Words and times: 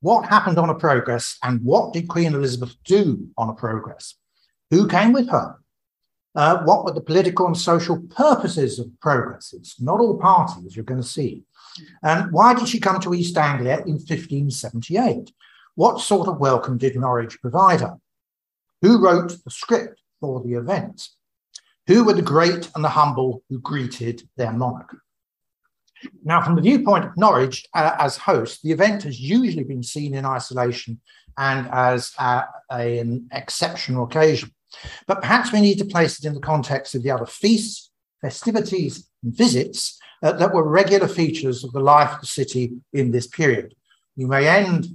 what 0.00 0.28
happened 0.28 0.58
on 0.58 0.70
a 0.70 0.74
progress 0.74 1.38
and 1.42 1.62
what 1.62 1.92
did 1.92 2.08
Queen 2.08 2.34
Elizabeth 2.34 2.74
do 2.84 3.28
on 3.36 3.48
a 3.48 3.54
progress? 3.54 4.14
Who 4.70 4.86
came 4.86 5.12
with 5.12 5.28
her? 5.30 5.56
Uh, 6.34 6.62
what 6.62 6.84
were 6.84 6.92
the 6.92 7.00
political 7.00 7.46
and 7.46 7.56
social 7.56 7.98
purposes 8.10 8.78
of 8.78 8.88
progresses? 9.00 9.74
Not 9.80 10.00
all 10.00 10.18
parties, 10.18 10.76
you're 10.76 10.84
going 10.84 11.00
to 11.00 11.06
see. 11.06 11.42
And 12.02 12.30
why 12.30 12.54
did 12.54 12.68
she 12.68 12.78
come 12.78 13.00
to 13.00 13.14
East 13.14 13.36
Anglia 13.36 13.78
in 13.78 13.94
1578? 13.94 15.32
What 15.74 16.00
sort 16.00 16.28
of 16.28 16.38
welcome 16.38 16.78
did 16.78 16.96
Norwich 16.96 17.40
provide 17.40 17.80
her? 17.80 17.96
Who 18.82 19.02
wrote 19.02 19.42
the 19.44 19.50
script 19.50 20.00
for 20.20 20.40
the 20.42 20.54
event? 20.54 21.08
Who 21.88 22.04
were 22.04 22.12
the 22.12 22.22
great 22.22 22.70
and 22.74 22.84
the 22.84 22.90
humble 22.90 23.42
who 23.48 23.58
greeted 23.58 24.28
their 24.36 24.52
monarch? 24.52 24.96
Now, 26.24 26.42
from 26.42 26.54
the 26.56 26.62
viewpoint 26.62 27.04
of 27.04 27.16
Norwich 27.16 27.66
uh, 27.74 27.96
as 27.98 28.16
host, 28.16 28.62
the 28.62 28.72
event 28.72 29.02
has 29.04 29.20
usually 29.20 29.64
been 29.64 29.82
seen 29.82 30.14
in 30.14 30.24
isolation 30.24 31.00
and 31.36 31.68
as 31.72 32.12
uh, 32.18 32.42
a, 32.70 32.98
an 32.98 33.28
exceptional 33.32 34.04
occasion. 34.04 34.52
But 35.06 35.20
perhaps 35.20 35.52
we 35.52 35.60
need 35.60 35.78
to 35.78 35.84
place 35.84 36.18
it 36.18 36.26
in 36.26 36.34
the 36.34 36.40
context 36.40 36.94
of 36.94 37.02
the 37.02 37.10
other 37.10 37.26
feasts, 37.26 37.90
festivities, 38.20 39.08
and 39.22 39.34
visits 39.34 39.98
uh, 40.22 40.32
that 40.32 40.52
were 40.52 40.68
regular 40.68 41.08
features 41.08 41.64
of 41.64 41.72
the 41.72 41.80
life 41.80 42.14
of 42.14 42.20
the 42.20 42.26
city 42.26 42.72
in 42.92 43.10
this 43.10 43.26
period. 43.26 43.74
You 44.16 44.26
may 44.26 44.48
end, 44.48 44.86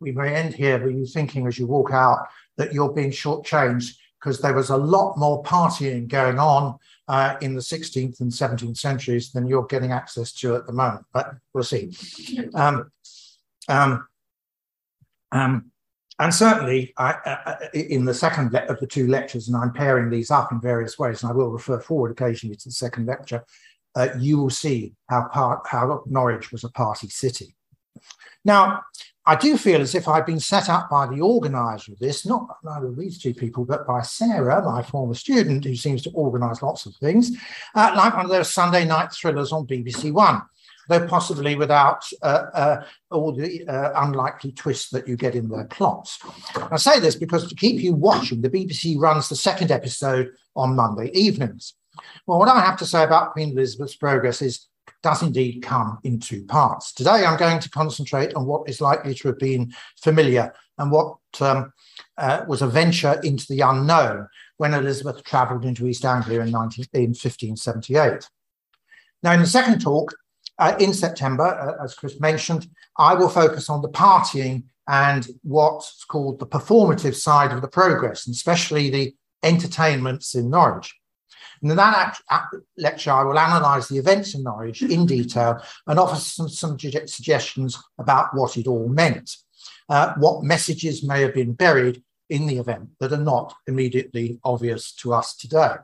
we 0.00 0.12
may 0.12 0.34
end 0.34 0.54
here 0.54 0.78
but 0.78 0.94
you're 0.94 1.06
thinking 1.06 1.46
as 1.46 1.58
you 1.58 1.66
walk 1.66 1.90
out 1.92 2.26
that 2.56 2.72
you're 2.72 2.92
being 2.92 3.10
shortchanged 3.10 3.94
because 4.20 4.40
there 4.40 4.54
was 4.54 4.70
a 4.70 4.76
lot 4.76 5.16
more 5.16 5.42
partying 5.42 6.06
going 6.06 6.38
on 6.38 6.78
uh, 7.08 7.36
in 7.40 7.54
the 7.54 7.60
16th 7.60 8.20
and 8.20 8.30
17th 8.30 8.78
centuries 8.78 9.32
than 9.32 9.46
you're 9.46 9.66
getting 9.66 9.92
access 9.92 10.32
to 10.32 10.54
at 10.56 10.66
the 10.66 10.72
moment. 10.72 11.04
But 11.12 11.34
we'll 11.52 11.64
see. 11.64 11.92
Um, 12.54 12.90
um, 13.68 14.06
um, 15.30 15.70
and 16.18 16.34
certainly, 16.34 16.92
I, 16.98 17.12
uh, 17.12 17.56
in 17.72 18.04
the 18.04 18.14
second 18.14 18.54
of 18.54 18.78
the 18.80 18.86
two 18.86 19.06
lectures, 19.06 19.48
and 19.48 19.56
I'm 19.56 19.72
pairing 19.72 20.10
these 20.10 20.30
up 20.30 20.52
in 20.52 20.60
various 20.60 20.98
ways, 20.98 21.22
and 21.22 21.32
I 21.32 21.34
will 21.34 21.50
refer 21.50 21.80
forward 21.80 22.10
occasionally 22.10 22.56
to 22.56 22.68
the 22.68 22.72
second 22.72 23.06
lecture, 23.06 23.44
uh, 23.94 24.08
you 24.18 24.38
will 24.38 24.50
see 24.50 24.94
how, 25.08 25.28
part, 25.28 25.66
how 25.66 26.02
Norwich 26.06 26.52
was 26.52 26.64
a 26.64 26.68
party 26.70 27.08
city. 27.08 27.56
Now, 28.44 28.82
I 29.24 29.36
do 29.36 29.56
feel 29.56 29.80
as 29.80 29.94
if 29.94 30.08
I've 30.08 30.26
been 30.26 30.40
set 30.40 30.68
up 30.68 30.90
by 30.90 31.06
the 31.06 31.20
organizer 31.20 31.92
of 31.92 31.98
this, 32.00 32.26
not 32.26 32.56
neither 32.64 32.88
of 32.88 32.96
these 32.96 33.18
two 33.18 33.32
people, 33.32 33.64
but 33.64 33.86
by 33.86 34.02
Sarah, 34.02 34.64
my 34.64 34.82
former 34.82 35.14
student, 35.14 35.64
who 35.64 35.76
seems 35.76 36.02
to 36.02 36.10
organize 36.10 36.60
lots 36.60 36.86
of 36.86 36.96
things, 36.96 37.30
uh, 37.74 37.94
like 37.96 38.16
one 38.16 38.24
of 38.24 38.30
those 38.30 38.52
Sunday 38.52 38.84
night 38.84 39.12
thrillers 39.12 39.52
on 39.52 39.66
BBC 39.66 40.12
One, 40.12 40.42
though 40.88 41.06
possibly 41.06 41.54
without 41.54 42.04
uh, 42.22 42.46
uh, 42.52 42.84
all 43.12 43.32
the 43.32 43.64
uh, 43.68 43.92
unlikely 44.04 44.52
twists 44.52 44.90
that 44.90 45.06
you 45.06 45.16
get 45.16 45.36
in 45.36 45.48
their 45.48 45.66
plots. 45.66 46.18
I 46.56 46.76
say 46.76 46.98
this 46.98 47.14
because 47.14 47.48
to 47.48 47.54
keep 47.54 47.80
you 47.80 47.94
watching, 47.94 48.40
the 48.40 48.50
BBC 48.50 48.98
runs 48.98 49.28
the 49.28 49.36
second 49.36 49.70
episode 49.70 50.32
on 50.56 50.74
Monday 50.74 51.12
evenings. 51.14 51.74
Well, 52.26 52.40
what 52.40 52.48
I 52.48 52.60
have 52.60 52.78
to 52.78 52.86
say 52.86 53.04
about 53.04 53.32
Queen 53.32 53.50
Elizabeth's 53.50 53.94
progress 53.94 54.42
is 54.42 54.66
does 55.02 55.22
indeed 55.22 55.62
come 55.62 55.98
in 56.04 56.20
two 56.20 56.44
parts. 56.44 56.92
Today, 56.92 57.24
I'm 57.24 57.38
going 57.38 57.60
to 57.60 57.70
concentrate 57.70 58.34
on 58.34 58.46
what 58.46 58.68
is 58.68 58.80
likely 58.80 59.14
to 59.14 59.28
have 59.28 59.38
been 59.38 59.74
familiar 60.00 60.52
and 60.78 60.90
what 60.90 61.16
um, 61.40 61.72
uh, 62.18 62.44
was 62.46 62.62
a 62.62 62.66
venture 62.66 63.20
into 63.24 63.46
the 63.48 63.60
unknown 63.60 64.28
when 64.56 64.74
Elizabeth 64.74 65.24
travelled 65.24 65.64
into 65.64 65.86
East 65.86 66.04
Anglia 66.04 66.40
in, 66.40 66.50
19, 66.50 66.84
in 66.92 67.10
1578. 67.10 68.28
Now, 69.22 69.32
in 69.32 69.40
the 69.40 69.46
second 69.46 69.80
talk, 69.80 70.14
uh, 70.58 70.76
in 70.78 70.92
September, 70.92 71.44
uh, 71.44 71.82
as 71.82 71.94
Chris 71.94 72.20
mentioned, 72.20 72.68
I 72.96 73.14
will 73.14 73.28
focus 73.28 73.68
on 73.68 73.82
the 73.82 73.88
partying 73.88 74.64
and 74.88 75.26
what's 75.42 76.04
called 76.04 76.38
the 76.38 76.46
performative 76.46 77.14
side 77.14 77.52
of 77.52 77.62
the 77.62 77.68
progress, 77.68 78.26
and 78.26 78.34
especially 78.34 78.90
the 78.90 79.14
entertainments 79.42 80.34
in 80.34 80.50
Norwich. 80.50 80.94
And 81.62 81.70
in 81.70 81.76
that 81.76 82.18
lecture, 82.76 83.12
I 83.12 83.22
will 83.22 83.38
analyse 83.38 83.88
the 83.88 83.98
events 83.98 84.34
in 84.34 84.42
Norwich 84.42 84.82
in 84.82 85.06
detail 85.06 85.62
and 85.86 85.98
offer 85.98 86.16
some, 86.16 86.48
some 86.48 86.78
suggestions 86.78 87.80
about 87.98 88.34
what 88.34 88.56
it 88.56 88.66
all 88.66 88.88
meant, 88.88 89.36
uh, 89.88 90.14
what 90.18 90.42
messages 90.42 91.06
may 91.06 91.22
have 91.22 91.34
been 91.34 91.52
buried 91.52 92.02
in 92.28 92.46
the 92.46 92.58
event 92.58 92.90
that 92.98 93.12
are 93.12 93.16
not 93.16 93.54
immediately 93.68 94.40
obvious 94.42 94.92
to 94.92 95.14
us 95.14 95.36
today. 95.36 95.74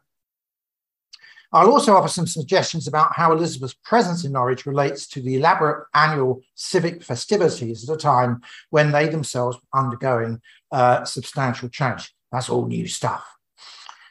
I'll 1.52 1.70
also 1.70 1.94
offer 1.94 2.08
some 2.08 2.26
suggestions 2.26 2.86
about 2.86 3.14
how 3.14 3.32
Elizabeth's 3.32 3.76
presence 3.84 4.24
in 4.24 4.32
Norwich 4.32 4.66
relates 4.66 5.06
to 5.08 5.22
the 5.22 5.36
elaborate 5.36 5.86
annual 5.94 6.42
civic 6.54 7.02
festivities 7.02 7.88
at 7.88 7.94
a 7.94 7.98
time 7.98 8.42
when 8.70 8.92
they 8.92 9.08
themselves 9.08 9.56
were 9.56 9.80
undergoing 9.80 10.42
uh, 10.72 11.04
substantial 11.04 11.68
change. 11.70 12.12
That's 12.30 12.50
all 12.50 12.66
new 12.66 12.86
stuff. 12.86 13.37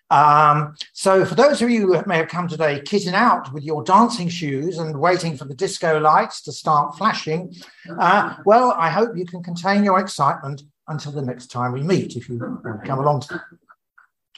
Um, 0.09 0.75
so, 0.94 1.25
for 1.25 1.35
those 1.35 1.62
of 1.62 1.69
you 1.69 1.94
who 1.94 2.03
may 2.06 2.18
have 2.18 2.29
come 2.29 2.47
today 2.47 2.81
kitting 2.81 3.13
out 3.13 3.51
with 3.53 3.63
your 3.63 3.84
dancing 3.84 4.29
shoes 4.29 4.78
and 4.78 5.00
waiting 5.00 5.35
for 5.35 5.45
the 5.45 5.53
disco 5.53 6.00
lights 6.00 6.41
to 6.44 6.51
start 6.51 6.97
flashing, 6.97 7.53
uh, 8.00 8.35
well, 8.46 8.73
I 8.78 8.90
hope 8.90 9.17
you 9.17 9.25
can 9.25 9.44
contain 9.44 9.84
your 9.84 10.00
excitement 10.00 10.63
until 10.88 11.12
the 11.12 11.22
next 11.22 11.47
time 11.47 11.73
we 11.73 11.84
meet, 11.84 12.16
if 12.16 12.29
you 12.29 12.40
come 12.85 13.00
along. 13.00 13.23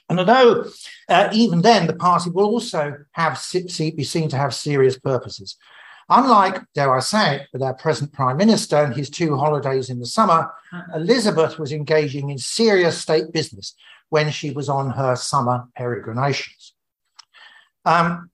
And 0.09 0.19
although 0.19 0.66
uh, 1.08 1.29
even 1.31 1.62
then 1.62 1.85
the 1.85 1.96
party 1.96 2.31
will 2.31 2.46
also 2.46 2.97
have 3.12 3.40
be 3.52 4.03
seen 4.03 4.29
to 4.29 4.38
have 4.38 4.56
serious 4.56 4.97
purposes. 4.97 5.56
Unlike, 6.12 6.63
dare 6.74 6.96
I 6.96 7.02
say 7.02 7.35
it, 7.35 7.47
with 7.53 7.62
our 7.62 7.75
present 7.75 8.12
Prime 8.12 8.38
Minister 8.38 8.78
and 8.78 8.96
his 8.96 9.12
two 9.12 9.38
holidays 9.38 9.91
in 9.91 10.00
the 10.00 10.08
summer, 10.08 10.52
Elizabeth 10.96 11.59
was 11.59 11.72
engaging 11.72 12.31
in 12.31 12.40
serious 12.40 12.97
state 12.97 13.31
business 13.31 13.75
when 14.09 14.31
she 14.31 14.52
was 14.52 14.70
on 14.70 14.92
her 14.92 15.16
summer 15.16 15.68
peregrinations. 15.78 16.74
Um, 17.86 18.30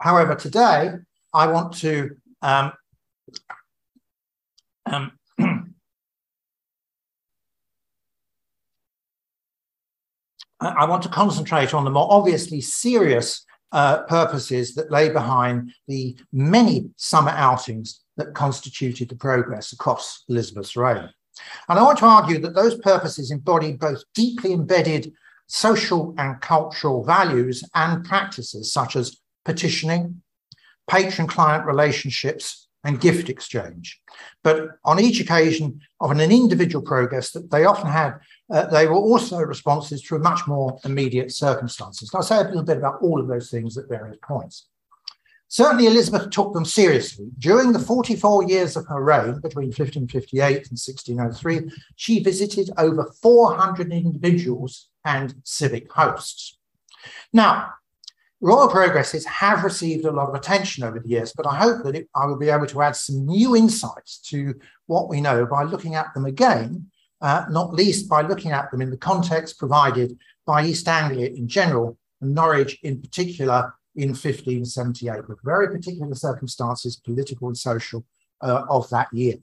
however, 0.00 0.34
today 0.34 0.92
I 1.32 1.46
want 1.46 1.74
to 1.78 2.16
um, 2.42 2.72
um, 4.86 5.12
I 10.60 10.84
want 10.84 11.02
to 11.04 11.08
concentrate 11.08 11.72
on 11.72 11.84
the 11.84 11.90
more 11.90 12.08
obviously 12.10 12.60
serious 12.60 13.44
uh, 13.72 14.02
purposes 14.02 14.74
that 14.74 14.90
lay 14.90 15.08
behind 15.10 15.70
the 15.86 16.18
many 16.32 16.90
summer 16.96 17.30
outings 17.30 18.00
that 18.16 18.34
constituted 18.34 19.08
the 19.08 19.16
progress 19.16 19.72
across 19.72 20.24
Elizabeth's 20.28 20.76
reign. 20.76 21.08
And 21.68 21.78
I 21.78 21.82
want 21.82 21.98
to 21.98 22.06
argue 22.06 22.38
that 22.40 22.54
those 22.54 22.78
purposes 22.78 23.30
embody 23.30 23.72
both 23.72 24.02
deeply 24.14 24.52
embedded 24.52 25.12
social 25.46 26.14
and 26.16 26.40
cultural 26.40 27.04
values 27.04 27.64
and 27.74 28.04
practices 28.04 28.72
such 28.72 28.96
as 28.96 29.16
petitioning, 29.44 30.22
patron 30.88 31.26
client 31.26 31.66
relationships, 31.66 32.68
and 32.84 33.00
gift 33.00 33.28
exchange. 33.28 34.00
But 34.42 34.68
on 34.84 34.98
each 34.98 35.20
occasion 35.20 35.80
of 36.00 36.10
an 36.10 36.20
individual 36.20 36.82
progress, 36.84 37.30
that 37.32 37.50
they 37.50 37.64
often 37.64 37.90
had, 37.90 38.14
uh, 38.50 38.66
they 38.66 38.86
were 38.86 38.94
also 38.94 39.38
responses 39.38 40.02
to 40.02 40.18
much 40.18 40.46
more 40.46 40.78
immediate 40.84 41.32
circumstances. 41.32 42.10
I'll 42.14 42.22
say 42.22 42.38
a 42.38 42.44
little 42.44 42.62
bit 42.62 42.78
about 42.78 43.02
all 43.02 43.20
of 43.20 43.28
those 43.28 43.50
things 43.50 43.76
at 43.76 43.88
various 43.88 44.16
points. 44.22 44.66
Certainly, 45.52 45.88
Elizabeth 45.88 46.30
took 46.30 46.54
them 46.54 46.64
seriously. 46.64 47.26
During 47.40 47.72
the 47.72 47.80
44 47.80 48.44
years 48.44 48.76
of 48.76 48.86
her 48.86 49.02
reign, 49.02 49.40
between 49.40 49.66
1558 49.66 50.46
and 50.46 50.78
1603, 50.78 51.68
she 51.96 52.22
visited 52.22 52.70
over 52.78 53.12
400 53.20 53.92
individuals 53.92 54.88
and 55.04 55.34
civic 55.42 55.90
hosts. 55.90 56.56
Now, 57.32 57.70
royal 58.40 58.68
progresses 58.68 59.26
have 59.26 59.64
received 59.64 60.04
a 60.04 60.12
lot 60.12 60.28
of 60.28 60.36
attention 60.36 60.84
over 60.84 61.00
the 61.00 61.08
years, 61.08 61.32
but 61.36 61.48
I 61.48 61.56
hope 61.56 61.82
that 61.82 61.96
it, 61.96 62.08
I 62.14 62.26
will 62.26 62.38
be 62.38 62.48
able 62.48 62.68
to 62.68 62.82
add 62.82 62.94
some 62.94 63.26
new 63.26 63.56
insights 63.56 64.20
to 64.28 64.54
what 64.86 65.08
we 65.08 65.20
know 65.20 65.46
by 65.46 65.64
looking 65.64 65.96
at 65.96 66.14
them 66.14 66.26
again, 66.26 66.92
uh, 67.22 67.46
not 67.50 67.74
least 67.74 68.08
by 68.08 68.22
looking 68.22 68.52
at 68.52 68.70
them 68.70 68.82
in 68.82 68.90
the 68.90 68.96
context 68.96 69.58
provided 69.58 70.16
by 70.46 70.64
East 70.64 70.86
Anglia 70.86 71.26
in 71.26 71.48
general 71.48 71.98
and 72.20 72.36
Norwich 72.36 72.78
in 72.84 73.02
particular 73.02 73.74
in 73.96 74.10
1578, 74.10 75.28
with 75.28 75.38
very 75.42 75.68
particular 75.68 76.14
circumstances, 76.14 76.96
political 76.96 77.48
and 77.48 77.56
social, 77.56 78.04
uh, 78.42 78.64
of 78.68 78.88
that 78.90 79.08
year. 79.12 79.34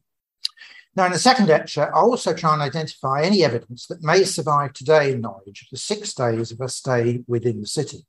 Now, 0.95 1.05
in 1.05 1.11
the 1.11 1.19
second 1.19 1.47
lecture, 1.47 1.93
I'll 1.93 2.09
also 2.09 2.33
try 2.33 2.53
and 2.53 2.61
identify 2.61 3.21
any 3.21 3.43
evidence 3.43 3.85
that 3.87 4.01
may 4.01 4.23
survive 4.23 4.73
today 4.73 5.11
in 5.11 5.21
Norwich 5.21 5.67
the 5.71 5.77
six 5.77 6.13
days 6.13 6.51
of 6.51 6.59
a 6.59 6.67
stay 6.67 7.23
within 7.27 7.61
the 7.61 7.67
city. 7.67 8.05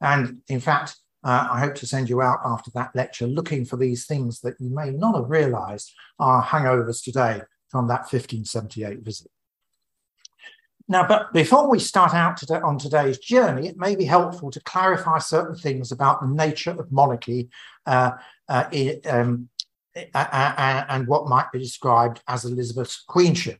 And 0.00 0.40
in 0.48 0.60
fact, 0.60 0.96
uh, 1.24 1.48
I 1.50 1.58
hope 1.58 1.74
to 1.76 1.86
send 1.86 2.08
you 2.08 2.22
out 2.22 2.38
after 2.44 2.70
that 2.74 2.94
lecture 2.94 3.26
looking 3.26 3.64
for 3.64 3.76
these 3.76 4.06
things 4.06 4.40
that 4.42 4.54
you 4.60 4.70
may 4.70 4.90
not 4.90 5.16
have 5.16 5.30
realized 5.30 5.92
are 6.20 6.44
hangovers 6.44 7.02
today 7.02 7.42
from 7.68 7.88
that 7.88 8.02
1578 8.02 9.00
visit. 9.00 9.30
Now, 10.90 11.06
but 11.06 11.34
before 11.34 11.68
we 11.68 11.78
start 11.78 12.14
out 12.14 12.38
today 12.38 12.60
on 12.60 12.78
today's 12.78 13.18
journey, 13.18 13.68
it 13.68 13.76
may 13.76 13.94
be 13.94 14.06
helpful 14.06 14.50
to 14.50 14.60
clarify 14.60 15.18
certain 15.18 15.54
things 15.54 15.92
about 15.92 16.22
the 16.22 16.28
nature 16.28 16.70
of 16.70 16.90
monarchy 16.90 17.50
uh, 17.84 18.12
uh, 18.48 18.64
um, 19.06 19.50
and 20.14 21.06
what 21.06 21.28
might 21.28 21.52
be 21.52 21.58
described 21.58 22.22
as 22.26 22.46
Elizabeth's 22.46 23.04
queenship. 23.06 23.58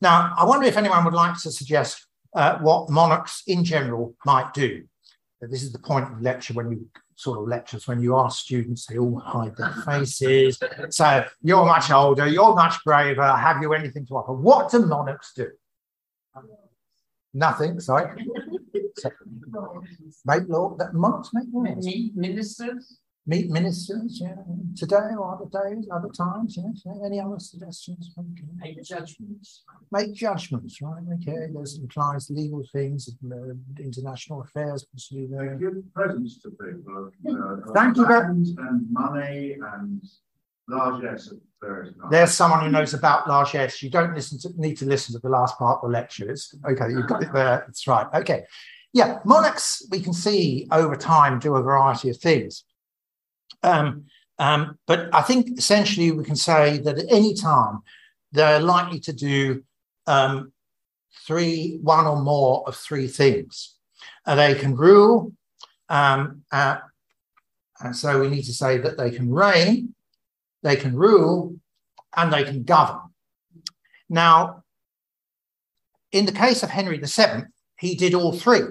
Now, 0.00 0.34
I 0.36 0.44
wonder 0.44 0.66
if 0.66 0.76
anyone 0.76 1.04
would 1.04 1.14
like 1.14 1.36
to 1.40 1.50
suggest 1.50 2.06
uh, 2.34 2.58
what 2.58 2.90
monarchs 2.90 3.42
in 3.48 3.64
general 3.64 4.14
might 4.24 4.54
do. 4.54 4.84
This 5.40 5.64
is 5.64 5.72
the 5.72 5.80
point 5.80 6.12
of 6.12 6.22
lecture 6.22 6.54
when 6.54 6.70
you 6.70 6.88
sort 7.16 7.38
of 7.40 7.48
lectures 7.48 7.88
when 7.88 8.00
you 8.00 8.16
ask 8.18 8.44
students, 8.44 8.86
they 8.86 8.98
all 8.98 9.18
hide 9.18 9.56
their 9.56 9.72
faces. 9.86 10.62
So 10.90 11.24
you're 11.42 11.64
much 11.64 11.90
older, 11.90 12.26
you're 12.26 12.54
much 12.54 12.74
braver. 12.84 13.26
Have 13.26 13.62
you 13.62 13.72
anything 13.72 14.06
to 14.06 14.16
offer? 14.16 14.32
What 14.32 14.70
do 14.70 14.84
monarchs 14.84 15.32
do? 15.34 15.48
Nothing. 17.34 17.80
Sorry. 17.80 18.10
make 20.24 20.48
law. 20.48 20.76
Monarchs 20.92 21.30
make 21.34 21.46
laws. 21.52 21.86
Ministers 22.14 23.00
meet 23.26 23.50
ministers, 23.50 24.20
yeah, 24.20 24.36
today 24.76 25.10
or 25.18 25.34
other 25.34 25.50
days, 25.64 25.88
other 25.92 26.08
times, 26.08 26.56
yes. 26.56 26.86
Any 27.04 27.20
other 27.20 27.38
suggestions? 27.38 28.12
Okay. 28.16 28.46
Make 28.56 28.82
judgments. 28.84 29.64
Make 29.90 30.14
judgments, 30.14 30.80
right? 30.80 31.02
Okay, 31.14 31.48
this 31.52 31.78
implies 31.78 32.30
legal 32.30 32.62
things, 32.72 33.10
uh, 33.30 33.36
international 33.80 34.42
affairs, 34.42 34.86
possibly. 34.92 35.26
They 35.26 35.58
give 35.58 35.92
presents 35.92 36.38
to 36.42 36.50
people. 36.50 37.10
Uh, 37.28 37.72
Thank 37.74 37.96
you 37.96 38.06
very 38.06 38.34
much. 38.34 38.48
And 38.58 38.86
money 38.90 39.56
and 39.74 40.02
largesse 40.68 41.32
There's 42.10 42.32
someone 42.32 42.60
who 42.60 42.70
knows 42.70 42.94
about 42.94 43.28
largesse. 43.28 43.82
You 43.82 43.90
don't 43.90 44.14
listen 44.14 44.38
to, 44.40 44.60
need 44.60 44.76
to 44.78 44.86
listen 44.86 45.14
to 45.14 45.20
the 45.20 45.28
last 45.28 45.58
part 45.58 45.78
of 45.82 45.88
the 45.88 45.92
lectures. 45.92 46.54
Okay, 46.68 46.90
you've 46.90 47.06
got 47.06 47.22
it 47.22 47.32
there. 47.32 47.64
That's 47.66 47.86
right. 47.86 48.06
Okay. 48.14 48.44
Yeah, 48.92 49.18
monarchs, 49.24 49.86
we 49.90 50.00
can 50.00 50.12
see 50.12 50.68
over 50.70 50.96
time 50.96 51.38
do 51.38 51.56
a 51.56 51.62
variety 51.62 52.08
of 52.08 52.16
things. 52.16 52.64
Um, 53.62 54.04
um, 54.38 54.78
but 54.86 55.14
I 55.14 55.22
think 55.22 55.58
essentially 55.58 56.10
we 56.12 56.24
can 56.24 56.36
say 56.36 56.78
that 56.78 56.98
at 56.98 57.04
any 57.10 57.34
time 57.34 57.80
they're 58.32 58.60
likely 58.60 59.00
to 59.00 59.12
do 59.12 59.64
um, 60.06 60.52
three, 61.26 61.78
one 61.82 62.06
or 62.06 62.20
more 62.20 62.64
of 62.66 62.76
three 62.76 63.08
things. 63.08 63.74
Uh, 64.24 64.34
they 64.34 64.54
can 64.54 64.76
rule, 64.76 65.32
um, 65.88 66.42
uh, 66.52 66.78
and 67.80 67.94
so 67.94 68.20
we 68.20 68.28
need 68.28 68.44
to 68.44 68.52
say 68.52 68.78
that 68.78 68.96
they 68.96 69.10
can 69.10 69.30
reign, 69.30 69.94
they 70.66 70.76
can 70.76 70.96
rule, 70.96 71.56
and 72.16 72.32
they 72.32 72.44
can 72.44 72.62
govern. 72.64 73.00
Now, 74.08 74.64
in 76.12 76.26
the 76.26 76.32
case 76.32 76.62
of 76.62 76.70
Henry 76.70 76.98
VII, 76.98 77.44
he 77.78 77.94
did 77.94 78.14
all 78.14 78.32
three 78.32 78.62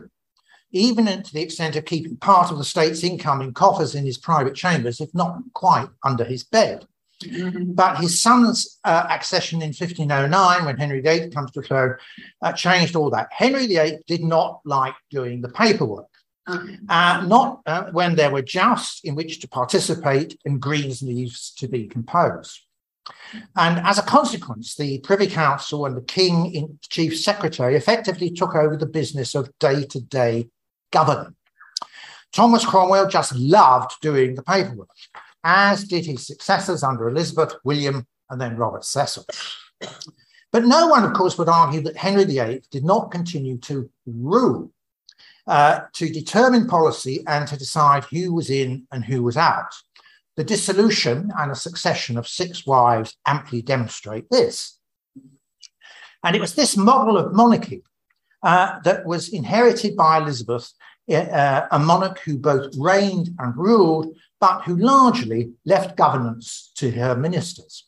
even 0.75 1.05
to 1.05 1.33
the 1.33 1.41
extent 1.41 1.77
of 1.77 1.85
keeping 1.85 2.17
part 2.17 2.51
of 2.51 2.57
the 2.57 2.63
state's 2.65 3.01
income 3.01 3.41
in 3.41 3.53
coffers 3.53 3.95
in 3.95 4.05
his 4.05 4.17
private 4.17 4.55
chambers, 4.55 4.99
if 4.99 5.13
not 5.15 5.37
quite 5.53 5.87
under 6.03 6.25
his 6.25 6.43
bed. 6.43 6.85
Mm-hmm. 7.23 7.71
But 7.71 7.99
his 7.99 8.21
son's 8.21 8.77
uh, 8.83 9.07
accession 9.09 9.61
in 9.61 9.69
1509, 9.69 10.65
when 10.65 10.77
Henry 10.77 10.99
VIII 10.99 11.29
comes 11.29 11.51
to 11.51 11.61
the 11.61 11.67
throne, 11.67 11.95
uh, 12.41 12.51
changed 12.51 12.97
all 12.97 13.09
that. 13.11 13.29
Henry 13.31 13.67
VIII 13.67 13.99
did 14.05 14.21
not 14.21 14.59
like 14.65 14.95
doing 15.09 15.39
the 15.39 15.47
paperwork. 15.47 16.07
Uh, 16.47 17.23
not 17.27 17.61
uh, 17.65 17.85
when 17.91 18.15
there 18.15 18.29
were 18.29 18.41
jousts 18.41 19.01
in 19.03 19.15
which 19.15 19.39
to 19.39 19.47
participate 19.47 20.39
and 20.45 20.61
Greensleeves 20.61 21.51
to 21.55 21.67
be 21.67 21.87
composed. 21.87 22.61
And 23.55 23.79
as 23.79 23.97
a 23.97 24.03
consequence, 24.03 24.75
the 24.75 24.99
Privy 24.99 25.27
Council 25.27 25.85
and 25.85 25.95
the 25.97 26.01
King 26.01 26.53
in 26.53 26.79
Chief 26.89 27.19
Secretary 27.19 27.75
effectively 27.75 28.29
took 28.29 28.55
over 28.55 28.77
the 28.77 28.85
business 28.85 29.35
of 29.35 29.51
day 29.59 29.85
to 29.85 29.99
day 29.99 30.49
governing. 30.91 31.35
Thomas 32.31 32.65
Cromwell 32.65 33.07
just 33.07 33.35
loved 33.35 33.91
doing 34.01 34.35
the 34.35 34.43
paperwork, 34.43 34.89
as 35.43 35.85
did 35.85 36.05
his 36.05 36.27
successors 36.27 36.83
under 36.83 37.07
Elizabeth, 37.07 37.55
William, 37.63 38.05
and 38.29 38.41
then 38.41 38.57
Robert 38.57 38.83
Cecil. 38.83 39.25
But 40.51 40.65
no 40.65 40.87
one, 40.87 41.03
of 41.03 41.13
course, 41.13 41.37
would 41.37 41.49
argue 41.49 41.81
that 41.81 41.97
Henry 41.97 42.25
VIII 42.25 42.63
did 42.71 42.83
not 42.83 43.11
continue 43.11 43.57
to 43.59 43.89
rule, 44.05 44.71
uh, 45.47 45.81
to 45.93 46.09
determine 46.09 46.67
policy 46.67 47.23
and 47.27 47.47
to 47.47 47.57
decide 47.57 48.03
who 48.05 48.33
was 48.33 48.49
in 48.49 48.87
and 48.91 49.05
who 49.05 49.23
was 49.23 49.37
out. 49.37 49.73
The 50.37 50.43
dissolution 50.43 51.31
and 51.37 51.51
a 51.51 51.55
succession 51.55 52.17
of 52.17 52.27
six 52.27 52.65
wives 52.65 53.15
amply 53.25 53.61
demonstrate 53.61 54.29
this. 54.29 54.77
And 56.23 56.35
it 56.35 56.41
was 56.41 56.55
this 56.55 56.75
model 56.75 57.17
of 57.17 57.33
monarchy 57.33 57.83
uh, 58.43 58.79
that 58.83 59.05
was 59.05 59.29
inherited 59.29 59.95
by 59.95 60.17
Elizabeth, 60.17 60.71
uh, 61.09 61.67
a 61.71 61.79
monarch 61.79 62.19
who 62.19 62.37
both 62.37 62.73
reigned 62.77 63.29
and 63.39 63.55
ruled, 63.55 64.15
but 64.39 64.61
who 64.63 64.75
largely 64.75 65.51
left 65.65 65.95
governance 65.95 66.71
to 66.75 66.91
her 66.91 67.15
ministers. 67.15 67.85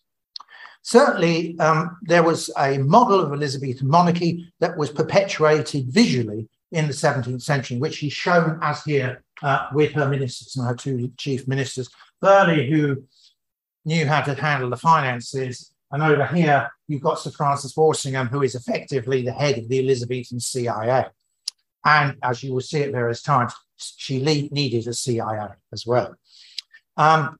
Certainly, 0.83 1.59
um, 1.59 1.97
there 2.03 2.23
was 2.23 2.49
a 2.57 2.77
model 2.77 3.19
of 3.19 3.33
Elizabethan 3.33 3.89
monarchy 3.89 4.47
that 4.59 4.77
was 4.77 4.89
perpetuated 4.89 5.91
visually 5.91 6.47
in 6.71 6.87
the 6.87 6.93
17th 6.93 7.41
century, 7.41 7.77
which 7.77 7.97
he's 7.97 8.13
shown 8.13 8.59
as 8.61 8.83
here 8.83 9.23
uh, 9.41 9.67
with 9.73 9.93
her 9.93 10.07
ministers 10.07 10.55
and 10.55 10.67
her 10.67 10.75
two 10.75 11.11
chief 11.17 11.47
ministers. 11.47 11.89
Burghley, 12.21 12.69
who 12.69 13.03
knew 13.85 14.05
how 14.05 14.21
to 14.21 14.33
handle 14.33 14.69
the 14.69 14.77
finances, 14.77 15.71
and 15.91 16.03
over 16.03 16.25
here, 16.27 16.69
you've 16.87 17.01
got 17.01 17.19
Sir 17.19 17.31
Francis 17.31 17.75
Walsingham, 17.75 18.27
who 18.27 18.43
is 18.43 18.55
effectively 18.55 19.21
the 19.21 19.31
head 19.31 19.57
of 19.57 19.69
the 19.69 19.79
Elizabethan 19.79 20.39
CIA. 20.39 21.05
And 21.85 22.17
as 22.21 22.43
you 22.43 22.53
will 22.53 22.61
see 22.61 22.83
at 22.83 22.91
various 22.91 23.21
times, 23.21 23.53
she 23.77 24.21
needed 24.21 24.87
a 24.87 24.93
CIA 24.93 25.49
as 25.71 25.85
well. 25.85 26.15
Um, 26.97 27.37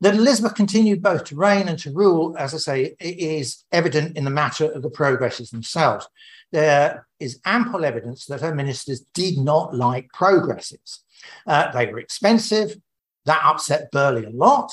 that 0.00 0.14
Elizabeth 0.14 0.54
continued 0.54 1.02
both 1.02 1.24
to 1.24 1.36
reign 1.36 1.68
and 1.68 1.78
to 1.78 1.92
rule, 1.92 2.34
as 2.36 2.52
I 2.52 2.58
say, 2.58 2.96
is 2.98 3.64
evident 3.70 4.16
in 4.16 4.24
the 4.24 4.30
matter 4.30 4.70
of 4.70 4.82
the 4.82 4.90
progresses 4.90 5.50
themselves. 5.50 6.08
There 6.54 7.08
is 7.18 7.40
ample 7.44 7.84
evidence 7.84 8.26
that 8.26 8.40
her 8.40 8.54
ministers 8.54 9.00
did 9.12 9.38
not 9.38 9.74
like 9.74 10.08
progresses. 10.12 11.00
Uh, 11.48 11.72
they 11.72 11.86
were 11.86 11.98
expensive, 11.98 12.76
that 13.24 13.42
upset 13.44 13.90
Burghley 13.90 14.26
a 14.26 14.30
lot, 14.30 14.70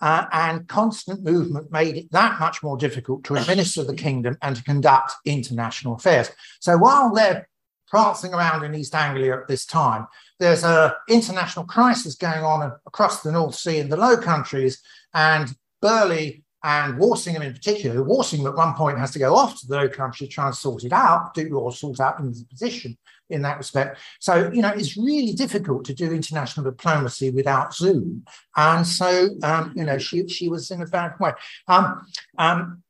uh, 0.00 0.26
and 0.30 0.68
constant 0.68 1.24
movement 1.24 1.72
made 1.72 1.96
it 1.96 2.12
that 2.12 2.38
much 2.38 2.62
more 2.62 2.76
difficult 2.76 3.24
to 3.24 3.34
administer 3.34 3.82
the 3.82 3.96
kingdom 3.96 4.38
and 4.42 4.54
to 4.54 4.62
conduct 4.62 5.10
international 5.24 5.96
affairs. 5.96 6.30
So 6.60 6.78
while 6.78 7.12
they're 7.12 7.48
prancing 7.88 8.32
around 8.32 8.62
in 8.62 8.72
East 8.76 8.94
Anglia 8.94 9.36
at 9.40 9.48
this 9.48 9.66
time, 9.66 10.06
there's 10.38 10.62
an 10.62 10.92
international 11.08 11.64
crisis 11.64 12.14
going 12.14 12.44
on 12.44 12.70
across 12.86 13.22
the 13.22 13.32
North 13.32 13.56
Sea 13.56 13.80
and 13.80 13.90
the 13.90 13.96
Low 13.96 14.16
Countries, 14.16 14.80
and 15.12 15.52
Burghley 15.82 16.43
and 16.64 16.98
Walsingham 16.98 17.42
in 17.42 17.52
particular, 17.52 18.02
Walsingham 18.02 18.46
at 18.46 18.56
one 18.56 18.72
point 18.74 18.98
has 18.98 19.10
to 19.12 19.18
go 19.18 19.36
off 19.36 19.60
to 19.60 19.66
the 19.66 19.76
Low 19.76 19.86
to 19.86 20.26
try 20.26 20.46
and 20.46 20.54
sort 20.54 20.82
it 20.82 20.92
out, 20.94 21.34
do 21.34 21.58
or 21.58 21.70
sort 21.72 22.00
out 22.00 22.18
in 22.18 22.28
his 22.28 22.42
position 22.44 22.96
in 23.28 23.42
that 23.42 23.58
respect. 23.58 23.98
So, 24.18 24.50
you 24.50 24.62
know, 24.62 24.70
it's 24.70 24.96
really 24.96 25.34
difficult 25.34 25.84
to 25.84 25.94
do 25.94 26.10
international 26.10 26.64
diplomacy 26.64 27.30
without 27.30 27.74
Zoom. 27.74 28.24
And 28.56 28.86
so, 28.86 29.28
um, 29.42 29.74
you 29.76 29.84
know, 29.84 29.98
she, 29.98 30.26
she 30.28 30.48
was 30.48 30.70
in 30.70 30.80
a 30.80 30.86
bad 30.86 31.12
way. 31.20 31.32
Um, 31.68 32.06
um, 32.38 32.82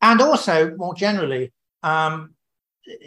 and 0.00 0.20
also, 0.22 0.74
more 0.76 0.94
generally, 0.94 1.52
um, 1.82 2.34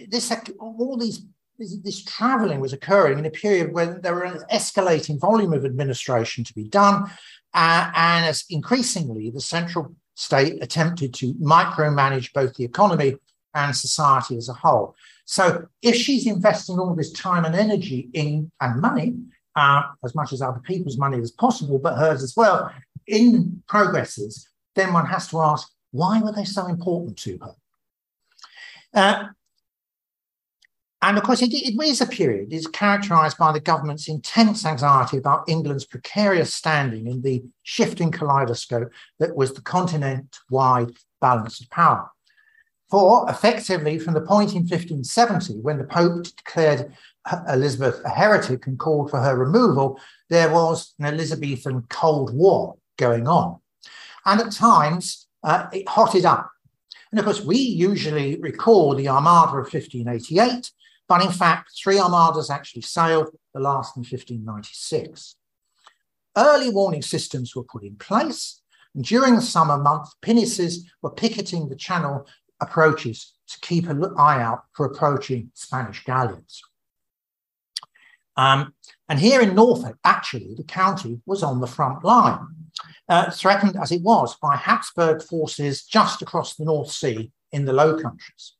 this 0.09 0.31
all 0.59 0.97
these 0.97 1.25
this, 1.57 1.75
this, 1.77 2.03
traveling 2.03 2.59
was 2.59 2.73
occurring 2.73 3.17
in 3.17 3.25
a 3.25 3.31
period 3.31 3.73
when 3.73 4.01
there 4.01 4.13
was 4.13 4.43
an 4.43 4.47
escalating 4.53 5.19
volume 5.19 5.53
of 5.53 5.65
administration 5.65 6.43
to 6.43 6.53
be 6.53 6.67
done. 6.67 7.09
Uh, 7.53 7.91
and 7.95 8.25
as 8.25 8.45
increasingly 8.49 9.29
the 9.31 9.41
central 9.41 9.95
state 10.15 10.61
attempted 10.61 11.13
to 11.13 11.33
micromanage 11.35 12.33
both 12.33 12.53
the 12.55 12.63
economy 12.63 13.15
and 13.53 13.75
society 13.75 14.37
as 14.37 14.49
a 14.49 14.53
whole. 14.53 14.95
So 15.25 15.67
if 15.81 15.95
she's 15.95 16.27
investing 16.27 16.79
all 16.79 16.95
this 16.95 17.11
time 17.11 17.45
and 17.45 17.55
energy 17.55 18.09
in 18.13 18.51
and 18.61 18.81
money, 18.81 19.15
uh, 19.55 19.83
as 20.03 20.15
much 20.15 20.33
as 20.33 20.41
other 20.41 20.59
people's 20.59 20.97
money 20.97 21.19
as 21.19 21.31
possible, 21.31 21.79
but 21.79 21.97
hers 21.97 22.23
as 22.23 22.35
well, 22.35 22.71
in 23.07 23.63
progresses, 23.67 24.47
then 24.75 24.93
one 24.93 25.05
has 25.07 25.27
to 25.29 25.41
ask, 25.41 25.69
why 25.91 26.21
were 26.21 26.31
they 26.31 26.45
so 26.45 26.67
important 26.67 27.17
to 27.17 27.39
her? 27.39 27.55
Uh, 28.93 29.27
and 31.01 31.17
of 31.17 31.23
course, 31.23 31.41
it, 31.41 31.53
it 31.53 31.79
is 31.83 32.01
a 32.01 32.07
period, 32.07 32.51
it's 32.51 32.67
characterized 32.67 33.37
by 33.37 33.51
the 33.51 33.59
government's 33.59 34.07
intense 34.07 34.65
anxiety 34.65 35.17
about 35.17 35.47
England's 35.47 35.85
precarious 35.85 36.53
standing 36.53 37.07
in 37.07 37.21
the 37.21 37.43
shifting 37.63 38.11
kaleidoscope 38.11 38.91
that 39.19 39.35
was 39.35 39.53
the 39.53 39.61
continent 39.61 40.37
wide 40.49 40.91
balance 41.21 41.61
of 41.61 41.69
power. 41.69 42.09
For 42.89 43.29
effectively, 43.29 43.99
from 43.99 44.13
the 44.13 44.21
point 44.21 44.51
in 44.51 44.61
1570, 44.61 45.59
when 45.61 45.77
the 45.77 45.83
Pope 45.83 46.23
declared 46.35 46.93
Elizabeth 47.49 48.01
a 48.05 48.09
heretic 48.09 48.65
and 48.65 48.79
called 48.79 49.11
for 49.11 49.19
her 49.19 49.37
removal, 49.37 49.99
there 50.29 50.51
was 50.51 50.93
an 50.97 51.05
Elizabethan 51.05 51.83
Cold 51.89 52.33
War 52.33 52.77
going 52.97 53.27
on. 53.27 53.59
And 54.25 54.41
at 54.41 54.51
times, 54.53 55.27
uh, 55.43 55.67
it 55.73 55.87
hotted 55.87 56.25
up. 56.25 56.49
And 57.11 57.19
of 57.19 57.25
course, 57.25 57.41
we 57.41 57.57
usually 57.57 58.37
recall 58.39 58.95
the 58.95 59.09
Armada 59.09 59.57
of 59.57 59.73
1588 59.73 60.71
but 61.07 61.23
in 61.23 61.31
fact, 61.31 61.71
three 61.81 61.99
armadas 61.99 62.49
actually 62.49 62.81
sailed, 62.81 63.29
the 63.53 63.59
last 63.59 63.95
in 63.95 64.01
1596. 64.01 65.35
Early 66.35 66.69
warning 66.69 67.01
systems 67.01 67.55
were 67.55 67.63
put 67.63 67.83
in 67.83 67.95
place, 67.95 68.61
and 68.93 69.03
during 69.03 69.35
the 69.35 69.41
summer 69.41 69.77
months, 69.77 70.15
pinnaces 70.21 70.79
were 71.01 71.11
picketing 71.11 71.69
the 71.69 71.75
channel 71.75 72.27
approaches 72.59 73.33
to 73.47 73.59
keep 73.61 73.87
an 73.87 74.03
eye 74.17 74.41
out 74.41 74.63
for 74.73 74.85
approaching 74.85 75.51
Spanish 75.53 76.03
galleons. 76.03 76.61
Um, 78.35 78.73
and 79.09 79.19
here 79.19 79.41
in 79.41 79.55
Norfolk, 79.55 79.97
actually, 80.03 80.53
the 80.55 80.63
county 80.63 81.21
was 81.25 81.41
on 81.41 81.59
the 81.59 81.67
front 81.67 82.03
line, 82.03 82.39
uh, 83.09 83.31
threatened 83.31 83.75
as 83.81 83.91
it 83.91 84.03
was 84.03 84.35
by 84.35 84.55
Habsburg 84.55 85.23
forces 85.23 85.83
just 85.83 86.21
across 86.21 86.55
the 86.55 86.65
North 86.65 86.91
Sea 86.91 87.31
in 87.51 87.65
the 87.65 87.73
Low 87.73 87.99
Countries. 87.99 88.53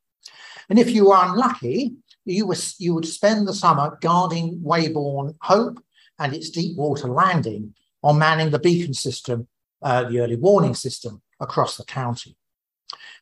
And 0.70 0.80
if 0.80 0.90
you 0.90 1.08
were 1.08 1.18
unlucky, 1.18 1.96
you, 2.28 2.46
was, 2.46 2.76
you 2.80 2.94
would 2.94 3.06
spend 3.06 3.48
the 3.48 3.54
summer 3.54 3.98
guarding 4.02 4.60
Weybourne 4.62 5.36
Hope 5.42 5.84
and 6.20 6.34
its 6.34 6.50
deep 6.50 6.78
water 6.78 7.08
landing 7.08 7.74
or 8.02 8.14
manning 8.14 8.50
the 8.50 8.60
beacon 8.60 8.94
system, 8.94 9.48
uh, 9.82 10.04
the 10.04 10.20
early 10.20 10.36
warning 10.36 10.76
system 10.76 11.22
across 11.40 11.78
the 11.78 11.86
county. 11.86 12.36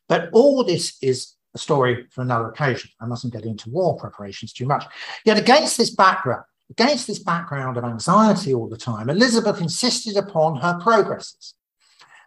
But 0.08 0.30
all 0.32 0.64
this 0.64 0.96
is 1.02 1.34
a 1.54 1.58
story 1.58 2.06
for 2.10 2.22
another 2.22 2.48
occasion. 2.48 2.90
I 3.00 3.06
mustn't 3.06 3.32
get 3.32 3.44
into 3.44 3.70
war 3.70 3.96
preparations 3.96 4.52
too 4.52 4.66
much. 4.66 4.84
Yet 5.24 5.38
against 5.38 5.76
this 5.78 5.90
background, 5.90 6.44
against 6.70 7.06
this 7.06 7.18
background 7.18 7.76
of 7.76 7.84
anxiety 7.84 8.54
all 8.54 8.68
the 8.68 8.76
time, 8.76 9.10
Elizabeth 9.10 9.60
insisted 9.60 10.16
upon 10.16 10.56
her 10.56 10.78
progresses. 10.80 11.54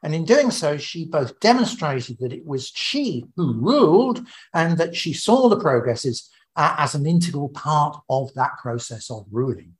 And 0.01 0.15
in 0.15 0.25
doing 0.25 0.49
so, 0.49 0.77
she 0.77 1.05
both 1.05 1.39
demonstrated 1.39 2.19
that 2.19 2.33
it 2.33 2.45
was 2.45 2.71
she 2.73 3.25
who 3.35 3.53
ruled 3.53 4.25
and 4.53 4.77
that 4.77 4.95
she 4.95 5.13
saw 5.13 5.49
the 5.49 5.59
progresses 5.59 6.29
uh, 6.59 6.75
as 6.77 6.93
an 6.93 7.05
integral 7.05 7.47
part 7.47 7.97
of 8.09 8.33
that 8.33 8.57
process 8.61 9.09
of 9.09 9.25
ruling. 9.31 9.75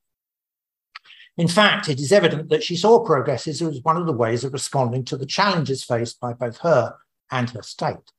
In 1.36 1.50
fact, 1.50 1.90
it 1.90 2.00
is 2.00 2.14
evident 2.14 2.50
that 2.50 2.64
she 2.64 2.78
saw 2.78 3.04
progresses 3.04 3.62
as 3.62 3.82
one 3.84 3.98
of 3.98 4.06
the 4.06 4.14
ways 4.14 4.46
of 4.46 4.54
responding 4.54 5.04
to 5.06 5.18
the 5.18 5.26
challenges 5.26 5.84
faced 5.84 6.22
by 6.22 6.32
both 6.32 6.60
her 6.60 6.96
and 7.32 7.50
her 7.50 7.64
state. 7.64 8.14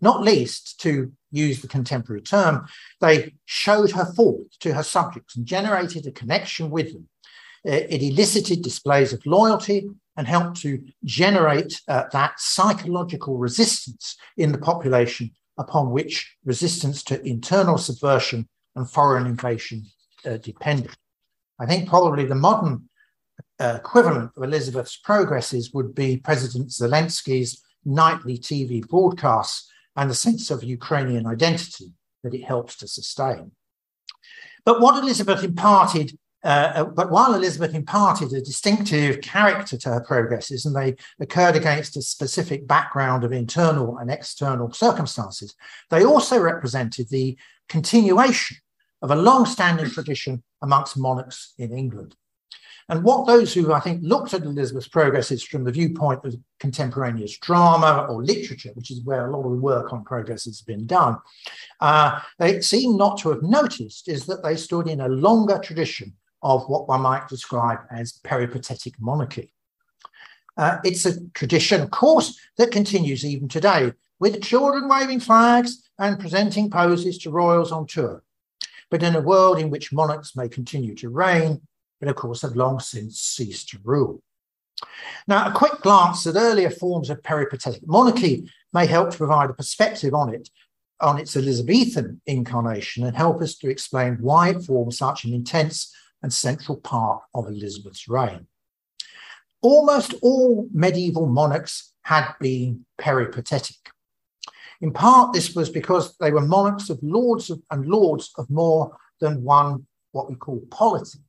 Not 0.00 0.22
least, 0.22 0.80
to 0.80 1.12
use 1.30 1.62
the 1.62 1.68
contemporary 1.68 2.22
term, 2.22 2.66
they 3.00 3.34
showed 3.44 3.92
her 3.92 4.12
forth 4.12 4.58
to 4.58 4.74
her 4.74 4.82
subjects 4.82 5.36
and 5.36 5.46
generated 5.46 6.04
a 6.04 6.10
connection 6.10 6.70
with 6.70 6.92
them. 6.92 7.08
It 7.64 8.02
elicited 8.02 8.62
displays 8.62 9.12
of 9.12 9.24
loyalty 9.24 9.88
and 10.16 10.26
helped 10.26 10.60
to 10.62 10.84
generate 11.04 11.80
uh, 11.86 12.04
that 12.12 12.40
psychological 12.40 13.38
resistance 13.38 14.16
in 14.36 14.50
the 14.50 14.58
population 14.58 15.30
upon 15.58 15.90
which 15.90 16.36
resistance 16.44 17.02
to 17.04 17.26
internal 17.26 17.78
subversion 17.78 18.48
and 18.76 18.90
foreign 18.90 19.26
invasion 19.26 19.84
uh, 20.26 20.36
depended. 20.38 20.90
I 21.60 21.66
think 21.66 21.88
probably 21.88 22.24
the 22.24 22.34
modern 22.34 22.88
uh, 23.60 23.74
equivalent 23.78 24.32
of 24.36 24.42
Elizabeth's 24.42 24.96
progresses 24.96 25.72
would 25.72 25.94
be 25.94 26.16
President 26.16 26.70
Zelensky's 26.70 27.62
nightly 27.84 28.38
TV 28.38 28.86
broadcasts 28.86 29.70
and 29.96 30.10
the 30.10 30.14
sense 30.14 30.50
of 30.50 30.64
Ukrainian 30.64 31.26
identity 31.26 31.92
that 32.22 32.34
it 32.34 32.44
helps 32.44 32.76
to 32.78 32.88
sustain. 32.88 33.52
But 34.64 34.80
what 34.80 35.00
Elizabeth 35.02 35.44
imparted, 35.44 36.18
uh, 36.44 36.72
uh, 36.74 36.84
but 36.84 37.10
while 37.10 37.34
Elizabeth 37.34 37.74
imparted 37.74 38.32
a 38.32 38.40
distinctive 38.40 39.22
character 39.22 39.78
to 39.78 39.88
her 39.88 40.00
progresses, 40.00 40.66
and 40.66 40.76
they 40.76 40.94
occurred 41.18 41.56
against 41.56 41.96
a 41.96 42.02
specific 42.02 42.66
background 42.66 43.24
of 43.24 43.32
internal 43.32 43.96
and 43.96 44.10
external 44.10 44.70
circumstances, 44.72 45.54
they 45.90 46.04
also 46.04 46.38
represented 46.38 47.08
the 47.08 47.36
continuation 47.68 48.58
of 49.00 49.10
a 49.10 49.16
long 49.16 49.46
standing 49.46 49.88
tradition 49.88 50.42
amongst 50.62 50.98
monarchs 50.98 51.54
in 51.58 51.72
England. 51.72 52.14
And 52.90 53.02
what 53.02 53.26
those 53.26 53.54
who 53.54 53.72
I 53.72 53.80
think 53.80 54.00
looked 54.02 54.34
at 54.34 54.42
Elizabeth's 54.42 54.88
progresses 54.88 55.42
from 55.42 55.64
the 55.64 55.72
viewpoint 55.72 56.22
of 56.24 56.34
contemporaneous 56.60 57.38
drama 57.38 58.06
or 58.10 58.22
literature, 58.22 58.72
which 58.74 58.90
is 58.90 59.02
where 59.02 59.26
a 59.26 59.30
lot 59.34 59.46
of 59.46 59.52
the 59.52 59.62
work 59.62 59.94
on 59.94 60.04
progress 60.04 60.44
has 60.44 60.60
been 60.60 60.86
done, 60.86 61.16
uh, 61.80 62.20
they 62.38 62.60
seem 62.60 62.98
not 62.98 63.16
to 63.20 63.30
have 63.30 63.42
noticed 63.42 64.08
is 64.08 64.26
that 64.26 64.42
they 64.42 64.56
stood 64.56 64.86
in 64.86 65.00
a 65.00 65.08
longer 65.08 65.58
tradition 65.58 66.12
of 66.44 66.68
what 66.68 66.86
one 66.86 67.00
might 67.00 67.26
describe 67.26 67.80
as 67.90 68.12
peripatetic 68.22 68.94
monarchy. 69.00 69.50
Uh, 70.56 70.76
it's 70.84 71.06
a 71.06 71.26
tradition, 71.30 71.80
of 71.80 71.90
course, 71.90 72.38
that 72.58 72.70
continues 72.70 73.24
even 73.24 73.48
today, 73.48 73.92
with 74.20 74.42
children 74.42 74.88
waving 74.88 75.18
flags 75.18 75.90
and 75.98 76.20
presenting 76.20 76.70
poses 76.70 77.18
to 77.18 77.30
royals 77.30 77.72
on 77.72 77.86
tour. 77.86 78.22
But 78.90 79.02
in 79.02 79.16
a 79.16 79.20
world 79.20 79.58
in 79.58 79.70
which 79.70 79.92
monarchs 79.92 80.36
may 80.36 80.48
continue 80.48 80.94
to 80.96 81.08
reign, 81.08 81.62
but 81.98 82.08
of 82.08 82.16
course 82.16 82.42
have 82.42 82.54
long 82.54 82.78
since 82.78 83.18
ceased 83.18 83.70
to 83.70 83.78
rule. 83.82 84.22
Now, 85.26 85.48
a 85.48 85.52
quick 85.52 85.80
glance 85.80 86.26
at 86.26 86.36
earlier 86.36 86.70
forms 86.70 87.08
of 87.08 87.22
peripatetic 87.22 87.86
monarchy 87.86 88.50
may 88.72 88.86
help 88.86 89.10
to 89.10 89.16
provide 89.16 89.48
a 89.48 89.54
perspective 89.54 90.14
on 90.14 90.34
it, 90.34 90.50
on 91.00 91.18
its 91.18 91.36
Elizabethan 91.36 92.20
incarnation, 92.26 93.06
and 93.06 93.16
help 93.16 93.40
us 93.40 93.56
to 93.56 93.70
explain 93.70 94.18
why 94.20 94.50
it 94.50 94.62
formed 94.62 94.94
such 94.94 95.24
an 95.24 95.32
intense 95.32 95.92
and 96.24 96.32
central 96.32 96.78
part 96.78 97.22
of 97.34 97.46
Elizabeth's 97.46 98.08
reign. 98.08 98.48
Almost 99.62 100.14
all 100.22 100.66
medieval 100.72 101.26
monarchs 101.26 101.92
had 102.02 102.32
been 102.40 102.84
peripatetic. 102.98 103.76
In 104.80 104.92
part, 104.92 105.32
this 105.32 105.54
was 105.54 105.70
because 105.70 106.16
they 106.16 106.32
were 106.32 106.40
monarchs 106.40 106.90
of 106.90 106.98
lords 107.02 107.50
of, 107.50 107.62
and 107.70 107.86
lords 107.86 108.32
of 108.36 108.50
more 108.50 108.96
than 109.20 109.44
one, 109.44 109.86
what 110.12 110.28
we 110.28 110.34
call 110.34 110.60
polity 110.70 111.20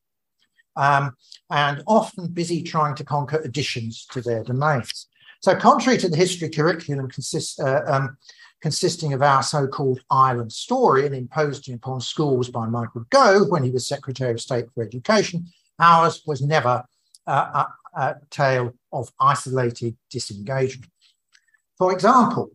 um, 0.78 1.16
and 1.50 1.84
often 1.88 2.28
busy 2.28 2.64
trying 2.64 2.96
to 2.96 3.04
conquer 3.04 3.38
additions 3.44 4.06
to 4.12 4.22
their 4.22 4.44
domains. 4.44 5.08
So, 5.42 5.56
contrary 5.56 5.98
to 6.00 6.10
the 6.10 6.18
history 6.18 6.50
curriculum 6.50 7.10
consists, 7.10 7.60
uh, 7.60 7.84
um, 7.86 8.18
consisting 8.66 9.14
of 9.14 9.22
our 9.22 9.44
so 9.44 9.68
called 9.68 10.00
island 10.10 10.52
story 10.52 11.06
and 11.06 11.14
imposed 11.14 11.70
upon 11.70 12.02
schools 12.02 12.50
by 12.50 12.66
Michael 12.66 13.06
Gove 13.12 13.50
when 13.50 13.64
he 13.64 13.70
was 13.70 13.88
Secretary 13.88 14.32
of 14.32 14.42
State 14.42 14.66
for 14.74 14.82
Education, 14.82 15.46
ours 15.78 16.24
was 16.26 16.42
never 16.42 16.84
uh, 17.28 17.66
a, 17.96 18.00
a 18.02 18.16
tale 18.32 18.74
of 18.92 19.12
isolated 19.20 19.96
disengagement. 20.10 20.92
For 21.78 21.94
example, 21.94 22.50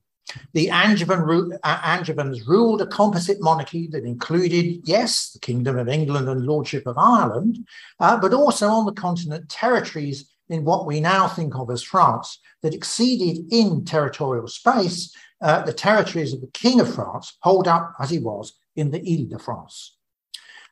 the 0.52 0.69
Angevin, 0.71 1.57
uh, 1.62 1.81
Angevins 1.85 2.45
ruled 2.45 2.83
a 2.83 2.88
composite 2.88 3.40
monarchy 3.40 3.87
that 3.93 4.02
included, 4.02 4.81
yes, 4.83 5.31
the 5.31 5.38
Kingdom 5.38 5.79
of 5.79 5.88
England 5.88 6.29
and 6.29 6.45
Lordship 6.45 6.88
of 6.88 6.99
Ireland, 6.99 7.64
uh, 8.00 8.19
but 8.19 8.35
also 8.35 8.67
on 8.67 8.85
the 8.85 9.00
continent 9.00 9.49
territories 9.49 10.29
in 10.49 10.64
what 10.64 10.87
we 10.87 10.99
now 10.99 11.29
think 11.29 11.55
of 11.55 11.71
as 11.71 11.85
France 11.85 12.40
that 12.62 12.75
exceeded 12.75 13.52
in 13.52 13.85
territorial 13.85 14.49
space 14.49 15.14
uh, 15.40 15.62
the 15.62 15.73
territories 15.73 16.32
of 16.32 16.40
the 16.40 16.50
King 16.52 16.80
of 16.80 16.94
France, 16.94 17.37
holed 17.42 17.68
up 17.68 17.94
as 17.99 18.11
he 18.11 18.18
was 18.18 18.54
in 18.76 18.90
the 18.90 18.99
Ile 18.99 19.28
de 19.28 19.38
France. 19.38 19.97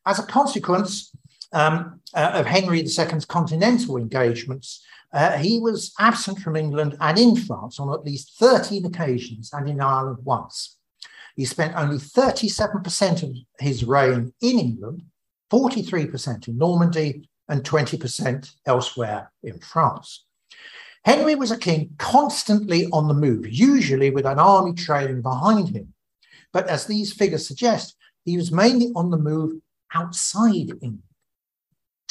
As 0.06 0.18
a 0.18 0.26
consequence 0.26 1.10
um, 1.52 2.00
uh, 2.14 2.32
of 2.34 2.46
Henry 2.46 2.80
II's 2.80 3.24
continental 3.26 3.96
engagements, 3.96 4.84
uh, 5.12 5.38
he 5.38 5.58
was 5.58 5.92
absent 5.98 6.38
from 6.40 6.56
England 6.56 6.96
and 7.00 7.18
in 7.18 7.34
France 7.36 7.80
on 7.80 7.92
at 7.92 8.04
least 8.04 8.38
13 8.38 8.84
occasions 8.84 9.50
and 9.52 9.68
in 9.68 9.80
Ireland 9.80 10.18
once. 10.22 10.76
He 11.36 11.44
spent 11.44 11.76
only 11.76 11.98
37% 11.98 13.22
of 13.22 13.30
his 13.58 13.84
reign 13.84 14.34
in 14.42 14.58
England, 14.58 15.02
43% 15.50 16.48
in 16.48 16.58
Normandy, 16.58 17.28
and 17.48 17.62
20% 17.62 18.50
elsewhere 18.66 19.32
in 19.42 19.58
France. 19.60 20.24
Henry 21.04 21.34
was 21.34 21.50
a 21.50 21.58
king 21.58 21.94
constantly 21.98 22.86
on 22.92 23.08
the 23.08 23.14
move, 23.14 23.46
usually 23.48 24.10
with 24.10 24.26
an 24.26 24.38
army 24.38 24.74
trailing 24.74 25.22
behind 25.22 25.70
him. 25.70 25.94
But 26.52 26.68
as 26.68 26.86
these 26.86 27.12
figures 27.12 27.46
suggest, 27.46 27.96
he 28.24 28.36
was 28.36 28.52
mainly 28.52 28.92
on 28.94 29.10
the 29.10 29.18
move 29.18 29.60
outside 29.94 30.70
England. 30.82 31.02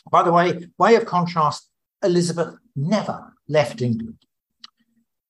By 0.09 0.23
the 0.23 0.31
way, 0.31 0.67
way 0.77 0.95
of 0.95 1.05
contrast, 1.05 1.69
Elizabeth 2.03 2.55
never 2.75 3.33
left 3.47 3.81
England. 3.81 4.17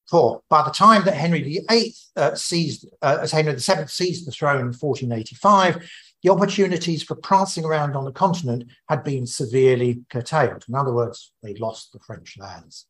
For 0.10 0.42
by 0.50 0.64
the 0.64 0.72
time 0.72 1.04
that 1.04 1.16
Henry 1.16 1.42
VIII 1.70 1.94
uh, 2.16 2.36
seized, 2.36 2.88
uh, 3.02 3.18
as 3.22 3.32
Henry 3.32 3.54
VII 3.54 3.88
seized 3.88 4.26
the 4.26 4.32
throne 4.32 4.62
in 4.62 4.68
1485, 4.68 5.90
the 6.24 6.30
opportunities 6.30 7.04
for 7.04 7.16
prancing 7.16 7.66
around 7.66 7.96
on 7.96 8.06
the 8.06 8.12
continent 8.12 8.72
had 8.88 9.04
been 9.04 9.28
severely 9.28 10.04
curtailed. 10.10 10.64
In 10.68 10.76
other 10.76 10.94
words, 10.94 11.34
they 11.44 11.56
lost 11.56 11.92
the 11.92 12.00
French 12.00 12.38
lands. 12.40 12.86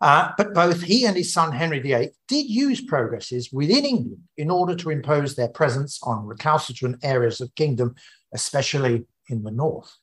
Uh, 0.00 0.32
but 0.36 0.52
both 0.52 0.82
he 0.82 1.06
and 1.06 1.16
his 1.16 1.32
son 1.32 1.52
Henry 1.52 1.80
VIII 1.80 2.10
did 2.28 2.46
use 2.46 2.82
progresses 2.82 3.50
within 3.50 3.84
England 3.84 4.22
in 4.36 4.50
order 4.50 4.74
to 4.74 4.90
impose 4.90 5.34
their 5.34 5.48
presence 5.48 5.98
on 6.02 6.26
recalcitrant 6.26 7.02
areas 7.02 7.40
of 7.40 7.54
kingdom, 7.54 7.94
especially 8.34 9.06
in 9.30 9.42
the 9.42 9.50
north. 9.50 9.96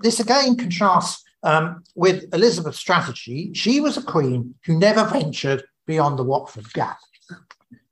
This 0.00 0.20
again 0.20 0.56
contrasts 0.56 1.24
um, 1.42 1.82
with 1.96 2.32
Elizabeth's 2.32 2.78
strategy, 2.78 3.52
she 3.52 3.80
was 3.80 3.96
a 3.96 4.02
queen 4.02 4.54
who 4.64 4.78
never 4.78 5.04
ventured 5.04 5.64
beyond 5.86 6.18
the 6.18 6.24
Watford 6.24 6.72
Gap, 6.72 6.98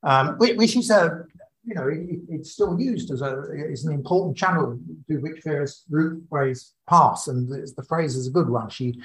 um, 0.03 0.37
which, 0.39 0.77
is 0.77 0.91
a, 0.91 1.25
you 1.65 1.75
know, 1.75 1.89
it, 1.89 2.21
it's 2.29 2.53
still 2.53 2.79
used 2.79 3.11
as 3.11 3.23
a 3.23 3.43
is 3.69 3.85
an 3.85 3.93
important 3.93 4.37
channel 4.37 4.79
through 5.07 5.21
which 5.21 5.43
various 5.43 5.85
routeways 5.91 6.73
pass. 6.89 7.27
And 7.27 7.51
the 7.51 7.85
phrase 7.89 8.15
is 8.15 8.29
a 8.29 8.33
good 8.33 8.49
one. 8.49 8.71
She 8.71 9.01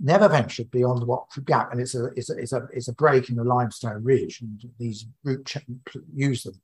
never 0.00 0.28
ventured 0.28 0.70
beyond 0.70 1.00
the 1.00 1.06
Watford 1.06 1.46
Gap, 1.46 1.72
and 1.72 1.80
it's 1.80 1.94
a 1.94 2.06
it's 2.16 2.30
a 2.30 2.38
it's 2.38 2.52
a, 2.52 2.68
it's 2.72 2.88
a 2.88 2.94
break 2.94 3.28
in 3.30 3.36
the 3.36 3.44
limestone 3.44 4.02
ridge, 4.02 4.40
and 4.40 4.62
these 4.78 5.06
route 5.22 5.54
use 6.12 6.42
them. 6.42 6.60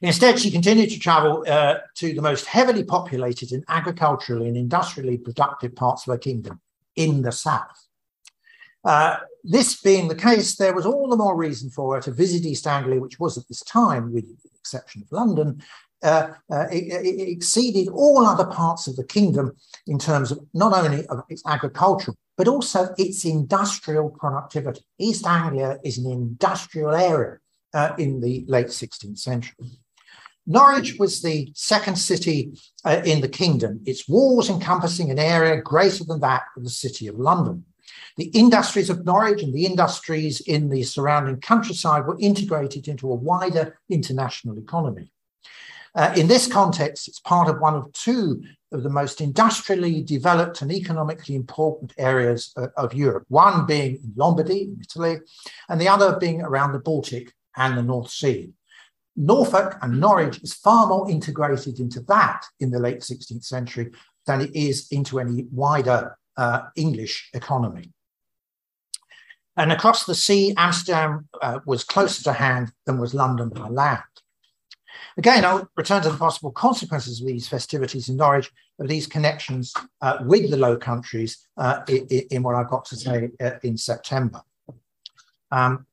Instead, 0.00 0.38
she 0.38 0.50
continued 0.50 0.90
to 0.90 0.98
travel 0.98 1.44
uh, 1.48 1.78
to 1.96 2.14
the 2.14 2.22
most 2.22 2.46
heavily 2.46 2.84
populated 2.84 3.50
and 3.50 3.64
agriculturally 3.68 4.46
and 4.46 4.56
industrially 4.56 5.18
productive 5.18 5.74
parts 5.74 6.06
of 6.06 6.12
her 6.12 6.18
kingdom 6.18 6.60
in 6.94 7.22
the 7.22 7.32
south. 7.32 7.86
Uh, 8.84 9.16
this 9.42 9.80
being 9.80 10.06
the 10.06 10.14
case, 10.14 10.56
there 10.56 10.74
was 10.74 10.86
all 10.86 11.08
the 11.08 11.16
more 11.16 11.36
reason 11.36 11.68
for 11.70 11.96
her 11.96 12.00
to 12.00 12.12
visit 12.12 12.44
East 12.44 12.66
Anglia, 12.66 13.00
which 13.00 13.18
was 13.18 13.36
at 13.36 13.48
this 13.48 13.62
time, 13.62 14.12
with 14.12 14.24
the 14.42 14.50
exception 14.60 15.02
of 15.02 15.10
London, 15.10 15.60
uh, 16.06 16.34
uh, 16.52 16.66
it, 16.70 17.28
exceeded 17.28 17.88
all 17.88 18.24
other 18.24 18.46
parts 18.46 18.86
of 18.86 18.96
the 18.96 19.04
kingdom 19.04 19.52
in 19.86 19.98
terms 19.98 20.30
of 20.30 20.38
not 20.54 20.72
only 20.72 21.04
of 21.06 21.24
its 21.28 21.42
agricultural, 21.46 22.16
but 22.36 22.48
also 22.48 22.94
its 22.96 23.24
industrial 23.24 24.10
productivity. 24.10 24.82
East 24.98 25.26
Anglia 25.26 25.78
is 25.84 25.98
an 25.98 26.10
industrial 26.10 26.94
area 26.94 27.38
uh, 27.74 27.92
in 27.98 28.20
the 28.20 28.44
late 28.46 28.68
16th 28.68 29.18
century. 29.18 29.56
Norwich 30.46 30.96
was 30.98 31.22
the 31.22 31.50
second 31.54 31.96
city 31.96 32.56
uh, 32.84 33.02
in 33.04 33.20
the 33.20 33.28
kingdom, 33.28 33.80
its 33.84 34.08
walls 34.08 34.48
encompassing 34.48 35.10
an 35.10 35.18
area 35.18 35.60
greater 35.60 36.04
than 36.04 36.20
that 36.20 36.44
of 36.56 36.62
the 36.62 36.70
city 36.70 37.08
of 37.08 37.18
London. 37.18 37.64
The 38.16 38.26
industries 38.26 38.90
of 38.90 39.04
Norwich 39.04 39.42
and 39.42 39.52
the 39.52 39.66
industries 39.66 40.40
in 40.40 40.68
the 40.68 40.84
surrounding 40.84 41.40
countryside 41.40 42.06
were 42.06 42.16
integrated 42.20 42.86
into 42.86 43.10
a 43.10 43.14
wider 43.14 43.78
international 43.90 44.56
economy. 44.56 45.10
Uh, 45.96 46.12
in 46.14 46.28
this 46.28 46.46
context, 46.46 47.08
it's 47.08 47.20
part 47.20 47.48
of 47.48 47.58
one 47.58 47.74
of 47.74 47.90
two 47.94 48.42
of 48.70 48.82
the 48.82 48.90
most 48.90 49.22
industrially 49.22 50.02
developed 50.02 50.60
and 50.60 50.70
economically 50.70 51.34
important 51.34 51.94
areas 51.96 52.52
uh, 52.58 52.66
of 52.76 52.92
Europe, 52.92 53.24
one 53.28 53.64
being 53.64 53.94
in 53.94 54.12
Lombardy, 54.14 54.64
in 54.64 54.78
Italy, 54.78 55.16
and 55.70 55.80
the 55.80 55.88
other 55.88 56.18
being 56.18 56.42
around 56.42 56.72
the 56.72 56.78
Baltic 56.78 57.32
and 57.56 57.78
the 57.78 57.82
North 57.82 58.10
Sea. 58.10 58.50
Norfolk 59.16 59.78
and 59.80 59.98
Norwich 59.98 60.42
is 60.42 60.52
far 60.52 60.86
more 60.86 61.10
integrated 61.10 61.80
into 61.80 62.00
that 62.02 62.44
in 62.60 62.70
the 62.70 62.78
late 62.78 63.00
16th 63.00 63.44
century 63.44 63.90
than 64.26 64.42
it 64.42 64.54
is 64.54 64.88
into 64.90 65.18
any 65.18 65.46
wider 65.50 66.18
uh, 66.36 66.64
English 66.76 67.30
economy. 67.32 67.90
And 69.56 69.72
across 69.72 70.04
the 70.04 70.14
sea, 70.14 70.52
Amsterdam 70.58 71.30
uh, 71.40 71.60
was 71.64 71.82
closer 71.82 72.22
to 72.24 72.34
hand 72.34 72.72
than 72.84 72.98
was 72.98 73.14
London 73.14 73.48
by 73.48 73.68
land. 73.68 74.02
Again, 75.16 75.44
I'll 75.44 75.68
return 75.76 76.02
to 76.02 76.10
the 76.10 76.16
possible 76.16 76.50
consequences 76.50 77.20
of 77.20 77.26
these 77.26 77.48
festivities 77.48 78.08
in 78.08 78.16
Norwich, 78.16 78.50
of 78.78 78.88
these 78.88 79.06
connections 79.06 79.72
uh, 80.02 80.18
with 80.22 80.50
the 80.50 80.56
Low 80.56 80.76
Countries 80.76 81.46
uh, 81.56 81.80
in, 81.88 82.06
in, 82.30 82.42
what 82.42 82.54
I've 82.54 82.68
got 82.68 82.84
to 82.86 82.96
say 82.96 83.30
uh, 83.40 83.52
in 83.62 83.76
September. 83.76 84.42
Um, 85.50 85.86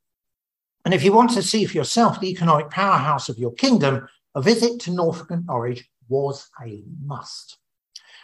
and 0.86 0.94
if 0.94 1.04
you 1.04 1.14
want 1.14 1.32
to 1.32 1.42
see 1.42 1.66
for 1.66 1.78
yourself 1.78 2.20
the 2.20 2.30
economic 2.30 2.70
powerhouse 2.70 3.30
of 3.30 3.38
your 3.38 3.54
kingdom, 3.54 4.08
a 4.36 4.42
visit 4.42 4.80
to 4.82 4.92
Norfolk 4.92 5.32
and 5.32 5.46
Norwich 5.46 5.90
was 6.10 6.50
a 6.62 6.84
must. 7.06 7.58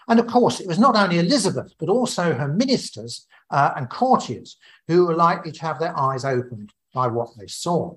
And 0.08 0.20
of 0.20 0.28
course, 0.28 0.60
it 0.60 0.68
was 0.68 0.80
not 0.80 0.96
only 0.96 1.20
Elizabeth, 1.20 1.74
but 1.80 1.88
also 1.88 2.34
her 2.34 2.48
ministers 2.48 3.28
uh, 3.52 3.72
and 3.76 3.90
courtiers 3.90 4.58
who 4.88 5.06
were 5.06 5.16
likely 5.16 5.52
to 5.52 5.62
have 5.62 5.80
their 5.80 5.98
eyes 5.98 6.26
opened 6.26 6.74
by 6.94 7.08
what 7.08 7.30
they 7.38 7.48
saw. 7.48 7.96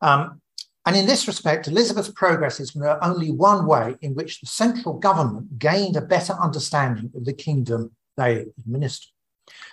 Um, 0.00 0.40
and 0.86 0.96
in 0.96 1.06
this 1.06 1.26
respect, 1.26 1.66
Elizabeth's 1.66 2.10
progresses 2.10 2.74
were 2.74 3.02
only 3.02 3.30
one 3.30 3.66
way 3.66 3.96
in 4.02 4.14
which 4.14 4.40
the 4.40 4.46
central 4.46 4.98
government 4.98 5.58
gained 5.58 5.96
a 5.96 6.02
better 6.02 6.34
understanding 6.34 7.10
of 7.16 7.24
the 7.24 7.32
kingdom 7.32 7.92
they 8.16 8.46
administered. 8.58 9.10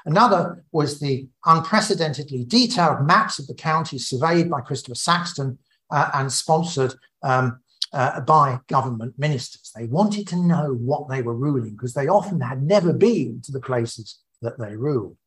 Another 0.06 0.64
was 0.72 1.00
the 1.00 1.28
unprecedentedly 1.46 2.44
detailed 2.46 3.06
maps 3.06 3.40
of 3.40 3.48
the 3.48 3.54
counties 3.54 4.08
surveyed 4.08 4.50
by 4.50 4.62
Christopher 4.62 4.96
Saxton 4.96 5.58
uh, 5.90 6.10
and 6.14 6.32
sponsored 6.32 6.94
um, 7.24 7.60
uh, 7.94 8.22
by 8.22 8.60
government 8.68 9.14
ministers. 9.18 9.72
They 9.76 9.86
wanted 9.86 10.28
to 10.30 10.38
know 10.38 10.74
what 10.74 11.10
they 11.10 11.22
were 11.22 11.36
ruling 11.36 11.72
because 11.72 11.94
they 11.94 12.08
often 12.08 12.40
had 12.40 12.64
never 12.64 12.94
been 12.94 13.42
to 13.44 13.52
the 13.52 13.60
places 13.60 14.20
that 14.42 14.58
they 14.58 14.76
ruled. 14.76 15.18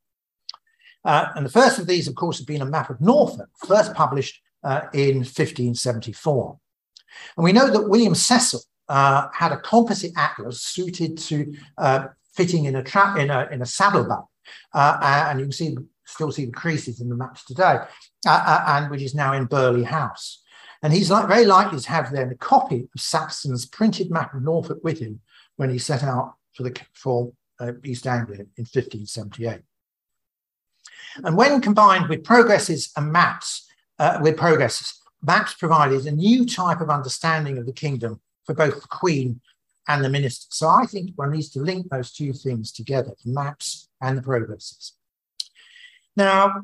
Uh, 1.05 1.29
and 1.37 1.45
the 1.45 1.51
first 1.51 1.79
of 1.79 1.87
these, 1.87 2.09
of 2.09 2.15
course, 2.15 2.39
had 2.39 2.47
been 2.47 2.63
a 2.63 2.67
map 2.67 2.89
of 2.89 3.01
Norfolk, 3.01 3.51
first 3.67 3.93
published 3.95 4.41
in 4.93 5.17
1574. 5.19 6.59
And 7.37 7.45
we 7.45 7.53
know 7.53 7.71
that 7.71 7.89
William 7.89 8.15
Cecil 8.15 8.61
uh, 8.89 9.29
had 9.33 9.53
a 9.53 9.59
composite 9.59 10.13
atlas 10.17 10.63
suited 10.63 11.17
to 11.19 11.55
uh, 11.79 12.07
fitting 12.35 12.65
in 12.67 12.77
a 12.77 12.83
trap 12.83 13.19
in 13.19 13.31
a 13.31 13.49
in 13.51 13.63
a 13.63 13.67
saddlebag, 13.67 14.25
uh, 14.75 14.99
and 15.03 15.41
you 15.41 15.47
can 15.47 15.53
see 15.53 15.77
still 16.05 16.31
see 16.31 16.45
the 16.45 16.53
creases 16.53 17.01
in 17.01 17.09
the 17.09 17.17
maps 17.17 17.45
today, 17.45 17.79
uh, 18.27 18.45
uh, 18.47 18.65
and 18.69 18.91
which 18.91 19.03
is 19.03 19.15
now 19.15 19.33
in 19.33 19.47
Burghley 19.47 19.85
House. 19.85 20.43
And 20.83 20.93
he's 20.93 21.11
like, 21.11 21.27
very 21.29 21.47
likely 21.47 21.81
to 21.81 21.89
have 21.89 22.13
then 22.13 22.31
a 22.31 22.35
copy 22.35 22.87
of 22.95 23.01
Saxton's 23.01 23.65
printed 23.65 24.11
map 24.11 24.35
of 24.35 24.43
Norfolk 24.43 24.81
with 24.85 24.99
him 24.99 25.21
when 25.57 25.71
he 25.71 25.79
set 25.79 26.03
out 26.03 26.35
for 26.53 26.63
the 26.63 26.79
for 26.93 27.33
East 27.85 28.07
Anglia 28.07 28.41
in 28.41 28.65
1578. 28.65 29.63
And 31.25 31.37
when 31.37 31.63
combined 31.63 32.09
with 32.09 32.25
progresses 32.25 32.93
and 32.97 33.11
maps, 33.11 33.67
uh, 33.99 34.19
with 34.21 34.37
progress, 34.37 35.01
maps 35.23 35.55
provided 35.55 36.07
a 36.07 36.13
new 36.13 36.45
type 36.47 36.81
of 36.81 36.91
understanding 36.91 37.59
of 37.59 37.67
the 37.67 37.73
kingdom 37.73 38.21
for 38.45 38.55
both 38.55 38.81
the 38.81 38.89
Queen 38.89 39.41
and 39.89 40.05
the 40.05 40.09
minister. 40.09 40.47
So 40.51 40.69
I 40.69 40.87
think 40.87 41.11
one 41.17 41.33
needs 41.33 41.51
to 41.51 41.61
link 41.61 41.89
those 41.91 42.13
two 42.13 42.33
things 42.33 42.73
together, 42.73 43.13
the 43.25 43.33
maps 43.33 43.89
and 44.01 44.17
the 44.19 44.23
progresses. 44.23 44.95
Now, 46.17 46.63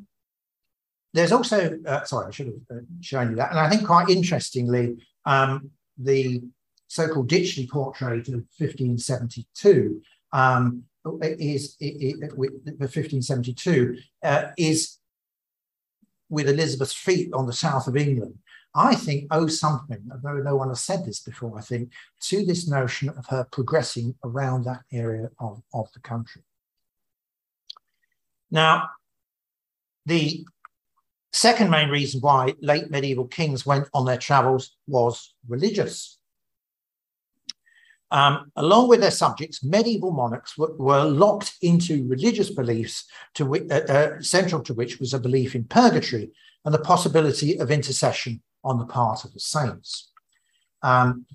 there's 1.13 1.33
also, 1.33 1.79
uh, 1.87 2.05
sorry, 2.05 2.29
I 2.29 2.31
should 2.31 2.47
have 2.47 2.79
uh, 2.79 2.81
shown 3.01 3.31
you 3.31 3.37
that. 3.37 3.51
And 3.51 3.59
I 3.59 3.69
think 3.69 3.87
quite 3.87 4.09
interestingly, 4.09 4.97
um, 5.25 5.71
the 5.99 6.43
so-called 6.87 7.29
Ditchley 7.29 7.69
portrait 7.69 8.29
of 8.29 8.45
1572 8.59 10.03
um, 10.33 10.85
is, 11.23 11.77
it, 11.81 12.21
it, 12.21 12.21
the 12.21 12.37
1572 12.37 13.99
uh, 14.23 14.45
is 14.57 15.00
with 16.31 16.49
Elizabeth's 16.49 16.95
feet 16.95 17.33
on 17.35 17.47
the 17.47 17.53
south 17.53 17.87
of 17.87 17.97
England, 17.97 18.39
I 18.75 18.95
think 18.95 19.27
owes 19.33 19.59
something, 19.59 20.09
although 20.13 20.41
no 20.41 20.57
one 20.57 20.69
has 20.69 20.81
said 20.81 21.05
this 21.05 21.21
before, 21.21 21.59
I 21.59 21.61
think, 21.61 21.91
to 22.21 22.47
this 22.47 22.69
notion 22.69 23.09
of 23.09 23.27
her 23.27 23.45
progressing 23.51 24.15
around 24.25 24.65
that 24.65 24.83
area 24.93 25.31
of, 25.41 25.61
of 25.75 25.93
the 25.93 26.01
country. 26.01 26.43
Now, 28.51 28.91
the 30.07 30.45
second 31.33 31.71
main 31.71 31.89
reason 31.89 32.21
why 32.21 32.55
late 32.61 32.91
medieval 32.91 33.27
kings 33.27 33.67
went 33.67 33.89
on 33.93 34.07
their 34.07 34.19
travels 34.19 34.77
was 34.87 35.35
religious. 35.49 36.20
Um, 38.13 38.51
along 38.57 38.89
with 38.89 39.01
their 39.01 39.11
subjects, 39.11 39.63
medieval 39.63 40.11
monarchs 40.11 40.59
were, 40.59 40.75
were 40.77 41.05
locked 41.05 41.55
into 41.63 42.09
religious 42.09 42.51
beliefs, 42.51 43.05
to 43.35 43.55
uh, 43.71 43.75
uh, 43.75 44.21
central 44.21 44.63
to 44.63 44.75
which 44.75 44.99
was 44.99 45.15
a 45.15 45.21
belief 45.21 45.55
in 45.55 45.65
purgatory 45.65 46.31
and 46.65 46.75
the 46.75 46.81
possibility 46.81 47.59
of 47.59 47.71
intercession 47.71 48.43
on 48.65 48.79
the 48.79 48.87
part 48.87 49.25
of 49.25 49.33
the 49.33 49.41
saints. 49.41 50.11
Um, 50.83 51.27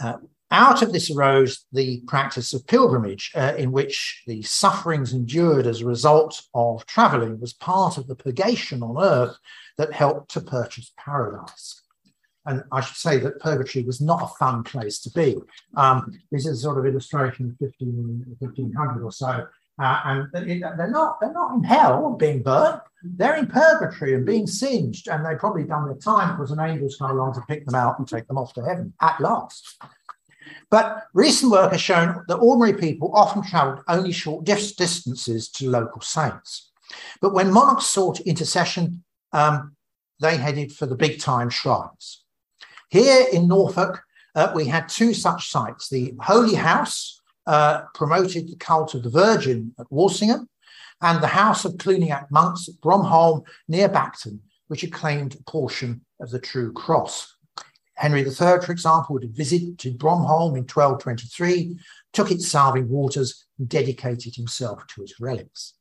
uh, 0.00 0.16
out 0.50 0.82
of 0.82 0.92
this 0.92 1.10
arose 1.10 1.66
the 1.72 2.00
practice 2.06 2.54
of 2.54 2.66
pilgrimage, 2.66 3.30
uh, 3.34 3.54
in 3.56 3.70
which 3.70 4.22
the 4.26 4.42
sufferings 4.42 5.12
endured 5.12 5.66
as 5.66 5.82
a 5.82 5.86
result 5.86 6.42
of 6.54 6.86
traveling 6.86 7.38
was 7.38 7.52
part 7.52 7.98
of 7.98 8.06
the 8.06 8.16
purgation 8.16 8.82
on 8.82 8.96
earth 8.98 9.36
that 9.76 9.92
helped 9.92 10.30
to 10.32 10.40
purchase 10.40 10.92
paradise 10.96 11.82
and 12.48 12.64
I 12.72 12.80
should 12.80 12.96
say 12.96 13.18
that 13.18 13.40
purgatory 13.40 13.84
was 13.84 14.00
not 14.00 14.22
a 14.22 14.34
fun 14.38 14.62
place 14.62 14.98
to 15.00 15.10
be. 15.10 15.36
Um, 15.76 16.18
this 16.32 16.46
is 16.46 16.62
sort 16.62 16.78
of 16.78 16.86
illustration 16.86 17.50
of 17.50 17.68
15, 17.68 18.36
1500 18.38 19.04
or 19.04 19.12
so. 19.12 19.46
Uh, 19.80 20.00
and 20.04 20.28
they're 20.32 20.90
not 20.90 21.20
they're 21.20 21.32
not 21.32 21.54
in 21.54 21.62
hell 21.62 22.16
being 22.18 22.42
burnt. 22.42 22.80
They're 23.04 23.36
in 23.36 23.46
purgatory 23.46 24.14
and 24.14 24.26
being 24.26 24.48
singed, 24.48 25.06
and 25.06 25.24
they've 25.24 25.38
probably 25.38 25.62
done 25.62 25.86
their 25.86 25.98
time 25.98 26.36
because 26.36 26.50
an 26.50 26.58
angel's 26.58 26.96
come 26.96 27.12
along 27.12 27.34
to 27.34 27.42
pick 27.42 27.64
them 27.64 27.76
out 27.76 27.96
and 27.98 28.08
take 28.08 28.26
them 28.26 28.38
off 28.38 28.54
to 28.54 28.64
heaven 28.64 28.92
at 29.00 29.20
last. 29.20 29.80
But 30.68 31.04
recent 31.14 31.52
work 31.52 31.70
has 31.70 31.80
shown 31.80 32.24
that 32.26 32.36
ordinary 32.36 32.76
people 32.76 33.12
often 33.14 33.42
travelled 33.42 33.84
only 33.86 34.10
short 34.10 34.44
distances 34.44 35.48
to 35.50 35.70
local 35.70 36.00
saints. 36.00 36.72
But 37.20 37.34
when 37.34 37.52
monarchs 37.52 37.86
sought 37.86 38.18
intercession, 38.20 39.04
um, 39.32 39.76
they 40.20 40.38
headed 40.38 40.72
for 40.72 40.86
the 40.86 40.96
big 40.96 41.20
time 41.20 41.50
shrines. 41.50 42.24
Here 42.88 43.26
in 43.32 43.48
Norfolk, 43.48 44.02
uh, 44.34 44.52
we 44.54 44.66
had 44.66 44.88
two 44.88 45.12
such 45.12 45.50
sites. 45.50 45.88
The 45.88 46.14
Holy 46.20 46.54
House 46.54 47.20
uh, 47.46 47.82
promoted 47.94 48.48
the 48.48 48.56
cult 48.56 48.94
of 48.94 49.02
the 49.02 49.10
Virgin 49.10 49.74
at 49.78 49.90
Walsingham, 49.90 50.48
and 51.00 51.22
the 51.22 51.28
House 51.28 51.64
of 51.64 51.74
Cluniac 51.74 52.30
monks 52.30 52.68
at 52.68 52.80
Bromholm 52.80 53.44
near 53.68 53.88
Bacton, 53.88 54.40
which 54.68 54.80
had 54.80 54.92
claimed 54.92 55.34
a 55.34 55.50
portion 55.50 56.02
of 56.20 56.30
the 56.30 56.40
True 56.40 56.72
Cross. 56.72 57.34
Henry 57.94 58.20
III, 58.20 58.60
for 58.62 58.70
example, 58.70 59.14
would 59.14 59.36
visit 59.36 59.76
to 59.78 59.92
Bromholm 59.92 60.56
in 60.56 60.64
1223, 60.64 61.78
took 62.12 62.30
its 62.30 62.48
salving 62.48 62.88
waters, 62.88 63.44
and 63.58 63.68
dedicated 63.68 64.36
himself 64.36 64.86
to 64.86 65.02
its 65.02 65.20
relics. 65.20 65.74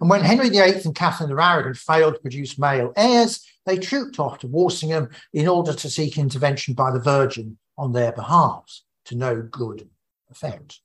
And 0.00 0.10
when 0.10 0.22
Henry 0.22 0.48
VIII 0.48 0.82
and 0.84 0.94
Catherine 0.94 1.30
of 1.30 1.38
Aragon 1.38 1.74
failed 1.74 2.14
to 2.14 2.20
produce 2.20 2.58
male 2.58 2.92
heirs, 2.96 3.44
they 3.66 3.78
trooped 3.78 4.18
off 4.18 4.38
to 4.40 4.46
Walsingham 4.46 5.08
in 5.32 5.48
order 5.48 5.72
to 5.72 5.90
seek 5.90 6.18
intervention 6.18 6.74
by 6.74 6.90
the 6.90 7.00
Virgin 7.00 7.58
on 7.78 7.92
their 7.92 8.12
behalf, 8.12 8.80
to 9.06 9.14
no 9.14 9.42
good 9.42 9.88
effect. 10.30 10.80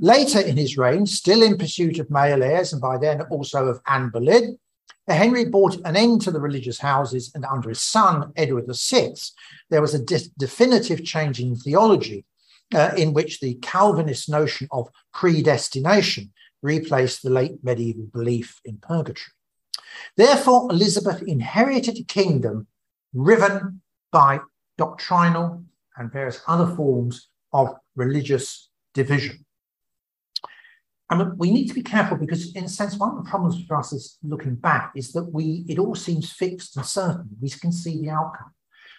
Later 0.00 0.40
in 0.40 0.56
his 0.56 0.76
reign, 0.76 1.06
still 1.06 1.42
in 1.42 1.56
pursuit 1.56 1.98
of 1.98 2.10
male 2.10 2.42
heirs, 2.42 2.72
and 2.72 2.82
by 2.82 2.98
then 2.98 3.22
also 3.22 3.66
of 3.66 3.80
Anne 3.86 4.10
Boleyn, 4.10 4.58
Henry 5.08 5.44
brought 5.44 5.80
an 5.84 5.96
end 5.96 6.20
to 6.22 6.30
the 6.30 6.40
religious 6.40 6.78
houses, 6.78 7.32
and 7.34 7.44
under 7.44 7.68
his 7.68 7.82
son, 7.82 8.32
Edward 8.36 8.66
VI, 8.68 9.14
there 9.68 9.80
was 9.80 9.94
a 9.94 10.04
de- 10.04 10.30
definitive 10.38 11.04
change 11.04 11.40
in 11.40 11.56
theology 11.56 12.24
uh, 12.74 12.92
in 12.96 13.12
which 13.12 13.40
the 13.40 13.54
Calvinist 13.54 14.28
notion 14.28 14.68
of 14.70 14.88
predestination 15.12 16.32
replaced 16.62 17.22
the 17.22 17.30
late 17.30 17.62
medieval 17.62 18.06
belief 18.06 18.60
in 18.64 18.78
purgatory. 18.78 19.32
Therefore, 20.16 20.70
Elizabeth 20.70 21.22
inherited 21.22 21.98
a 21.98 22.04
kingdom 22.04 22.66
riven 23.12 23.82
by 24.10 24.40
doctrinal 24.78 25.64
and 25.96 26.12
various 26.12 26.40
other 26.46 26.74
forms 26.74 27.28
of 27.52 27.74
religious 27.94 28.70
division. 28.94 29.44
And 31.10 31.38
we 31.38 31.50
need 31.50 31.68
to 31.68 31.74
be 31.74 31.82
careful 31.82 32.16
because, 32.16 32.54
in 32.54 32.64
a 32.64 32.68
sense, 32.68 32.96
one 32.96 33.10
of 33.10 33.22
the 33.22 33.28
problems 33.28 33.62
for 33.66 33.76
us 33.76 33.92
is 33.92 34.16
looking 34.22 34.54
back 34.54 34.92
is 34.96 35.12
that 35.12 35.24
we 35.24 35.66
it 35.68 35.78
all 35.78 35.94
seems 35.94 36.32
fixed 36.32 36.76
and 36.76 36.86
certain. 36.86 37.28
We 37.38 37.50
can 37.50 37.70
see 37.70 38.00
the 38.00 38.10
outcome. 38.10 38.54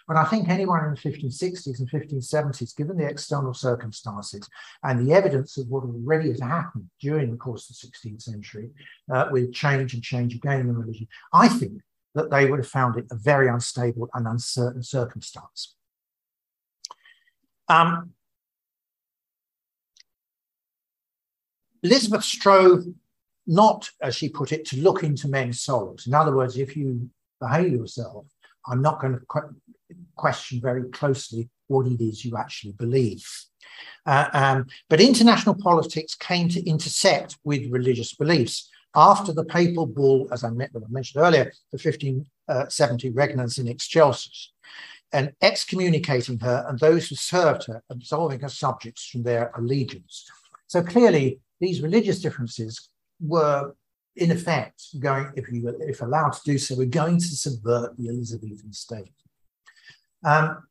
But 0.08 0.18
I 0.18 0.26
think 0.26 0.50
anyone 0.50 0.84
in 0.84 0.92
the 0.92 1.00
1560s 1.00 1.80
and 1.80 1.90
1570s, 1.90 2.76
given 2.76 2.98
the 2.98 3.08
external 3.08 3.54
circumstances 3.54 4.50
and 4.84 5.00
the 5.00 5.14
evidence 5.14 5.58
of 5.58 5.68
what 5.70 5.84
already 5.84 6.30
has 6.30 6.42
happened 6.42 6.90
during 7.00 7.32
the 7.32 7.38
course 7.38 7.70
of 7.70 7.78
the 7.78 8.10
16th 8.10 8.22
century, 8.22 8.70
uh, 9.14 9.28
with 9.32 9.54
change 9.54 9.94
and 9.94 10.04
change 10.04 10.36
again 10.36 10.62
in 10.62 10.76
religion, 10.76 11.08
I 11.32 11.48
think 11.48 11.82
that 12.16 12.30
they 12.30 12.50
would 12.50 12.60
have 12.60 12.68
found 12.68 12.98
it 12.98 13.06
a 13.12 13.16
very 13.16 13.48
unstable 13.48 14.10
and 14.14 14.28
uncertain 14.28 14.84
circumstance. 14.84 15.76
Um, 17.70 18.12
Elizabeth 21.82 22.24
strove 22.24 22.84
not, 23.48 23.90
as 24.02 24.16
she 24.16 24.30
put 24.30 24.52
it, 24.52 24.66
to 24.66 24.82
look 24.82 25.04
into 25.04 25.28
men's 25.28 25.62
souls. 25.62 26.08
In 26.08 26.14
other 26.14 26.36
words, 26.36 26.58
if 26.58 26.78
you 26.78 27.10
behave 27.40 27.72
yourself, 27.72 28.26
I'm 28.68 28.82
not 28.82 29.02
going 29.02 29.14
to 29.14 29.26
question 30.16 30.62
very 30.62 30.90
closely 30.90 31.50
what 31.68 31.88
it 31.88 32.02
is 32.02 32.24
you 32.24 32.38
actually 32.38 32.74
believe. 32.74 33.26
Uh, 34.06 34.30
um, 34.34 34.68
but 34.90 35.02
international 35.02 35.56
politics 35.56 36.16
came 36.16 36.50
to 36.50 36.64
intersect 36.70 37.38
with 37.44 37.72
religious 37.72 38.14
beliefs. 38.14 38.70
After 38.96 39.34
the 39.34 39.46
papal 39.46 39.88
bull, 39.88 40.28
as 40.32 40.44
I 40.44 40.50
mentioned 40.52 41.24
earlier, 41.24 41.52
the 41.72 41.80
1570 41.82 42.28
uh, 42.48 43.12
Regnans 43.12 43.58
in 43.58 43.68
Excelsis, 43.68 44.52
and 45.12 45.32
excommunicating 45.42 46.40
her 46.40 46.66
and 46.68 46.80
those 46.80 47.08
who 47.08 47.16
served 47.16 47.66
her, 47.68 47.84
absolving 47.90 48.40
her 48.42 48.50
subjects 48.50 49.08
from 49.08 49.24
their 49.24 49.52
allegiance. 49.56 50.30
So 50.68 50.82
clearly, 50.82 51.40
these 51.60 51.82
religious 51.82 52.20
differences 52.20 52.90
were 53.20 53.74
in 54.16 54.32
effect 54.32 54.84
going, 55.00 55.32
if 55.36 55.52
you 55.52 55.76
if 55.82 56.02
allowed 56.02 56.34
to 56.34 56.42
do 56.46 56.58
so, 56.58 56.76
we're 56.76 56.86
going 56.86 57.18
to 57.18 57.26
subvert 57.26 57.98
the 57.98 58.10
Elizabethan 58.10 58.74
state. 58.74 59.14
Um, 60.24 60.64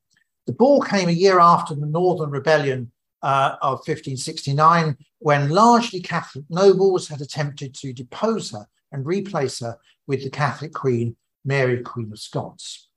the 0.47 0.53
ball 0.53 0.81
came 0.81 1.09
a 1.09 1.13
year 1.13 1.41
after 1.41 1.75
the 1.75 1.87
Northern 1.87 2.31
Rebellion 2.31 2.93
uh, 3.23 3.57
of 3.63 3.79
1569, 3.79 4.97
when 5.19 5.49
largely 5.51 6.01
Catholic 6.01 6.45
nobles 6.51 7.09
had 7.09 7.21
attempted 7.21 7.75
to 7.75 7.93
depose 7.93 8.51
her 8.51 8.67
and 8.91 9.07
replace 9.07 9.61
her 9.61 9.79
with 10.07 10.23
the 10.25 10.31
Catholic 10.31 10.73
Queen, 10.73 11.17
Mary, 11.45 11.81
Queen 11.83 12.11
of 12.13 12.19
Scots. 12.19 12.89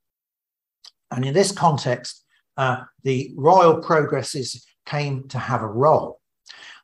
And 1.11 1.23
in 1.23 1.33
this 1.33 1.51
context, 1.51 2.25
uh, 2.57 2.83
the 3.03 3.31
royal 3.35 3.77
progresses 3.77 4.65
came 4.85 5.27
to 5.27 5.37
have 5.37 5.61
a 5.61 5.67
role. 5.67 6.19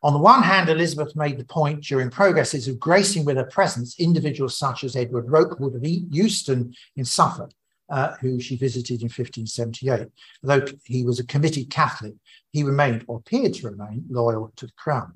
On 0.03 0.13
the 0.13 0.19
one 0.19 0.41
hand, 0.41 0.69
Elizabeth 0.69 1.15
made 1.15 1.37
the 1.37 1.45
point 1.45 1.83
during 1.83 2.09
progresses 2.09 2.67
of 2.67 2.79
gracing 2.79 3.23
with 3.23 3.37
her 3.37 3.45
presence 3.45 3.99
individuals 3.99 4.57
such 4.57 4.83
as 4.83 4.95
Edward 4.95 5.29
Rokewood 5.29 5.75
of 5.75 5.85
Euston 5.85 6.73
in 6.95 7.05
Suffolk, 7.05 7.51
uh, 7.89 8.15
who 8.19 8.39
she 8.39 8.55
visited 8.55 9.01
in 9.01 9.09
1578. 9.09 10.07
Though 10.41 10.65
he 10.85 11.03
was 11.03 11.19
a 11.19 11.25
committed 11.25 11.69
Catholic, 11.69 12.13
he 12.51 12.63
remained 12.63 13.05
or 13.07 13.17
appeared 13.17 13.53
to 13.55 13.69
remain 13.69 14.05
loyal 14.09 14.51
to 14.55 14.65
the 14.65 14.71
crown. 14.73 15.13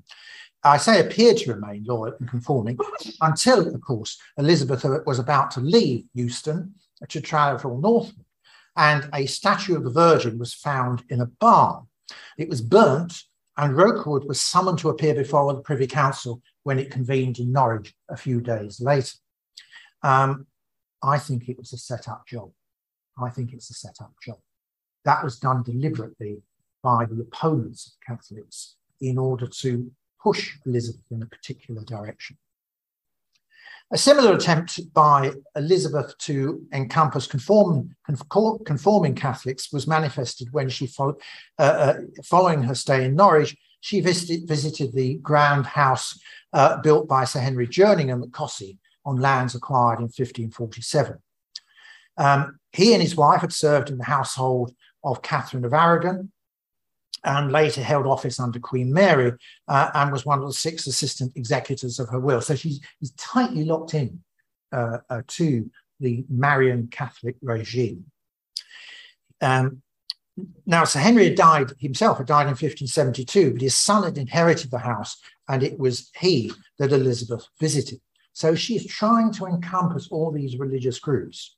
I 0.62 0.78
say 0.78 1.00
appeared 1.00 1.38
to 1.38 1.54
remain 1.54 1.84
loyal 1.84 2.14
and 2.18 2.28
conforming 2.28 2.78
until, 3.20 3.74
of 3.74 3.80
course, 3.80 4.18
Elizabeth 4.36 4.84
was 5.06 5.18
about 5.18 5.50
to 5.52 5.60
leave 5.60 6.04
Euston 6.14 6.74
to 7.08 7.20
travel 7.20 7.78
northward, 7.78 8.24
and 8.76 9.08
a 9.12 9.26
statue 9.26 9.76
of 9.76 9.84
the 9.84 9.90
Virgin 9.90 10.38
was 10.38 10.54
found 10.54 11.02
in 11.08 11.20
a 11.20 11.26
barn. 11.26 11.86
It 12.38 12.48
was 12.48 12.60
burnt 12.60 13.22
and 13.56 13.76
Rokewood 13.76 14.24
was 14.24 14.40
summoned 14.40 14.78
to 14.80 14.90
appear 14.90 15.14
before 15.14 15.52
the 15.52 15.60
Privy 15.60 15.86
Council 15.86 16.42
when 16.64 16.78
it 16.78 16.90
convened 16.90 17.38
in 17.38 17.52
Norwich 17.52 17.94
a 18.10 18.16
few 18.16 18.40
days 18.40 18.80
later. 18.80 19.16
Um, 20.02 20.46
I 21.02 21.18
think 21.18 21.48
it 21.48 21.58
was 21.58 21.72
a 21.72 21.78
set 21.78 22.08
up 22.08 22.26
job. 22.26 22.50
I 23.22 23.30
think 23.30 23.52
it's 23.52 23.70
a 23.70 23.74
set 23.74 23.96
up 24.00 24.12
job. 24.22 24.38
That 25.04 25.24
was 25.24 25.38
done 25.38 25.62
deliberately 25.62 26.42
by 26.82 27.06
the 27.06 27.20
opponents 27.20 27.86
of 27.86 28.16
Catholics 28.16 28.76
in 29.00 29.18
order 29.18 29.46
to 29.46 29.90
push 30.22 30.56
Elizabeth 30.66 31.04
in 31.10 31.22
a 31.22 31.26
particular 31.26 31.82
direction. 31.84 32.36
A 33.92 33.98
similar 33.98 34.34
attempt 34.34 34.80
by 34.92 35.30
Elizabeth 35.54 36.18
to 36.18 36.66
encompass 36.72 37.28
conform, 37.28 37.94
conforming 38.64 39.14
Catholics 39.14 39.72
was 39.72 39.86
manifested 39.86 40.48
when 40.52 40.68
she, 40.68 40.88
followed, 40.88 41.20
uh, 41.60 41.62
uh, 41.62 41.94
following 42.24 42.64
her 42.64 42.74
stay 42.74 43.04
in 43.04 43.14
Norwich, 43.14 43.56
she 43.80 44.00
visited, 44.00 44.48
visited 44.48 44.92
the 44.92 45.18
grand 45.18 45.66
house 45.66 46.18
uh, 46.52 46.80
built 46.80 47.06
by 47.06 47.24
Sir 47.24 47.38
Henry 47.38 47.68
Jerningham 47.68 48.24
at 48.24 48.32
Cossey 48.32 48.78
on 49.04 49.20
lands 49.20 49.54
acquired 49.54 50.00
in 50.00 50.06
1547. 50.06 51.18
Um, 52.16 52.58
he 52.72 52.92
and 52.92 53.02
his 53.02 53.14
wife 53.14 53.42
had 53.42 53.52
served 53.52 53.88
in 53.88 53.98
the 53.98 54.04
household 54.04 54.74
of 55.04 55.22
Catherine 55.22 55.64
of 55.64 55.72
Aragon, 55.72 56.32
and 57.24 57.50
later 57.50 57.82
held 57.82 58.06
office 58.06 58.38
under 58.38 58.58
Queen 58.58 58.92
Mary 58.92 59.32
uh, 59.68 59.90
and 59.94 60.12
was 60.12 60.24
one 60.24 60.38
of 60.38 60.46
the 60.46 60.52
six 60.52 60.86
assistant 60.86 61.32
executors 61.36 61.98
of 61.98 62.08
her 62.08 62.20
will. 62.20 62.40
So 62.40 62.54
she's, 62.54 62.80
she's 63.00 63.12
tightly 63.12 63.64
locked 63.64 63.94
in 63.94 64.22
uh, 64.72 64.98
uh, 65.10 65.22
to 65.28 65.70
the 66.00 66.24
Marian 66.28 66.88
Catholic 66.88 67.36
regime. 67.42 68.04
Um, 69.40 69.82
now, 70.66 70.84
Sir 70.84 71.00
Henry 71.00 71.24
had 71.24 71.36
died 71.36 71.72
himself, 71.78 72.18
had 72.18 72.26
died 72.26 72.42
in 72.42 72.48
1572, 72.48 73.52
but 73.52 73.62
his 73.62 73.74
son 73.74 74.02
had 74.02 74.18
inherited 74.18 74.70
the 74.70 74.78
house, 74.78 75.16
and 75.48 75.62
it 75.62 75.78
was 75.78 76.10
he 76.18 76.52
that 76.78 76.92
Elizabeth 76.92 77.46
visited. 77.58 78.00
So 78.34 78.54
she's 78.54 78.86
trying 78.86 79.32
to 79.32 79.46
encompass 79.46 80.08
all 80.10 80.30
these 80.30 80.58
religious 80.58 80.98
groups. 80.98 81.56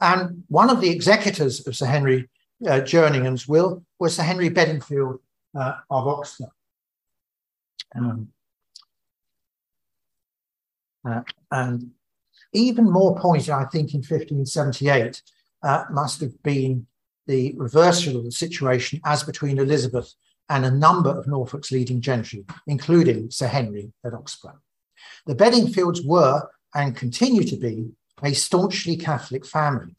And 0.00 0.44
one 0.48 0.68
of 0.68 0.82
the 0.82 0.90
executors 0.90 1.66
of 1.66 1.74
Sir 1.74 1.86
Henry 1.86 2.28
uh, 2.64 2.80
Jerningham's 2.80 3.46
will 3.48 3.84
was 3.98 4.16
Sir 4.16 4.22
Henry 4.22 4.48
Bedingfield 4.48 5.20
uh, 5.58 5.74
of 5.90 6.06
Oxburgh. 6.06 6.50
Um, 7.94 8.28
uh, 11.08 11.22
and 11.50 11.90
even 12.52 12.90
more 12.90 13.18
pointed, 13.18 13.50
I 13.50 13.64
think, 13.64 13.94
in 13.94 14.00
1578 14.00 15.22
uh, 15.62 15.84
must 15.90 16.20
have 16.20 16.42
been 16.42 16.86
the 17.26 17.54
reversal 17.56 18.16
of 18.16 18.24
the 18.24 18.32
situation 18.32 19.00
as 19.04 19.22
between 19.22 19.58
Elizabeth 19.58 20.12
and 20.48 20.64
a 20.64 20.70
number 20.70 21.10
of 21.10 21.26
Norfolk's 21.26 21.72
leading 21.72 22.00
gentry, 22.00 22.44
including 22.66 23.30
Sir 23.30 23.48
Henry 23.48 23.92
at 24.04 24.14
Oxburgh. 24.14 24.60
The 25.26 25.34
Bedingfields 25.34 26.06
were 26.06 26.48
and 26.74 26.96
continue 26.96 27.42
to 27.44 27.56
be 27.56 27.90
a 28.22 28.32
staunchly 28.32 28.96
Catholic 28.96 29.44
family. 29.44 29.96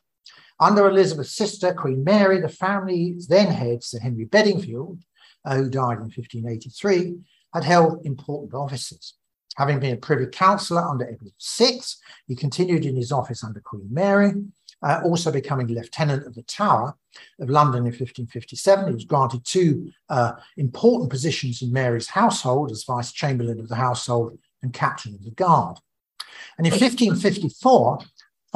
Under 0.59 0.87
Elizabeth's 0.87 1.35
sister, 1.35 1.73
Queen 1.73 2.03
Mary, 2.03 2.41
the 2.41 2.49
family's 2.49 3.27
then 3.27 3.51
head, 3.51 3.83
Sir 3.83 3.99
Henry 3.99 4.25
Bedingfield, 4.25 4.99
uh, 5.45 5.55
who 5.55 5.69
died 5.69 5.97
in 5.97 6.09
1583, 6.09 7.15
had 7.53 7.63
held 7.63 8.05
important 8.05 8.53
offices. 8.53 9.13
Having 9.55 9.79
been 9.79 9.93
a 9.93 9.97
privy 9.97 10.27
councillor 10.27 10.81
under 10.81 11.05
Edward 11.05 11.31
VI, 11.41 11.79
he 12.27 12.35
continued 12.35 12.85
in 12.85 12.95
his 12.95 13.11
office 13.11 13.43
under 13.43 13.59
Queen 13.59 13.87
Mary, 13.91 14.33
uh, 14.83 15.01
also 15.03 15.31
becoming 15.31 15.67
lieutenant 15.67 16.25
of 16.25 16.35
the 16.35 16.43
Tower 16.43 16.95
of 17.39 17.49
London 17.49 17.79
in 17.79 17.85
1557. 17.85 18.87
He 18.87 18.93
was 18.93 19.05
granted 19.05 19.43
two 19.45 19.91
uh, 20.09 20.33
important 20.57 21.09
positions 21.09 21.61
in 21.61 21.71
Mary's 21.71 22.07
household 22.07 22.71
as 22.71 22.83
vice 22.83 23.11
chamberlain 23.11 23.59
of 23.59 23.67
the 23.67 23.75
household 23.75 24.37
and 24.61 24.73
captain 24.73 25.15
of 25.15 25.23
the 25.23 25.31
guard. 25.31 25.79
And 26.57 26.67
in 26.67 26.71
1554, 26.71 27.99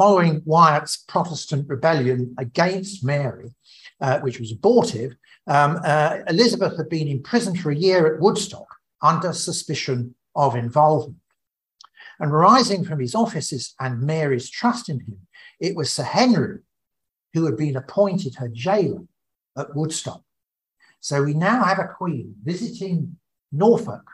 following 0.02 0.42
Wyatt's 0.44 0.96
Protestant 0.96 1.68
rebellion 1.68 2.34
against 2.36 3.04
Mary, 3.04 3.54
uh, 4.00 4.18
which 4.18 4.40
was 4.40 4.50
abortive, 4.50 5.14
um, 5.46 5.78
uh, 5.84 6.16
Elizabeth 6.26 6.76
had 6.76 6.88
been 6.88 7.06
imprisoned 7.06 7.60
for 7.60 7.70
a 7.70 7.76
year 7.76 8.12
at 8.12 8.20
Woodstock 8.20 8.66
under 9.00 9.32
suspicion 9.32 10.16
of 10.34 10.56
involvement. 10.56 11.20
And 12.18 12.32
rising 12.32 12.84
from 12.84 12.98
his 12.98 13.14
offices 13.14 13.76
and 13.78 14.02
Mary's 14.02 14.50
trust 14.50 14.88
in 14.88 14.98
him, 14.98 15.18
it 15.60 15.76
was 15.76 15.92
Sir 15.92 16.02
Henry 16.02 16.58
who 17.32 17.44
had 17.46 17.56
been 17.56 17.76
appointed 17.76 18.34
her 18.34 18.48
jailer 18.48 19.04
at 19.56 19.76
Woodstock. 19.76 20.24
So 20.98 21.22
we 21.22 21.32
now 21.32 21.62
have 21.62 21.78
a 21.78 21.94
queen 21.96 22.34
visiting 22.42 23.18
Norfolk, 23.52 24.10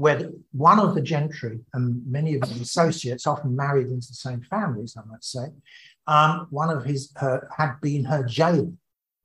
where 0.00 0.30
one 0.52 0.80
of 0.80 0.94
the 0.94 1.02
gentry 1.02 1.60
and 1.74 2.02
many 2.06 2.34
of 2.34 2.48
his 2.48 2.58
associates, 2.62 3.26
often 3.26 3.54
married 3.54 3.88
into 3.88 4.08
the 4.08 4.14
same 4.14 4.40
families, 4.40 4.96
I 4.96 5.02
might 5.06 5.22
say, 5.22 5.48
um, 6.06 6.46
one 6.48 6.70
of 6.70 6.86
his 6.86 7.12
uh, 7.20 7.40
had 7.54 7.78
been 7.82 8.04
her 8.06 8.24
jailer 8.24 8.72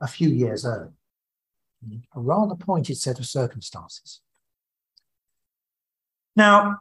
a 0.01 0.07
few 0.07 0.27
years 0.27 0.65
earlier. 0.65 0.91
A 2.13 2.19
rather 2.19 2.55
pointed 2.55 2.97
set 2.97 3.19
of 3.19 3.25
circumstances. 3.25 4.19
Now, 6.35 6.79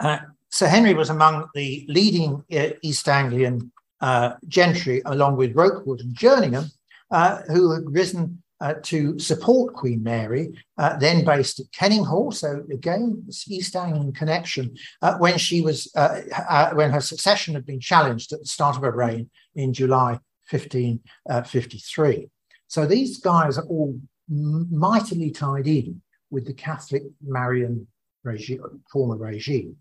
uh, 0.00 0.20
Sir 0.50 0.68
Henry 0.68 0.94
was 0.94 1.10
among 1.10 1.48
the 1.54 1.84
leading 1.90 2.42
uh, 2.56 2.70
East 2.80 3.06
Anglian 3.06 3.70
uh, 4.00 4.30
gentry, 4.48 5.02
along 5.04 5.36
with 5.36 5.54
Rokewood 5.54 6.00
and 6.00 6.16
Jerningham, 6.16 6.70
uh, 7.10 7.42
who 7.48 7.72
had 7.72 7.84
risen 7.90 8.42
uh, 8.60 8.74
to 8.82 9.18
support 9.18 9.74
Queen 9.74 10.02
Mary, 10.02 10.54
uh, 10.78 10.96
then 10.96 11.24
based 11.24 11.60
at 11.60 11.66
Kenninghall. 11.72 12.32
So 12.32 12.64
again, 12.72 13.22
this 13.26 13.50
East 13.50 13.76
Anglian 13.76 14.12
connection 14.12 14.74
uh, 15.02 15.18
when 15.18 15.38
she 15.38 15.60
was 15.60 15.90
when 15.94 16.90
her 16.90 17.00
succession 17.00 17.54
had 17.54 17.66
been 17.66 17.80
challenged 17.80 18.32
at 18.32 18.40
the 18.40 18.46
start 18.46 18.76
of 18.76 18.82
her 18.82 18.92
reign 18.92 19.30
in 19.54 19.72
July 19.72 20.18
1553. 20.50 22.28
so 22.68 22.86
these 22.86 23.18
guys 23.18 23.58
are 23.58 23.66
all 23.66 23.98
mightily 24.28 25.30
tied 25.30 25.66
in 25.66 26.00
with 26.30 26.46
the 26.46 26.54
Catholic 26.54 27.02
Marian 27.22 27.86
regime, 28.22 28.82
former 28.90 29.16
regime. 29.16 29.76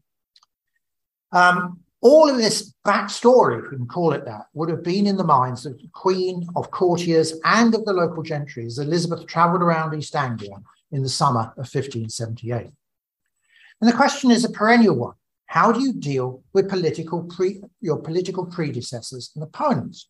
Um, 1.31 1.79
all 2.05 2.29
of 2.29 2.37
this 2.37 2.71
backstory, 2.85 3.57
if 3.65 3.71
we 3.71 3.77
can 3.77 3.87
call 3.87 4.13
it 4.13 4.25
that, 4.25 4.45
would 4.53 4.69
have 4.69 4.83
been 4.83 5.07
in 5.07 5.17
the 5.17 5.23
minds 5.23 5.65
of 5.65 5.75
the 5.79 5.89
Queen, 5.91 6.47
of 6.55 6.69
courtiers, 6.69 7.33
and 7.43 7.73
of 7.73 7.83
the 7.83 7.93
local 7.93 8.21
gentry 8.21 8.63
as 8.63 8.77
Elizabeth 8.77 9.25
travelled 9.25 9.63
around 9.63 9.97
East 9.97 10.15
Anglia 10.15 10.57
in 10.91 11.01
the 11.01 11.09
summer 11.09 11.51
of 11.57 11.65
1578. 11.65 12.69
And 13.81 13.89
the 13.89 13.95
question 13.95 14.29
is 14.29 14.45
a 14.45 14.51
perennial 14.51 14.95
one. 14.95 15.15
How 15.47 15.71
do 15.71 15.81
you 15.81 15.93
deal 15.93 16.43
with 16.53 16.69
political 16.69 17.23
pre- 17.23 17.63
your 17.81 17.97
political 17.97 18.45
predecessors 18.45 19.31
and 19.33 19.43
opponents? 19.43 20.07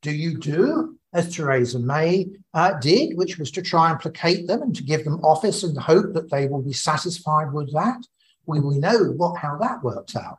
Do 0.00 0.12
you 0.12 0.38
do 0.38 0.98
as 1.12 1.36
Theresa 1.36 1.78
May 1.78 2.28
uh, 2.54 2.78
did, 2.80 3.18
which 3.18 3.36
was 3.38 3.50
to 3.50 3.60
try 3.60 3.90
and 3.90 4.00
placate 4.00 4.46
them 4.46 4.62
and 4.62 4.74
to 4.76 4.82
give 4.82 5.04
them 5.04 5.22
office 5.22 5.60
the 5.60 5.78
hope 5.78 6.14
that 6.14 6.30
they 6.30 6.46
will 6.46 6.62
be 6.62 6.72
satisfied 6.72 7.52
with 7.52 7.70
that? 7.74 8.00
We, 8.46 8.60
we 8.60 8.78
know 8.78 9.12
what, 9.14 9.36
how 9.36 9.58
that 9.58 9.82
worked 9.82 10.16
out. 10.16 10.38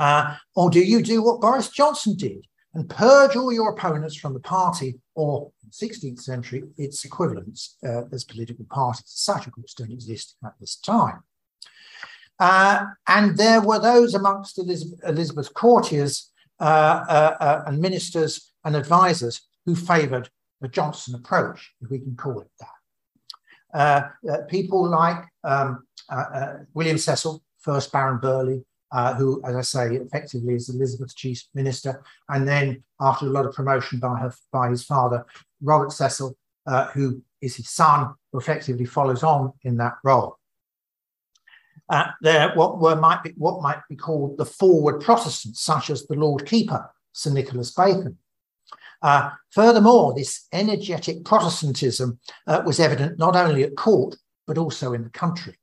Uh, 0.00 0.34
or 0.56 0.70
do 0.70 0.80
you 0.80 1.02
do 1.02 1.22
what 1.22 1.40
Boris 1.40 1.68
Johnson 1.68 2.16
did 2.16 2.46
and 2.74 2.88
purge 2.88 3.36
all 3.36 3.52
your 3.52 3.70
opponents 3.70 4.16
from 4.16 4.32
the 4.32 4.40
party 4.40 4.98
or 5.14 5.52
16th 5.70 6.20
century, 6.20 6.64
its 6.78 7.04
equivalents 7.04 7.76
uh, 7.86 8.02
as 8.12 8.24
political 8.24 8.64
parties. 8.70 9.04
Such, 9.06 9.46
of 9.46 9.52
course, 9.52 9.74
don't 9.74 9.92
exist 9.92 10.36
at 10.44 10.54
this 10.58 10.76
time. 10.76 11.20
Uh, 12.38 12.86
and 13.06 13.36
there 13.36 13.60
were 13.60 13.78
those 13.78 14.14
amongst 14.14 14.58
Elizabeth, 14.58 14.98
Elizabeth's 15.06 15.50
courtiers 15.50 16.30
uh, 16.60 17.04
uh, 17.08 17.36
uh, 17.40 17.62
and 17.66 17.80
ministers 17.80 18.52
and 18.64 18.74
advisors 18.74 19.42
who 19.66 19.74
favoured 19.74 20.30
the 20.60 20.68
Johnson 20.68 21.14
approach, 21.14 21.72
if 21.82 21.90
we 21.90 21.98
can 21.98 22.16
call 22.16 22.40
it 22.40 22.50
that. 23.72 24.48
people 24.48 24.88
like 24.88 25.22
um, 25.44 25.86
William 26.74 26.98
Cecil, 26.98 27.42
first 27.58 27.92
Baron 27.92 28.18
Burghley, 28.18 28.64
uh, 28.92 29.14
who, 29.14 29.40
as 29.44 29.56
I 29.56 29.60
say, 29.60 29.96
effectively 29.96 30.54
is 30.54 30.68
Elizabeth's 30.68 31.14
chief 31.14 31.44
minister, 31.54 32.02
and 32.28 32.46
then 32.46 32.82
after 33.00 33.26
a 33.26 33.30
lot 33.30 33.46
of 33.46 33.54
promotion 33.54 34.00
by 34.00 34.18
her 34.18 34.32
by 34.52 34.70
his 34.70 34.84
father, 34.84 35.24
Robert 35.62 35.92
Cecil, 35.92 36.36
uh, 36.66 36.86
who 36.88 37.22
is 37.40 37.56
his 37.56 37.68
son, 37.68 38.14
who 38.32 38.38
effectively 38.38 38.84
follows 38.84 39.22
on 39.22 39.52
in 39.62 39.76
that 39.76 39.94
role. 40.04 40.38
Uh, 41.88 42.06
there, 42.20 42.52
what 42.54 42.78
were 42.78 42.94
might 42.96 43.22
be 43.22 43.32
what 43.36 43.62
might 43.62 43.80
be 43.88 43.96
called 43.96 44.38
the 44.38 44.44
forward 44.44 45.00
Protestants, 45.00 45.60
such 45.60 45.90
as 45.90 46.06
the 46.06 46.14
Lord 46.14 46.46
Keeper, 46.46 46.90
Sir 47.12 47.30
Nicholas 47.30 47.72
Bacon. 47.72 48.18
Uh, 49.02 49.30
furthermore, 49.50 50.14
this 50.14 50.46
energetic 50.52 51.24
Protestantism 51.24 52.18
uh, 52.46 52.62
was 52.66 52.78
evident 52.78 53.18
not 53.18 53.34
only 53.34 53.64
at 53.64 53.76
court 53.76 54.16
but 54.46 54.58
also 54.58 54.92
in 54.92 55.04
the 55.04 55.10
country. 55.10 55.56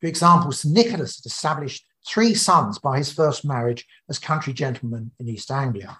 For 0.00 0.08
example, 0.08 0.50
Sir 0.50 0.68
Nicholas 0.68 1.18
had 1.18 1.26
established 1.26 1.86
three 2.06 2.34
sons 2.34 2.78
by 2.78 2.98
his 2.98 3.12
first 3.12 3.44
marriage 3.44 3.86
as 4.08 4.18
country 4.18 4.52
gentlemen 4.52 5.10
in 5.18 5.28
East 5.28 5.50
Anglia. 5.50 5.98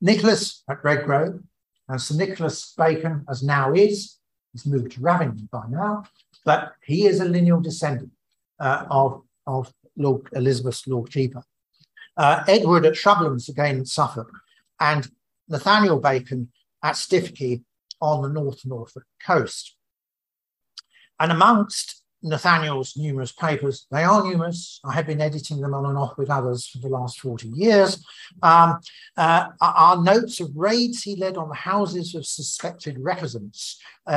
Nicholas 0.00 0.62
at 0.68 0.82
Redgrave 0.84 1.40
and 1.88 2.00
Sir 2.00 2.16
Nicholas 2.16 2.74
Bacon, 2.76 3.24
as 3.28 3.42
now 3.42 3.72
is, 3.72 4.16
he's 4.52 4.66
moved 4.66 4.92
to 4.92 5.00
Raveningham 5.00 5.50
by 5.50 5.64
now, 5.68 6.04
but 6.44 6.72
he 6.84 7.06
is 7.06 7.20
a 7.20 7.24
lineal 7.24 7.60
descendant 7.60 8.10
uh, 8.60 8.86
of, 8.90 9.22
of 9.46 9.72
Lord 9.96 10.28
Elizabeth's 10.32 10.86
Lord 10.86 11.10
Keeper. 11.10 11.42
Uh, 12.16 12.44
Edward 12.46 12.86
at 12.86 12.94
Shrublands, 12.94 13.48
again 13.48 13.76
in 13.76 13.86
Suffolk, 13.86 14.30
and 14.80 15.08
Nathaniel 15.48 15.98
Bacon 16.00 16.50
at 16.82 16.94
Stiffkey 16.94 17.62
on 18.00 18.22
the 18.22 18.28
North 18.28 18.64
Norfolk 18.64 19.04
coast. 19.24 19.76
And 21.18 21.30
amongst 21.30 22.01
Nathaniel's 22.22 22.96
numerous 22.96 23.32
papers. 23.32 23.86
They 23.90 24.04
are 24.04 24.22
numerous. 24.22 24.80
I 24.84 24.92
have 24.92 25.06
been 25.06 25.20
editing 25.20 25.60
them 25.60 25.74
on 25.74 25.86
and 25.86 25.98
off 25.98 26.16
with 26.16 26.30
others 26.30 26.66
for 26.66 26.78
the 26.78 26.88
last 26.88 27.20
40 27.20 27.48
years. 27.48 28.04
Um, 28.42 28.78
uh, 29.16 29.48
are 29.60 30.02
notes 30.02 30.40
of 30.40 30.50
raids 30.54 31.02
he 31.02 31.16
led 31.16 31.36
on 31.36 31.48
the 31.48 31.54
houses 31.54 32.14
of 32.14 32.24
suspected 32.24 32.96
recusants, 32.98 33.76
uh, 34.06 34.10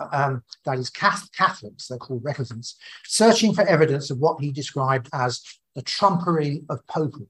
uh, 0.00 0.08
um, 0.12 0.42
that 0.64 0.78
is, 0.78 0.90
Catholics, 0.90 1.88
they're 1.88 1.98
called 1.98 2.22
recusants, 2.22 2.74
searching 3.04 3.52
for 3.52 3.66
evidence 3.66 4.10
of 4.10 4.18
what 4.18 4.40
he 4.40 4.52
described 4.52 5.08
as 5.12 5.42
the 5.74 5.82
trumpery 5.82 6.62
of 6.68 6.86
popery. 6.86 7.26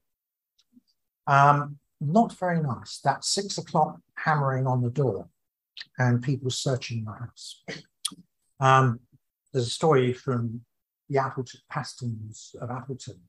Um, 1.27 1.77
not 2.01 2.33
very 2.33 2.61
nice. 2.61 2.99
That 3.03 3.25
six 3.25 3.57
o'clock 3.57 3.99
hammering 4.15 4.67
on 4.67 4.81
the 4.81 4.89
door 4.89 5.27
and 5.97 6.23
people 6.23 6.49
searching 6.49 7.05
the 7.05 7.11
house. 7.11 7.63
Um, 8.59 8.99
there's 9.51 9.67
a 9.67 9.71
story 9.71 10.13
from 10.13 10.61
the 11.09 11.19
Appleton 11.19 11.59
Pastons 11.69 12.55
of 12.61 12.69
Appleton, 12.69 13.19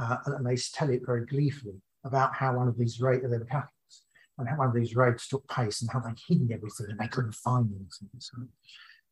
uh, 0.00 0.16
and 0.26 0.46
they 0.46 0.56
tell 0.56 0.90
it 0.90 1.02
very 1.04 1.26
gleefully 1.26 1.80
about 2.04 2.34
how 2.34 2.56
one 2.56 2.68
of 2.68 2.78
these 2.78 3.00
raids, 3.00 3.22
they 3.22 3.38
were 3.38 3.44
Catholics, 3.44 4.02
and 4.38 4.48
how 4.48 4.56
one 4.56 4.68
of 4.68 4.74
these 4.74 4.94
raids 4.94 5.26
took 5.26 5.46
place 5.48 5.80
and 5.80 5.90
how 5.90 6.00
they 6.00 6.12
hid 6.28 6.50
everything 6.52 6.86
and 6.90 6.98
they 6.98 7.08
couldn't 7.08 7.34
find 7.34 7.70
anything. 7.70 8.48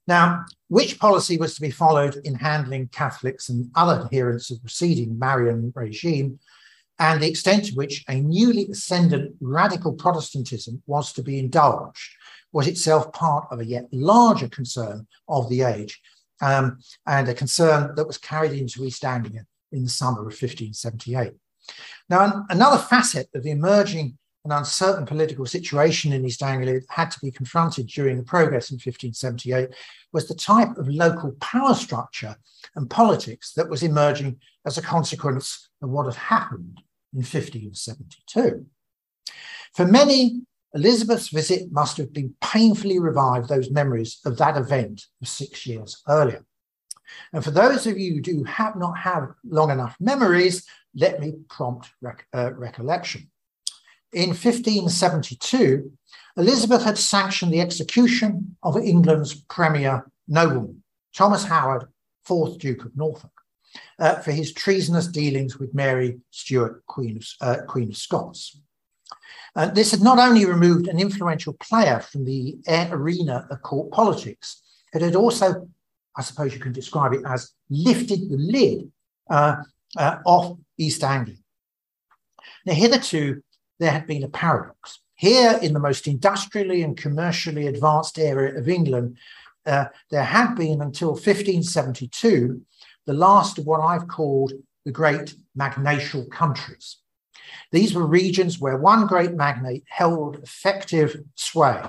Now, 0.06 0.44
which 0.68 0.98
policy 0.98 1.36
was 1.36 1.54
to 1.54 1.60
be 1.60 1.70
followed 1.70 2.16
in 2.24 2.34
handling 2.34 2.88
Catholics 2.88 3.48
and 3.48 3.70
other 3.74 4.04
adherents 4.04 4.50
of 4.50 4.58
the 4.58 4.62
preceding 4.62 5.18
Marian 5.18 5.72
regime, 5.74 6.40
and 6.98 7.22
the 7.22 7.28
extent 7.28 7.66
to 7.66 7.74
which 7.74 8.04
a 8.08 8.16
newly 8.16 8.68
ascendant 8.70 9.36
radical 9.40 9.92
Protestantism 9.92 10.82
was 10.86 11.12
to 11.12 11.22
be 11.22 11.38
indulged, 11.38 12.10
was 12.52 12.66
itself 12.66 13.12
part 13.12 13.46
of 13.50 13.60
a 13.60 13.64
yet 13.64 13.86
larger 13.92 14.48
concern 14.48 15.06
of 15.28 15.48
the 15.48 15.62
age, 15.62 16.00
um, 16.42 16.78
and 17.06 17.28
a 17.28 17.34
concern 17.34 17.94
that 17.94 18.06
was 18.06 18.18
carried 18.18 18.52
into 18.52 18.84
East 18.84 19.04
Anglia 19.04 19.46
in 19.70 19.84
the 19.84 19.90
summer 19.90 20.20
of 20.20 20.26
1578. 20.26 21.32
Now, 22.10 22.44
another 22.50 22.78
facet 22.78 23.28
of 23.34 23.44
the 23.44 23.52
emerging 23.52 24.18
and 24.44 24.52
uncertain 24.52 25.06
political 25.06 25.46
situation 25.46 26.12
in 26.12 26.26
East 26.26 26.42
Anglia 26.42 26.80
that 26.80 26.86
had 26.88 27.10
to 27.12 27.20
be 27.20 27.30
confronted 27.30 27.86
during 27.86 28.16
the 28.16 28.24
progress 28.24 28.70
in 28.70 28.74
1578 28.74 29.68
was 30.12 30.26
the 30.26 30.34
type 30.34 30.76
of 30.76 30.88
local 30.88 31.32
power 31.40 31.74
structure 31.74 32.36
and 32.74 32.90
politics 32.90 33.52
that 33.54 33.70
was 33.70 33.84
emerging 33.84 34.40
as 34.66 34.76
a 34.76 34.82
consequence 34.82 35.68
of 35.80 35.90
what 35.90 36.06
had 36.06 36.16
happened 36.16 36.82
in 37.12 37.20
1572. 37.20 38.66
For 39.74 39.86
many, 39.86 40.42
Elizabeth's 40.74 41.28
visit 41.28 41.70
must 41.70 41.96
have 41.96 42.12
been 42.12 42.34
painfully 42.40 42.98
revived 42.98 43.48
those 43.48 43.70
memories 43.70 44.20
of 44.24 44.38
that 44.38 44.56
event 44.56 45.06
of 45.20 45.28
six 45.28 45.66
years 45.66 46.02
earlier. 46.08 46.44
And 47.32 47.44
for 47.44 47.50
those 47.50 47.86
of 47.86 47.98
you 47.98 48.14
who 48.14 48.20
do 48.20 48.44
have 48.44 48.76
not 48.76 48.96
have 48.98 49.34
long 49.44 49.70
enough 49.70 49.96
memories, 50.00 50.66
let 50.94 51.20
me 51.20 51.34
prompt 51.48 51.90
rec- 52.00 52.26
uh, 52.34 52.52
recollection. 52.54 53.30
In 54.12 54.30
1572, 54.30 55.92
Elizabeth 56.36 56.84
had 56.84 56.98
sanctioned 56.98 57.52
the 57.52 57.60
execution 57.60 58.56
of 58.62 58.76
England's 58.76 59.34
premier 59.34 60.10
nobleman, 60.28 60.82
Thomas 61.14 61.44
Howard, 61.44 61.88
fourth 62.24 62.58
Duke 62.58 62.84
of 62.84 62.96
Norfolk. 62.96 63.30
uh, 63.98 64.16
for 64.16 64.32
his 64.32 64.52
treasonous 64.52 65.06
dealings 65.06 65.58
with 65.58 65.74
Mary 65.74 66.18
Stuart, 66.30 66.84
Queen 66.86 67.16
of, 67.16 67.26
uh, 67.40 67.62
Queen 67.66 67.88
of 67.90 67.96
Scots. 67.96 68.60
Uh, 69.54 69.66
this 69.66 69.90
had 69.90 70.00
not 70.00 70.18
only 70.18 70.44
removed 70.44 70.88
an 70.88 70.98
influential 70.98 71.52
player 71.54 72.00
from 72.00 72.24
the 72.24 72.56
arena 72.90 73.46
of 73.50 73.62
court 73.62 73.90
politics, 73.90 74.62
it 74.94 75.02
had 75.02 75.16
also, 75.16 75.68
I 76.16 76.22
suppose 76.22 76.54
you 76.54 76.60
can 76.60 76.72
describe 76.72 77.12
it 77.12 77.22
as, 77.26 77.52
lifted 77.70 78.30
the 78.30 78.36
lid 78.36 78.90
uh, 79.30 79.56
uh, 79.96 80.18
off 80.24 80.58
East 80.78 81.04
Anglia. 81.04 81.36
Now, 82.64 82.74
hitherto, 82.74 83.42
there 83.78 83.90
had 83.90 84.06
been 84.06 84.22
a 84.22 84.28
paradox. 84.28 85.00
Here, 85.14 85.58
in 85.62 85.72
the 85.72 85.80
most 85.80 86.06
industrially 86.06 86.82
and 86.82 86.96
commercially 86.96 87.66
advanced 87.66 88.18
area 88.18 88.58
of 88.58 88.68
England, 88.68 89.16
uh, 89.66 89.86
there 90.10 90.24
had 90.24 90.54
been 90.54 90.80
until 90.80 91.10
1572 91.10 92.60
the 93.06 93.12
last 93.12 93.58
of 93.58 93.66
what 93.66 93.80
I've 93.80 94.08
called 94.08 94.52
the 94.84 94.92
great 94.92 95.34
magnatial 95.54 96.24
countries. 96.26 96.98
These 97.70 97.94
were 97.94 98.06
regions 98.06 98.58
where 98.58 98.76
one 98.76 99.06
great 99.06 99.32
magnate 99.32 99.84
held 99.88 100.36
effective 100.42 101.16
sway. 101.34 101.80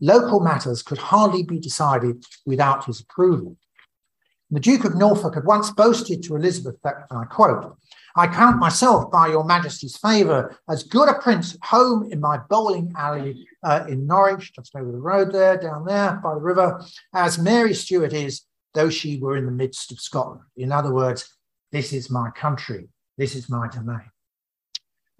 Local 0.00 0.40
matters 0.40 0.82
could 0.82 0.98
hardly 0.98 1.42
be 1.42 1.58
decided 1.58 2.24
without 2.46 2.84
his 2.86 3.00
approval. 3.00 3.56
The 4.52 4.60
Duke 4.60 4.84
of 4.84 4.96
Norfolk 4.96 5.36
had 5.36 5.44
once 5.44 5.70
boasted 5.70 6.24
to 6.24 6.34
Elizabeth 6.34 6.74
that, 6.82 7.06
and 7.08 7.20
I 7.20 7.24
quote, 7.24 7.76
I 8.16 8.26
count 8.26 8.58
myself 8.58 9.08
by 9.10 9.28
your 9.28 9.44
majesty's 9.44 9.96
favour 9.96 10.58
as 10.68 10.82
good 10.82 11.08
a 11.08 11.14
prince 11.14 11.54
at 11.54 11.64
home 11.64 12.10
in 12.10 12.20
my 12.20 12.38
bowling 12.48 12.92
alley 12.96 13.46
uh, 13.62 13.84
in 13.88 14.08
Norwich, 14.08 14.52
just 14.52 14.74
over 14.74 14.90
the 14.90 14.98
road 14.98 15.32
there, 15.32 15.56
down 15.56 15.84
there 15.84 16.20
by 16.22 16.34
the 16.34 16.40
river, 16.40 16.82
as 17.14 17.38
Mary 17.38 17.72
Stuart 17.74 18.12
is, 18.12 18.42
though 18.74 18.90
she 18.90 19.18
were 19.18 19.36
in 19.36 19.46
the 19.46 19.52
midst 19.52 19.92
of 19.92 20.00
Scotland. 20.00 20.40
In 20.56 20.72
other 20.72 20.92
words, 20.92 21.32
this 21.70 21.92
is 21.92 22.10
my 22.10 22.30
country, 22.30 22.88
this 23.16 23.36
is 23.36 23.48
my 23.48 23.68
domain. 23.68 24.10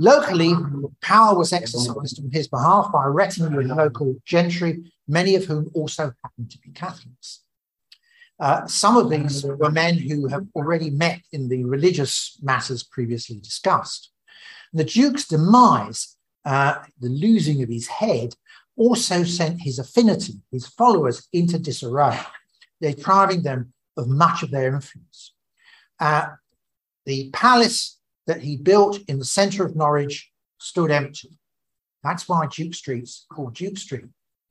Locally, 0.00 0.54
power 1.02 1.36
was 1.36 1.52
exercised 1.52 2.18
on 2.18 2.30
his 2.32 2.48
behalf 2.48 2.90
by 2.90 3.04
a 3.04 3.10
retinue 3.10 3.60
of 3.60 3.76
local 3.76 4.16
gentry, 4.24 4.90
many 5.06 5.34
of 5.34 5.44
whom 5.44 5.70
also 5.74 6.14
happened 6.24 6.50
to 6.50 6.58
be 6.60 6.70
Catholics. 6.70 7.42
Uh, 8.40 8.66
some 8.66 8.96
of 8.96 9.10
these 9.10 9.44
were 9.44 9.70
men 9.70 9.98
who 9.98 10.26
have 10.28 10.46
already 10.54 10.88
met 10.88 11.20
in 11.32 11.50
the 11.50 11.66
religious 11.66 12.38
matters 12.40 12.82
previously 12.82 13.38
discussed. 13.40 14.10
The 14.72 14.84
Duke's 14.84 15.28
demise, 15.28 16.16
uh, 16.46 16.76
the 16.98 17.10
losing 17.10 17.62
of 17.62 17.68
his 17.68 17.86
head, 17.86 18.32
also 18.78 19.22
sent 19.22 19.60
his 19.60 19.78
affinity, 19.78 20.40
his 20.50 20.66
followers, 20.66 21.28
into 21.34 21.58
disarray, 21.58 22.18
depriving 22.80 23.42
them 23.42 23.74
of 23.98 24.08
much 24.08 24.42
of 24.42 24.50
their 24.50 24.74
influence. 24.74 25.34
Uh, 25.98 26.28
the 27.04 27.28
palace 27.34 27.99
that 28.26 28.42
he 28.42 28.56
built 28.56 28.98
in 29.08 29.18
the 29.18 29.24
centre 29.24 29.64
of 29.64 29.76
Norwich 29.76 30.30
stood 30.58 30.90
empty. 30.90 31.38
That's 32.02 32.28
why 32.28 32.46
Duke 32.46 32.74
Street's 32.74 33.26
called 33.32 33.54
Duke 33.54 33.78
Street, 33.78 34.06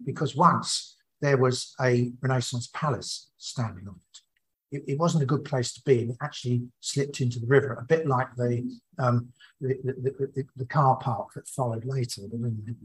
because 0.06 0.36
once 0.36 0.98
there 1.22 1.38
was 1.38 1.74
a 1.82 2.12
Renaissance 2.22 2.70
palace 2.74 3.30
standing 3.38 3.88
on 3.88 3.96
it. 3.96 4.78
It, 4.78 4.94
it 4.94 5.00
wasn't 5.00 5.24
a 5.24 5.28
good 5.28 5.44
place 5.44 5.74
to 5.74 5.82
be. 5.82 6.02
And 6.02 6.12
it 6.12 6.18
actually 6.22 6.64
slipped 6.80 7.22
into 7.22 7.40
the 7.40 7.48
river, 7.48 7.74
a 7.74 7.84
bit 7.84 8.08
like 8.08 8.36
the 8.36 8.80
um, 8.98 9.30
the, 9.62 9.78
the, 9.84 10.30
the, 10.36 10.46
the, 10.56 10.66
car 10.66 10.96
park 10.98 11.34
that 11.34 11.48
followed 11.48 11.84
later, 11.84 12.22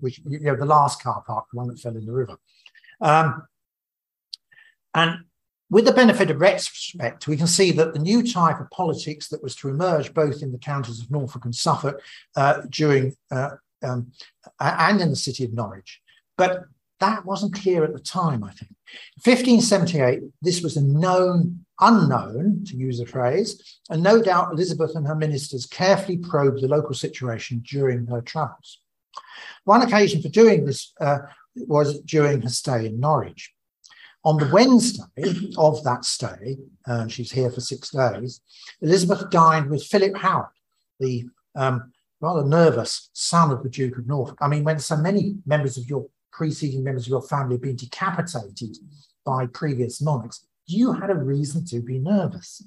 which 0.01 0.21
you 0.27 0.41
know 0.41 0.57
the 0.57 0.65
last 0.65 1.03
car 1.03 1.23
park, 1.27 1.47
the 1.53 1.59
one 1.59 1.69
that 1.69 1.79
fell 1.79 1.97
in 1.97 2.07
the 2.07 2.13
river. 2.13 2.37
Um, 3.01 3.47
and 4.95 5.25
with 5.71 5.85
the 5.85 5.93
benefit 5.93 6.31
of 6.31 6.41
retrospect, 6.41 7.27
we 7.27 7.37
can 7.37 7.47
see 7.47 7.71
that 7.73 7.93
the 7.93 7.99
new 7.99 8.23
type 8.23 8.61
of 8.61 8.71
politics 8.71 9.29
that 9.29 9.43
was 9.43 9.57
to 9.57 9.69
emerge 9.69 10.15
both 10.15 10.43
in 10.43 10.53
the 10.53 10.59
counties 10.59 11.01
of 11.01 11.11
Norfolk 11.11 11.45
and 11.45 11.55
Suffolk 11.55 12.01
uh, 12.37 12.63
during 12.69 13.17
uh, 13.31 13.51
um, 13.83 14.13
and 14.61 15.01
in 15.01 15.11
the 15.11 15.17
city 15.17 15.45
of 15.45 15.53
Norwich, 15.53 16.01
but 16.37 16.65
that 17.01 17.25
wasn't 17.25 17.55
clear 17.55 17.85
at 17.85 17.93
the 17.93 18.01
time, 18.01 18.45
I 18.45 18.53
think. 18.53 18.71
1578, 19.23 20.23
this 20.43 20.63
was 20.63 20.77
a 20.77 20.83
known 20.83 21.65
unknown, 21.81 22.65
to 22.67 22.77
use 22.77 23.01
a 23.01 23.07
phrase, 23.07 23.81
and 23.91 24.03
no 24.03 24.23
doubt 24.23 24.53
Elizabeth 24.53 24.95
and 24.95 25.07
her 25.07 25.15
ministers 25.15 25.67
carefully 25.67 26.17
probed 26.17 26.63
the 26.63 26.69
local 26.69 26.95
situation 26.95 27.63
during 27.69 28.07
her 28.07 28.21
travels. 28.21 28.79
One 29.65 29.83
occasion 29.83 30.23
for 30.23 30.29
doing 30.29 30.65
this 30.65 30.93
uh, 31.01 31.19
was 31.57 32.01
during 32.03 32.43
her 32.43 32.49
stay 32.49 32.87
in 32.87 33.01
Norwich. 33.01 33.53
On 34.25 34.39
the 34.39 34.49
Wednesday 34.51 35.53
of 35.59 35.85
that 35.85 36.05
stay, 36.05 36.57
uh, 36.87 37.07
she's 37.09 37.31
here 37.31 37.51
for 37.51 37.61
six 37.61 37.91
days, 37.91 38.41
Elizabeth 38.81 39.29
dined 39.31 39.69
with 39.69 39.85
Philip 39.85 40.17
Howard, 40.17 40.47
the 40.99 41.27
um, 41.55 41.93
rather 42.21 42.45
nervous 42.45 43.11
son 43.13 43.51
of 43.51 43.63
the 43.63 43.69
Duke 43.69 43.99
of 43.99 44.07
Norfolk. 44.07 44.39
I 44.41 44.49
mean, 44.49 44.65
when 44.65 44.79
so 44.79 44.97
many 44.97 45.37
members 45.45 45.77
of 45.77 45.87
your 45.87 46.07
preceding 46.33 46.83
members 46.83 47.05
of 47.05 47.11
your 47.11 47.23
family 47.23 47.57
have 47.57 47.63
been 47.63 47.77
decapitated 47.77 48.79
by 49.27 49.47
previous 49.47 50.01
monarchs, 50.01 50.47
you 50.67 50.93
had 50.93 51.11
a 51.11 51.15
reason 51.15 51.67
to 51.67 51.81
be 51.81 51.99
nervous. 51.99 52.63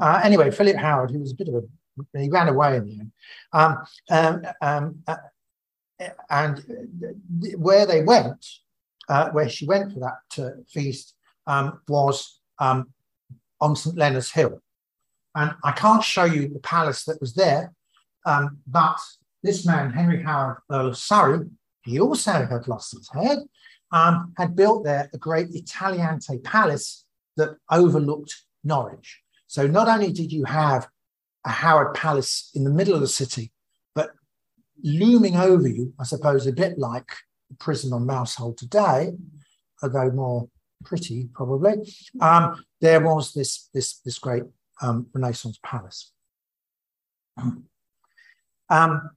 Uh, 0.00 0.20
anyway, 0.24 0.50
Philip 0.50 0.76
Howard, 0.76 1.12
who 1.12 1.20
was 1.20 1.32
a 1.32 1.36
bit 1.36 1.48
of 1.48 1.54
a, 1.54 2.18
he 2.18 2.28
ran 2.28 2.48
away 2.48 2.76
in 2.76 2.84
the 2.84 2.98
end. 2.98 3.12
Um, 3.52 3.78
um, 4.10 4.42
um, 4.60 5.02
uh, 5.06 5.16
and 6.28 6.62
where 7.56 7.86
they 7.86 8.02
went, 8.02 8.44
uh, 9.08 9.30
where 9.30 9.48
she 9.48 9.66
went 9.66 9.92
for 9.92 10.00
that 10.00 10.44
uh, 10.44 10.50
feast, 10.68 11.14
um, 11.46 11.80
was 11.88 12.40
um, 12.58 12.92
on 13.60 13.76
St. 13.76 13.96
Leonard's 13.96 14.32
Hill. 14.32 14.60
And 15.34 15.52
I 15.64 15.72
can't 15.72 16.02
show 16.02 16.24
you 16.24 16.48
the 16.48 16.60
palace 16.60 17.04
that 17.04 17.20
was 17.20 17.34
there, 17.34 17.72
um, 18.24 18.58
but 18.66 18.98
this 19.42 19.66
man, 19.66 19.92
Henry 19.92 20.22
Howard, 20.22 20.58
Earl 20.70 20.88
of 20.88 20.96
Surrey, 20.96 21.46
he 21.84 22.00
also 22.00 22.32
had 22.32 22.66
lost 22.66 22.96
his 22.96 23.08
head, 23.10 23.38
um, 23.92 24.32
had 24.36 24.56
built 24.56 24.84
there 24.84 25.08
a 25.12 25.18
great 25.18 25.48
Italianate 25.50 26.42
palace 26.42 27.04
that 27.36 27.56
overlooked 27.70 28.34
Norwich. 28.64 29.20
So 29.46 29.66
not 29.66 29.88
only 29.88 30.12
did 30.12 30.32
you 30.32 30.44
have 30.44 30.88
a 31.44 31.50
Howard 31.50 31.94
Palace 31.94 32.50
in 32.54 32.64
the 32.64 32.70
middle 32.70 32.94
of 32.94 33.00
the 33.00 33.06
city, 33.06 33.52
but 33.94 34.10
looming 34.82 35.36
over 35.36 35.68
you, 35.68 35.94
I 36.00 36.04
suppose, 36.04 36.46
a 36.46 36.52
bit 36.52 36.78
like 36.78 37.12
prison 37.58 37.92
on 37.92 38.06
Mousehold 38.06 38.58
today, 38.58 39.12
although 39.82 40.10
more 40.10 40.48
pretty 40.84 41.28
probably, 41.34 41.92
um, 42.20 42.62
there 42.80 43.00
was 43.00 43.32
this, 43.32 43.68
this, 43.72 43.98
this 44.00 44.18
great 44.18 44.44
um, 44.82 45.06
Renaissance 45.12 45.58
palace. 45.62 46.12
Um, 48.68 49.10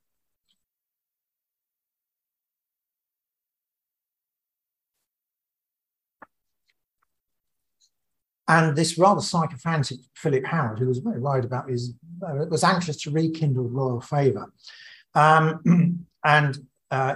And 8.50 8.76
this 8.76 8.98
rather 8.98 9.22
sycophantic 9.22 10.00
Philip 10.16 10.44
Howard, 10.44 10.80
who 10.80 10.88
was 10.88 10.98
very 10.98 11.20
worried 11.20 11.46
about 11.46 11.70
his, 11.70 11.94
uh, 12.28 12.46
was 12.50 12.64
anxious 12.64 13.00
to 13.04 13.12
rekindle 13.12 13.70
royal 13.70 14.02
favour. 14.02 14.52
Um, 15.14 16.08
and 16.26 16.58
uh, 16.90 17.14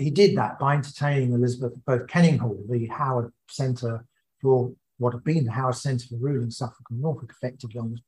he 0.00 0.10
did 0.10 0.36
that 0.36 0.58
by 0.58 0.74
entertaining 0.74 1.32
Elizabeth 1.32 1.72
at 1.72 1.84
both 1.84 2.06
Kenninghall, 2.06 2.68
the 2.68 2.86
Howard 2.86 3.32
Centre 3.48 4.04
for 4.40 4.72
what 4.98 5.14
had 5.14 5.24
been 5.24 5.44
the 5.44 5.52
Howard 5.52 5.76
Centre 5.76 6.06
for 6.08 6.16
ruling 6.16 6.50
Suffolk 6.50 6.86
and 6.90 7.00
Norfolk, 7.00 7.32
effectively 7.32 7.78
on 7.78 7.92
the, 7.92 7.98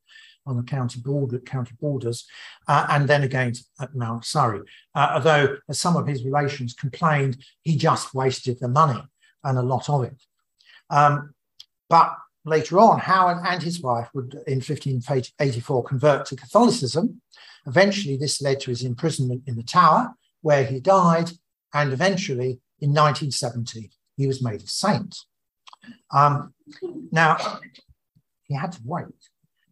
on 0.46 0.56
the 0.56 0.62
county 0.62 1.00
border, 1.00 1.38
county 1.38 1.74
borders, 1.80 2.26
uh, 2.68 2.86
and 2.90 3.08
then 3.08 3.22
again 3.22 3.54
at 3.80 3.94
Mount 3.94 4.24
Surrey. 4.24 4.60
Uh, 4.94 5.12
although, 5.14 5.56
as 5.68 5.80
some 5.80 5.96
of 5.96 6.06
his 6.06 6.24
relations 6.24 6.74
complained, 6.74 7.42
he 7.62 7.76
just 7.76 8.14
wasted 8.14 8.58
the 8.60 8.68
money 8.68 9.02
and 9.44 9.58
a 9.58 9.62
lot 9.62 9.88
of 9.88 10.04
it. 10.04 10.22
Um, 10.90 11.34
but 11.88 12.14
later 12.44 12.78
on, 12.78 13.00
Howard 13.00 13.38
and 13.46 13.62
his 13.62 13.80
wife 13.80 14.08
would, 14.14 14.34
in 14.46 14.56
1584, 14.58 15.84
convert 15.84 16.26
to 16.26 16.36
Catholicism. 16.36 17.20
Eventually, 17.66 18.16
this 18.16 18.42
led 18.42 18.60
to 18.60 18.70
his 18.70 18.82
imprisonment 18.82 19.42
in 19.46 19.56
the 19.56 19.62
Tower, 19.62 20.14
where 20.42 20.64
he 20.64 20.80
died, 20.80 21.30
and 21.74 21.92
eventually, 21.92 22.60
in 22.80 22.90
1970, 22.90 23.90
he 24.16 24.26
was 24.26 24.42
made 24.42 24.62
a 24.62 24.66
saint. 24.66 25.16
Um, 26.12 26.54
now, 27.10 27.60
he 28.44 28.54
had 28.54 28.72
to 28.72 28.80
wait. 28.84 29.06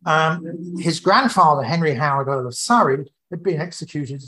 Um, 0.06 0.78
his 0.78 1.00
grandfather, 1.00 1.62
Henry 1.62 1.94
Howard, 1.94 2.28
Earl 2.28 2.46
of 2.46 2.54
Surrey, 2.54 3.04
had 3.30 3.42
been 3.42 3.60
executed, 3.60 4.22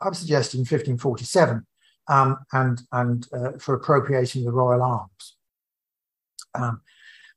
I'm 0.00 0.14
suggesting, 0.14 0.58
in 0.58 0.62
1547, 0.62 1.66
um, 2.08 2.38
and, 2.52 2.82
and 2.92 3.26
uh, 3.32 3.52
for 3.58 3.74
appropriating 3.74 4.44
the 4.44 4.52
royal 4.52 4.82
arms. 4.82 5.36
Um, 6.54 6.82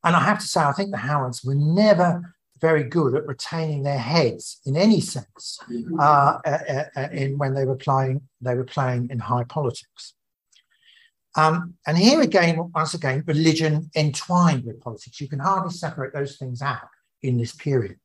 and 0.04 0.16
I 0.16 0.22
have 0.22 0.40
to 0.40 0.48
say, 0.48 0.62
I 0.62 0.72
think 0.72 0.92
the 0.92 0.98
Howards 0.98 1.44
were 1.44 1.56
never 1.56 2.36
very 2.60 2.84
good 2.84 3.16
at 3.16 3.28
retaining 3.28 3.84
their 3.84 3.98
heads 3.98 4.60
in 4.66 4.76
any 4.76 5.00
sense 5.00 5.60
mm-hmm. 5.70 6.00
uh, 6.00 6.40
uh, 6.46 6.84
uh, 6.96 7.10
in 7.12 7.38
when 7.38 7.54
they 7.54 7.66
were 7.66 7.76
playing 7.76 8.22
they 8.42 8.56
were 8.56 8.64
playing 8.64 9.10
in 9.10 9.20
high 9.20 9.44
politics. 9.44 10.14
Um, 11.36 11.76
and 11.86 11.98
here 11.98 12.22
again, 12.22 12.72
once 12.74 12.96
again, 12.96 13.24
religion 13.28 13.92
entwined 13.96 14.66
with 14.66 14.82
politics. 14.82 15.22
You 15.22 15.28
can 15.28 15.40
hardly 15.40 15.72
separate 15.72 16.14
those 16.14 16.36
things 16.38 16.62
out. 16.64 16.90
in 17.22 17.38
this 17.38 17.54
period. 17.54 17.98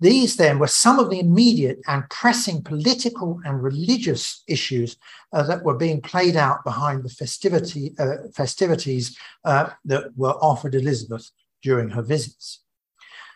These 0.00 0.36
then 0.36 0.58
were 0.58 0.66
some 0.66 0.98
of 0.98 1.10
the 1.10 1.20
immediate 1.20 1.78
and 1.86 2.08
pressing 2.10 2.62
political 2.62 3.40
and 3.44 3.62
religious 3.62 4.42
issues 4.48 4.96
uh, 5.32 5.44
that 5.44 5.62
were 5.62 5.76
being 5.76 6.00
played 6.00 6.34
out 6.34 6.64
behind 6.64 7.04
the 7.04 7.08
festivity, 7.08 7.94
uh, 8.00 8.28
festivities 8.34 9.16
uh, 9.44 9.70
that 9.84 10.16
were 10.16 10.34
offered 10.42 10.74
Elizabeth 10.74 11.30
during 11.62 11.90
her 11.90 12.02
visits. 12.02 12.61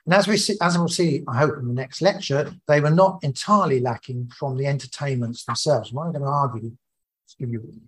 And 0.07 0.15
as 0.15 0.29
we 0.29 0.37
see, 0.37 0.57
as 0.61 0.79
we'll 0.79 0.89
see, 0.89 1.25
I 1.27 1.39
hope 1.39 1.59
in 1.59 1.67
the 1.67 1.75
next 1.75 2.01
lecture, 2.01 2.55
they 2.69 2.81
were 2.81 2.91
not 2.91 3.19
entirely 3.25 3.81
lacking 3.81 4.31
from 4.39 4.57
the 4.57 4.67
entertainments 4.67 5.45
themselves. 5.45 5.93
What 5.93 6.05
I'm 6.05 6.13
going 6.13 6.23
to 6.23 6.29
argue, 6.29 6.73
give 7.39 7.51
you 7.51 7.61
a 7.61 7.81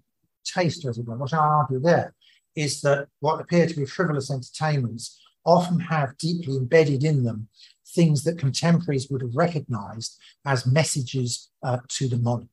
taste, 0.44 0.84
as 0.84 0.98
it 0.98 1.06
were, 1.06 1.16
what 1.16 1.32
I 1.32 1.38
argue 1.38 1.78
there 1.78 2.12
is 2.56 2.80
that 2.80 3.06
what 3.20 3.40
appear 3.40 3.66
to 3.68 3.76
be 3.76 3.86
frivolous 3.86 4.32
entertainments 4.32 5.20
often 5.44 5.78
have 5.78 6.18
deeply 6.18 6.56
embedded 6.56 7.04
in 7.04 7.22
them 7.22 7.48
things 7.86 8.24
that 8.24 8.38
contemporaries 8.38 9.08
would 9.08 9.22
have 9.22 9.36
recognized 9.36 10.18
as 10.44 10.66
messages 10.66 11.50
uh, 11.62 11.78
to 11.88 12.08
the 12.08 12.18
monarch. 12.18 12.48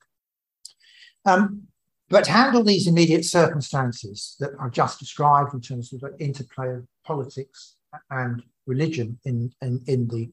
Um, 1.26 1.63
but 2.07 2.28
handle 2.28 2.63
these 2.63 2.88
immediate 2.88 3.26
circumstances 3.26 4.36
that 4.39 4.51
I've 4.61 4.72
just 4.72 4.99
described 4.99 5.55
in 5.55 5.61
terms 5.61 5.91
of 5.91 6.01
the 6.01 6.16
interplay 6.20 6.70
of 6.70 6.86
politics 7.03 7.76
and 8.11 8.43
religion 8.66 9.20
in, 9.26 9.51
in, 9.61 9.82
in 9.88 10.07
the 10.07 10.30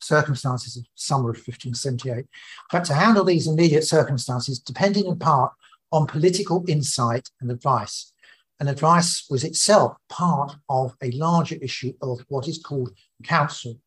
circumstances 0.00 0.76
of 0.76 0.84
summer 0.94 1.30
of 1.30 1.36
1578, 1.36 2.24
but 2.72 2.84
to 2.84 2.94
handle 2.94 3.24
these 3.24 3.46
immediate 3.46 3.84
circumstances 3.84 4.58
depending 4.58 5.06
in 5.06 5.18
part 5.18 5.52
on 5.92 6.06
political 6.06 6.64
insight 6.68 7.28
and 7.40 7.50
advice. 7.50 8.12
And 8.58 8.68
advice 8.68 9.26
was 9.30 9.42
itself 9.42 9.96
part 10.08 10.56
of 10.68 10.94
a 11.02 11.10
larger 11.12 11.56
issue 11.62 11.94
of 12.02 12.20
what 12.28 12.46
is 12.46 12.58
called 12.58 12.90
counsel 13.24 13.80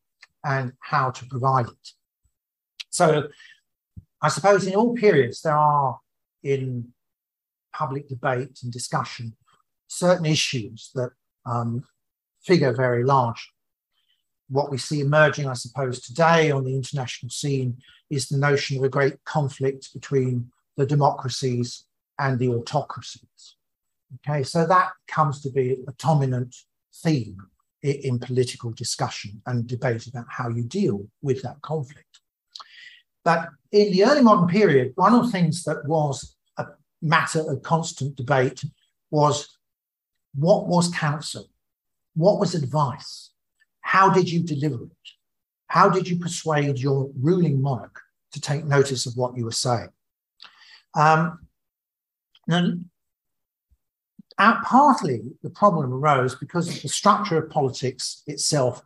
and 0.44 0.72
how 0.80 1.10
to 1.10 1.26
provide 1.26 1.66
it. 1.66 1.88
So 2.90 3.28
I 4.20 4.28
suppose 4.28 4.66
in 4.66 4.74
all 4.74 4.94
periods 4.94 5.42
there 5.42 5.56
are 5.56 5.98
in 6.42 6.92
public 7.72 8.08
debate 8.08 8.60
and 8.62 8.72
discussion 8.72 9.36
certain 9.86 10.26
issues 10.26 10.90
that 10.94 11.10
um, 11.46 11.84
figure 12.42 12.72
very 12.72 13.04
large. 13.04 13.52
What 14.48 14.70
we 14.70 14.78
see 14.78 15.00
emerging, 15.00 15.48
I 15.48 15.54
suppose, 15.54 16.00
today 16.00 16.50
on 16.50 16.64
the 16.64 16.74
international 16.74 17.30
scene 17.30 17.78
is 18.10 18.28
the 18.28 18.38
notion 18.38 18.76
of 18.76 18.84
a 18.84 18.88
great 18.88 19.22
conflict 19.24 19.92
between 19.94 20.50
the 20.76 20.86
democracies 20.86 21.84
and 22.18 22.38
the 22.38 22.48
autocracies. 22.48 23.56
Okay, 24.16 24.42
so 24.42 24.66
that 24.66 24.90
comes 25.08 25.40
to 25.42 25.50
be 25.50 25.78
a 25.88 25.92
dominant 25.92 26.54
theme 27.02 27.38
in 27.82 28.18
political 28.18 28.70
discussion 28.70 29.42
and 29.46 29.66
debate 29.66 30.06
about 30.06 30.26
how 30.28 30.48
you 30.48 30.62
deal 30.62 31.06
with 31.22 31.42
that 31.42 31.60
conflict. 31.60 32.20
But 33.24 33.48
in 33.72 33.92
the 33.92 34.04
early 34.04 34.22
modern 34.22 34.48
period, 34.48 34.92
one 34.94 35.14
of 35.14 35.24
the 35.24 35.32
things 35.32 35.64
that 35.64 35.86
was 35.86 36.36
a 36.56 36.66
matter 37.02 37.40
of 37.50 37.62
constant 37.62 38.16
debate 38.16 38.64
was 39.10 39.58
what 40.34 40.66
was 40.66 40.94
counsel? 40.94 41.48
What 42.14 42.38
was 42.38 42.54
advice? 42.54 43.30
How 43.84 44.10
did 44.10 44.30
you 44.30 44.42
deliver 44.42 44.84
it? 44.84 44.90
How 45.68 45.90
did 45.90 46.08
you 46.08 46.18
persuade 46.18 46.78
your 46.78 47.10
ruling 47.20 47.60
monarch 47.60 48.00
to 48.32 48.40
take 48.40 48.64
notice 48.64 49.06
of 49.06 49.16
what 49.16 49.36
you 49.36 49.44
were 49.44 49.52
saying? 49.52 49.90
Um, 50.94 51.46
uh, 52.50 52.72
partly 54.64 55.20
the 55.42 55.50
problem 55.50 55.92
arose 55.92 56.34
because 56.34 56.74
of 56.74 56.80
the 56.80 56.88
structure 56.88 57.36
of 57.36 57.50
politics 57.50 58.22
itself 58.26 58.82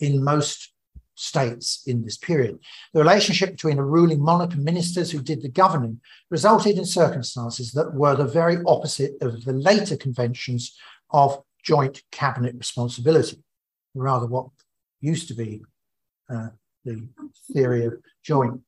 in 0.00 0.22
most 0.22 0.74
states 1.14 1.82
in 1.86 2.04
this 2.04 2.18
period. 2.18 2.58
The 2.92 3.00
relationship 3.00 3.52
between 3.52 3.78
a 3.78 3.84
ruling 3.84 4.20
monarch 4.20 4.52
and 4.52 4.64
ministers 4.64 5.10
who 5.10 5.22
did 5.22 5.40
the 5.40 5.48
governing 5.48 6.00
resulted 6.30 6.76
in 6.76 6.84
circumstances 6.84 7.72
that 7.72 7.94
were 7.94 8.16
the 8.16 8.26
very 8.26 8.58
opposite 8.66 9.14
of 9.22 9.44
the 9.44 9.54
later 9.54 9.96
conventions 9.96 10.76
of 11.10 11.42
joint 11.62 12.02
cabinet 12.10 12.54
responsibility, 12.56 13.42
rather 13.94 14.26
what 14.26 14.48
used 15.00 15.28
to 15.28 15.34
be 15.34 15.62
uh, 16.30 16.48
the 16.84 17.06
theory 17.52 17.84
of 17.84 17.94
joint 18.22 18.60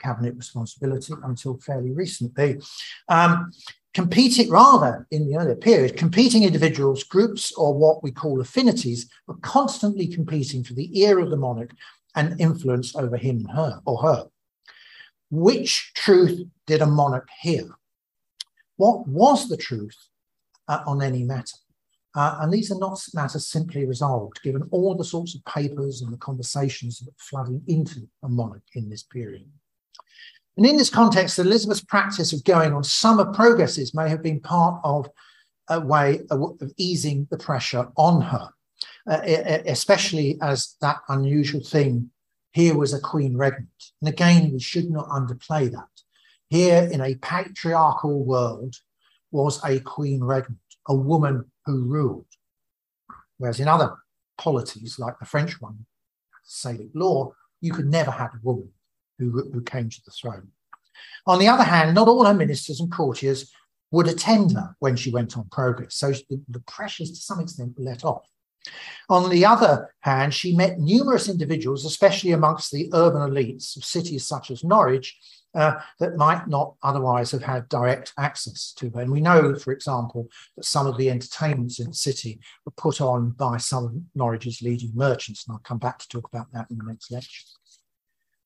cabinet 0.00 0.34
responsibility 0.36 1.12
until 1.24 1.58
fairly 1.58 1.92
recently. 1.92 2.60
Um, 3.08 3.52
competing, 3.94 4.50
rather 4.50 5.06
in 5.10 5.28
the 5.28 5.36
earlier 5.36 5.56
period, 5.56 5.96
competing 5.96 6.44
individuals, 6.44 7.04
groups, 7.04 7.52
or 7.52 7.74
what 7.74 8.02
we 8.02 8.10
call 8.10 8.40
affinities 8.40 9.08
were 9.26 9.36
constantly 9.36 10.06
competing 10.06 10.64
for 10.64 10.74
the 10.74 10.98
ear 10.98 11.18
of 11.18 11.30
the 11.30 11.36
monarch 11.36 11.72
and 12.14 12.40
influence 12.40 12.96
over 12.96 13.16
him 13.16 13.44
her 13.46 13.80
or 13.84 14.02
her. 14.02 14.26
Which 15.30 15.92
truth 15.94 16.42
did 16.66 16.82
a 16.82 16.86
monarch 16.86 17.28
hear? 17.40 17.68
What 18.76 19.06
was 19.06 19.48
the 19.48 19.56
truth 19.56 19.96
uh, 20.66 20.82
on 20.86 21.02
any 21.02 21.22
matter? 21.22 21.56
Uh, 22.14 22.38
and 22.40 22.52
these 22.52 22.72
are 22.72 22.78
not 22.78 23.00
matters 23.14 23.46
simply 23.46 23.86
resolved, 23.86 24.42
given 24.42 24.66
all 24.70 24.96
the 24.96 25.04
sorts 25.04 25.34
of 25.34 25.44
papers 25.44 26.02
and 26.02 26.12
the 26.12 26.18
conversations 26.18 26.98
that 26.98 27.08
are 27.08 27.14
flooding 27.18 27.62
into 27.68 28.08
a 28.22 28.28
monarch 28.28 28.62
in 28.74 28.88
this 28.90 29.02
period. 29.02 29.44
And 30.56 30.66
in 30.66 30.76
this 30.76 30.90
context, 30.90 31.38
Elizabeth's 31.38 31.84
practice 31.84 32.32
of 32.32 32.44
going 32.44 32.72
on 32.72 32.82
summer 32.82 33.32
progresses 33.32 33.94
may 33.94 34.08
have 34.08 34.22
been 34.22 34.40
part 34.40 34.80
of 34.82 35.08
a 35.68 35.80
way 35.80 36.20
of 36.30 36.60
easing 36.76 37.28
the 37.30 37.38
pressure 37.38 37.88
on 37.96 38.20
her, 38.22 38.50
uh, 39.08 39.20
especially 39.66 40.36
as 40.42 40.74
that 40.80 40.98
unusual 41.08 41.62
thing 41.62 42.10
here 42.52 42.76
was 42.76 42.92
a 42.92 43.00
queen 43.00 43.34
regnant. 43.36 43.92
And 44.00 44.08
again, 44.08 44.52
we 44.52 44.58
should 44.58 44.90
not 44.90 45.08
underplay 45.08 45.70
that. 45.70 45.88
Here 46.48 46.88
in 46.90 47.00
a 47.00 47.14
patriarchal 47.14 48.24
world 48.24 48.74
was 49.30 49.62
a 49.64 49.78
queen 49.80 50.20
regnant, 50.20 50.58
a 50.88 50.94
woman 50.94 51.49
who 51.66 51.84
ruled. 51.84 52.26
Whereas 53.38 53.60
in 53.60 53.68
other 53.68 53.96
polities, 54.38 54.98
like 54.98 55.18
the 55.18 55.26
French 55.26 55.60
one, 55.60 55.86
Salic 56.46 56.90
law, 56.94 57.32
you 57.60 57.72
could 57.72 57.86
never 57.86 58.10
have 58.10 58.34
a 58.34 58.40
woman 58.42 58.70
who, 59.18 59.30
who 59.52 59.62
came 59.62 59.88
to 59.88 60.00
the 60.04 60.10
throne. 60.10 60.48
On 61.26 61.38
the 61.38 61.48
other 61.48 61.64
hand, 61.64 61.94
not 61.94 62.08
all 62.08 62.24
her 62.24 62.34
ministers 62.34 62.80
and 62.80 62.90
courtiers 62.90 63.52
would 63.90 64.08
attend 64.08 64.52
her 64.52 64.74
when 64.78 64.96
she 64.96 65.10
went 65.10 65.36
on 65.36 65.48
progress. 65.50 65.96
So 65.96 66.12
the, 66.12 66.42
the 66.48 66.60
pressures 66.60 67.10
to 67.10 67.16
some 67.16 67.40
extent 67.40 67.74
were 67.76 67.84
let 67.84 68.04
off. 68.04 68.26
On 69.08 69.28
the 69.30 69.44
other 69.44 69.94
hand, 70.00 70.32
she 70.32 70.54
met 70.54 70.78
numerous 70.78 71.28
individuals, 71.28 71.84
especially 71.84 72.32
amongst 72.32 72.70
the 72.70 72.88
urban 72.92 73.22
elites 73.22 73.76
of 73.76 73.84
cities 73.84 74.26
such 74.26 74.50
as 74.50 74.62
Norwich, 74.62 75.18
uh, 75.54 75.80
that 75.98 76.16
might 76.16 76.46
not 76.46 76.74
otherwise 76.82 77.32
have 77.32 77.42
had 77.42 77.68
direct 77.68 78.12
access 78.16 78.72
to 78.74 78.88
her. 78.90 79.00
And 79.00 79.10
we 79.10 79.20
know, 79.20 79.54
for 79.56 79.72
example, 79.72 80.28
that 80.56 80.64
some 80.64 80.86
of 80.86 80.96
the 80.96 81.10
entertainments 81.10 81.80
in 81.80 81.88
the 81.88 81.94
city 81.94 82.40
were 82.64 82.72
put 82.72 83.00
on 83.00 83.30
by 83.30 83.56
some 83.56 83.84
of 83.84 83.92
Norwich's 84.14 84.62
leading 84.62 84.92
merchants, 84.94 85.44
and 85.46 85.54
I'll 85.54 85.60
come 85.60 85.78
back 85.78 85.98
to 85.98 86.08
talk 86.08 86.28
about 86.32 86.52
that 86.52 86.70
in 86.70 86.78
the 86.78 86.84
next 86.84 87.10
lecture. 87.10 87.46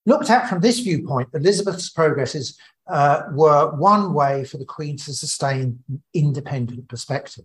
Looked 0.06 0.30
at 0.30 0.48
from 0.48 0.60
this 0.60 0.80
viewpoint, 0.80 1.30
Elizabeth's 1.34 1.90
progresses 1.90 2.58
uh, 2.86 3.22
were 3.32 3.74
one 3.76 4.12
way 4.12 4.44
for 4.44 4.58
the 4.58 4.64
Queen 4.64 4.96
to 4.98 5.14
sustain 5.14 5.82
independent 6.12 6.88
perspective. 6.88 7.44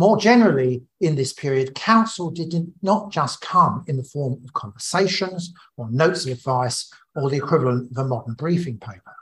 More 0.00 0.16
generally, 0.16 0.84
in 1.02 1.14
this 1.14 1.34
period, 1.34 1.74
counsel 1.74 2.30
did 2.30 2.54
not 2.80 3.12
just 3.12 3.42
come 3.42 3.84
in 3.86 3.98
the 3.98 4.02
form 4.02 4.40
of 4.42 4.54
conversations 4.54 5.52
or 5.76 5.90
notes 5.90 6.24
of 6.24 6.32
advice 6.32 6.90
or 7.14 7.28
the 7.28 7.36
equivalent 7.36 7.90
of 7.90 7.98
a 7.98 8.08
modern 8.08 8.32
briefing 8.32 8.78
paper. 8.78 9.14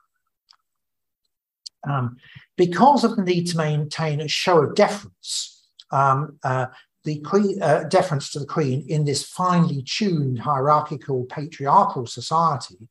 Um, 1.83 2.17
because 2.57 3.03
of 3.03 3.17
the 3.17 3.25
need 3.25 3.47
to 3.49 3.57
maintain 3.57 4.21
a 4.21 4.29
show 4.29 4.59
of 4.59 4.77
deference, 4.77 5.67
um, 5.91 6.39
uh, 6.45 6.67
the 7.03 7.25
uh, 7.61 7.83
deference 7.89 8.31
to 8.31 8.39
the 8.39 8.47
Queen 8.47 8.87
in 8.89 9.05
this 9.05 9.25
finely 9.25 9.83
tuned 9.83 10.39
hierarchical 10.39 11.25
patriarchal 11.25 12.07
society, 12.07 12.89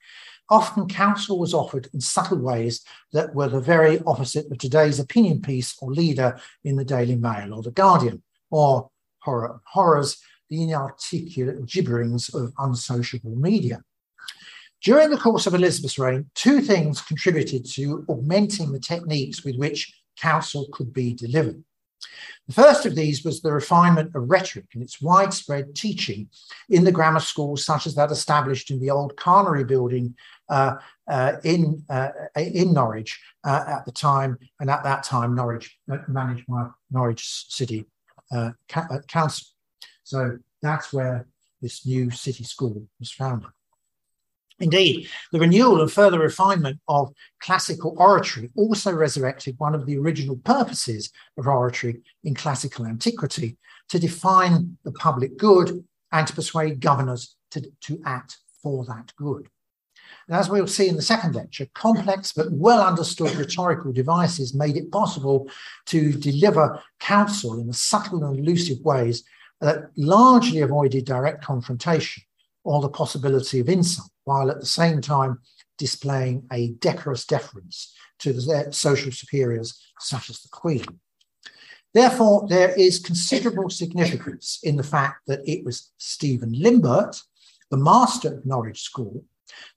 often 0.49 0.87
counsel 0.87 1.39
was 1.39 1.53
offered 1.53 1.89
in 1.93 2.01
subtle 2.01 2.39
ways 2.39 2.83
that 3.13 3.35
were 3.35 3.49
the 3.49 3.59
very 3.59 3.99
opposite 4.05 4.49
of 4.51 4.57
today's 4.57 4.99
opinion 4.99 5.41
piece 5.41 5.75
or 5.81 5.91
leader 5.91 6.39
in 6.63 6.75
the 6.75 6.85
Daily 6.85 7.15
Mail 7.15 7.53
or 7.53 7.61
the 7.61 7.71
Guardian, 7.71 8.23
or 8.49 8.89
horror, 9.19 9.61
horrors, 9.65 10.17
the 10.49 10.63
inarticulate 10.63 11.65
gibberings 11.65 12.33
of 12.33 12.53
unsociable 12.57 13.35
media. 13.35 13.81
During 14.83 15.09
the 15.09 15.17
course 15.17 15.47
of 15.47 15.53
Elizabeth's 15.53 15.99
reign, 15.99 16.29
two 16.35 16.61
things 16.61 17.01
contributed 17.01 17.65
to 17.73 18.05
augmenting 18.07 18.71
the 18.71 18.79
techniques 18.79 19.43
with 19.43 19.57
which 19.57 19.93
counsel 20.19 20.67
could 20.71 20.93
be 20.93 21.13
delivered. 21.13 21.63
The 22.47 22.53
first 22.53 22.85
of 22.85 22.95
these 22.95 23.25
was 23.25 23.41
the 23.41 23.51
refinement 23.51 24.15
of 24.15 24.29
rhetoric 24.29 24.67
and 24.73 24.81
its 24.81 25.01
widespread 25.01 25.75
teaching 25.75 26.29
in 26.69 26.83
the 26.83 26.91
grammar 26.91 27.19
schools, 27.19 27.65
such 27.65 27.85
as 27.85 27.95
that 27.95 28.11
established 28.11 28.71
in 28.71 28.79
the 28.79 28.89
old 28.89 29.17
Carnary 29.17 29.65
building 29.65 30.15
uh, 30.49 30.75
uh, 31.09 31.33
in, 31.43 31.83
uh, 31.89 32.09
in 32.37 32.73
Norwich 32.73 33.19
uh, 33.43 33.63
at 33.67 33.85
the 33.85 33.91
time. 33.91 34.37
And 34.59 34.69
at 34.69 34.83
that 34.83 35.03
time, 35.03 35.35
Norwich 35.35 35.77
uh, 35.91 35.97
managed 36.07 36.45
by 36.47 36.69
Norwich 36.89 37.45
City 37.49 37.85
uh, 38.31 38.51
Council. 39.07 39.47
So 40.03 40.37
that's 40.61 40.93
where 40.93 41.27
this 41.61 41.85
new 41.85 42.11
city 42.11 42.45
school 42.45 42.87
was 42.99 43.11
founded. 43.11 43.49
Indeed, 44.59 45.07
the 45.31 45.39
renewal 45.39 45.81
and 45.81 45.91
further 45.91 46.19
refinement 46.19 46.79
of 46.87 47.13
classical 47.39 47.93
oratory 47.97 48.49
also 48.55 48.91
resurrected 48.91 49.59
one 49.59 49.75
of 49.75 49.85
the 49.85 49.97
original 49.97 50.37
purposes 50.37 51.11
of 51.37 51.47
oratory 51.47 52.01
in 52.23 52.33
classical 52.33 52.85
antiquity 52.87 53.57
to 53.89 53.99
define 53.99 54.77
the 54.83 54.91
public 54.93 55.37
good 55.37 55.83
and 56.11 56.25
to 56.25 56.33
persuade 56.33 56.79
governors 56.79 57.35
to, 57.51 57.61
to 57.81 58.01
act 58.05 58.37
for 58.63 58.83
that 58.85 59.13
good. 59.15 59.47
And 60.27 60.37
as 60.37 60.49
we'll 60.49 60.67
see 60.67 60.87
in 60.87 60.95
the 60.95 61.01
second 61.01 61.35
lecture, 61.35 61.67
complex 61.73 62.33
but 62.33 62.51
well 62.51 62.81
understood 62.81 63.35
rhetorical 63.35 63.93
devices 63.93 64.53
made 64.53 64.75
it 64.75 64.91
possible 64.91 65.49
to 65.87 66.11
deliver 66.13 66.81
counsel 66.99 67.59
in 67.59 67.71
subtle 67.73 68.23
and 68.23 68.37
elusive 68.39 68.79
ways 68.83 69.23
that 69.61 69.89
largely 69.95 70.61
avoided 70.61 71.05
direct 71.05 71.43
confrontation 71.43 72.23
or 72.63 72.81
the 72.81 72.89
possibility 72.89 73.59
of 73.59 73.69
insult, 73.69 74.09
while 74.27 74.51
at 74.51 74.59
the 74.59 74.65
same 74.65 74.99
time 74.99 75.39
displaying 75.77 76.45
a 76.51 76.73
decorous 76.79 77.25
deference 77.25 77.95
to 78.19 78.33
their 78.33 78.71
social 78.71 79.11
superiors, 79.11 79.79
such 79.99 80.29
as 80.29 80.41
the 80.41 80.49
Queen. 80.49 80.85
Therefore, 81.93 82.45
there 82.49 82.75
is 82.75 82.99
considerable 82.99 83.69
significance 83.69 84.59
in 84.63 84.75
the 84.75 84.83
fact 84.83 85.21
that 85.27 85.47
it 85.47 85.63
was 85.63 85.91
Stephen 85.97 86.51
Limbert, 86.51 87.21
the 87.71 87.77
master 87.77 88.33
of 88.35 88.45
Norwich 88.45 88.81
School, 88.81 89.23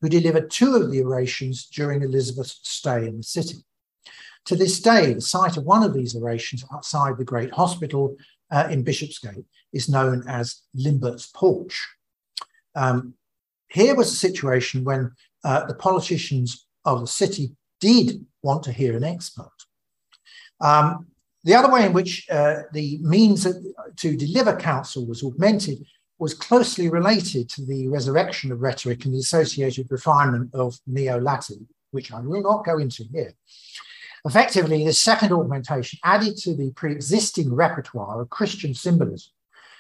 who 0.01 0.09
delivered 0.09 0.51
two 0.51 0.75
of 0.75 0.91
the 0.91 1.03
orations 1.03 1.67
during 1.67 2.03
Elizabeth's 2.03 2.59
stay 2.63 3.07
in 3.07 3.19
the 3.19 3.23
city. 3.23 3.59
To 4.47 4.57
this 4.57 4.81
day, 4.81 5.15
the 5.15 5.21
site 5.21 5.57
of 5.57 5.65
one 5.65 5.85
of 5.85 5.95
these 5.95 6.17
orations 6.17 6.65
outside 6.75 7.19
the 7.19 7.25
Great 7.25 7.53
Hospital 7.53 8.17
uh, 8.51 8.67
in 8.69 8.83
Bishopsgate 8.83 9.45
is 9.73 9.89
known 9.89 10.25
as 10.27 10.63
Limbert's 10.75 11.29
Porch. 11.29 11.89
Um, 12.75 13.15
here 13.71 13.95
was 13.95 14.13
a 14.13 14.17
situation 14.17 14.85
when 14.85 15.13
uh, 15.45 15.67
the 15.67 15.75
politicians 15.75 16.67
of 16.85 17.01
the 17.01 17.07
city 17.07 17.53
did 17.81 18.25
want 18.43 18.63
to 18.65 18.73
hear 18.73 18.97
an 18.97 19.05
expert. 19.05 19.51
Um, 20.61 21.07
the 21.45 21.55
other 21.55 21.73
way 21.73 21.87
in 21.87 21.93
which 21.93 22.27
uh, 22.31 22.63
the 22.73 22.99
means 23.01 23.47
to 23.97 24.17
deliver 24.17 24.57
counsel 24.57 25.07
was 25.07 25.23
augmented 25.23 25.85
was 26.19 26.35
closely 26.35 26.91
related 26.91 27.49
to 27.49 27.65
the 27.65 27.89
resurrection 27.89 28.53
of 28.53 28.61
rhetoric 28.61 29.05
and 29.05 29.15
the 29.15 29.19
associated 29.19 29.87
refinement 29.91 30.55
of 30.55 30.79
Neo 30.87 31.19
Latin, 31.19 31.67
which 31.93 32.13
I 32.13 32.21
will 32.21 32.43
not 32.43 32.65
go 32.67 32.77
into 32.77 33.05
here. 33.11 33.33
Effectively, 34.27 34.85
the 34.85 34.93
second 34.93 35.33
augmentation 35.33 35.99
added 36.05 36.37
to 36.39 36.55
the 36.55 36.73
pre 36.73 36.93
existing 36.93 37.55
repertoire 37.55 38.21
of 38.21 38.29
Christian 38.29 38.75
symbolism 38.75 39.33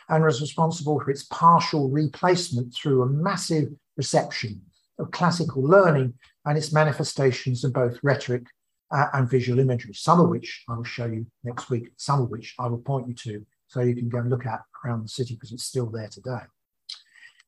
and 0.08 0.24
was 0.24 0.40
responsible 0.40 0.98
for 0.98 1.10
its 1.10 1.24
partial 1.24 1.90
replacement 1.90 2.74
through 2.74 3.02
a 3.02 3.06
massive 3.06 3.68
reception 3.96 4.62
of 4.98 5.10
classical 5.10 5.62
learning 5.62 6.14
and 6.44 6.56
its 6.56 6.72
manifestations 6.72 7.64
in 7.64 7.72
both 7.72 7.98
rhetoric 8.02 8.44
uh, 8.90 9.06
and 9.14 9.30
visual 9.30 9.58
imagery, 9.58 9.94
some 9.94 10.20
of 10.20 10.28
which 10.28 10.64
I 10.68 10.76
will 10.76 10.84
show 10.84 11.06
you 11.06 11.26
next 11.44 11.70
week, 11.70 11.90
some 11.96 12.22
of 12.22 12.30
which 12.30 12.54
I 12.58 12.66
will 12.66 12.78
point 12.78 13.08
you 13.08 13.14
to 13.14 13.46
so 13.68 13.80
you 13.80 13.94
can 13.94 14.08
go 14.08 14.18
and 14.18 14.30
look 14.30 14.46
at 14.46 14.60
around 14.84 15.04
the 15.04 15.08
city 15.08 15.34
because 15.34 15.52
it's 15.52 15.64
still 15.64 15.86
there 15.86 16.08
today. 16.08 16.40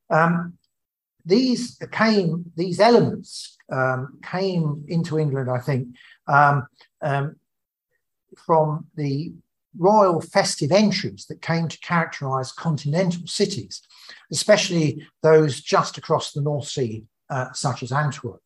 Um, 0.09 0.55
these 1.25 1.79
came, 1.91 2.53
these 2.57 2.79
elements 2.81 3.57
um, 3.73 4.19
came 4.23 4.85
into 4.89 5.19
England, 5.19 5.51
I 5.51 5.59
think, 5.59 5.89
um, 6.29 6.67
um 7.01 7.37
from 8.47 8.87
the 8.95 9.33
royal 9.79 10.21
festive 10.21 10.73
entries 10.73 11.27
that 11.29 11.43
came 11.43 11.69
to 11.69 11.79
characterize 11.81 12.53
continental 12.53 13.27
cities, 13.27 13.83
especially 14.31 15.07
those 15.23 15.61
just 15.61 15.99
across 15.99 16.33
the 16.33 16.43
North 16.43 16.69
Sea, 16.69 17.05
uh, 17.31 17.53
such 17.53 17.83
as 17.83 17.93
Antwerp. 17.93 18.41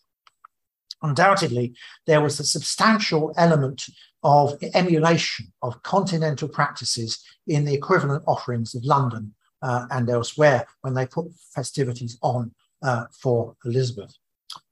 Undoubtedly, 1.02 1.74
there 2.06 2.20
was 2.20 2.40
a 2.40 2.44
substantial 2.44 3.32
element 3.36 3.84
of 4.22 4.56
emulation 4.74 5.52
of 5.62 5.82
continental 5.82 6.48
practices 6.48 7.22
in 7.46 7.64
the 7.64 7.74
equivalent 7.74 8.24
offerings 8.26 8.74
of 8.74 8.84
London 8.84 9.34
uh, 9.62 9.86
and 9.90 10.08
elsewhere 10.08 10.66
when 10.80 10.94
they 10.94 11.06
put 11.06 11.26
festivities 11.54 12.18
on 12.22 12.52
uh, 12.82 13.04
for 13.12 13.56
Elizabeth. 13.64 14.14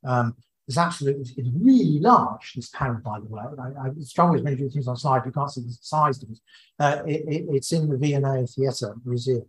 Um, 0.04 0.36
it's 0.66 0.78
absolutely 0.78 1.22
it's 1.22 1.50
really 1.54 2.00
large, 2.00 2.54
this 2.54 2.70
panel, 2.70 3.00
by 3.04 3.20
the 3.20 3.26
way. 3.26 3.42
I, 3.58 3.88
I 3.88 3.90
strongly 4.00 4.40
many 4.40 4.62
of 4.62 4.72
things 4.72 4.88
on 4.88 4.96
slide, 4.96 5.26
you 5.26 5.32
can't 5.32 5.50
see 5.50 5.60
the 5.60 5.76
size 5.80 6.22
of 6.22 6.30
it. 6.30 6.38
Uh, 6.78 7.02
it, 7.06 7.24
it 7.28 7.46
it's 7.50 7.72
in 7.72 7.88
the 7.88 7.98
V&A 7.98 8.46
Theatre 8.46 8.94
Museum. 9.04 9.46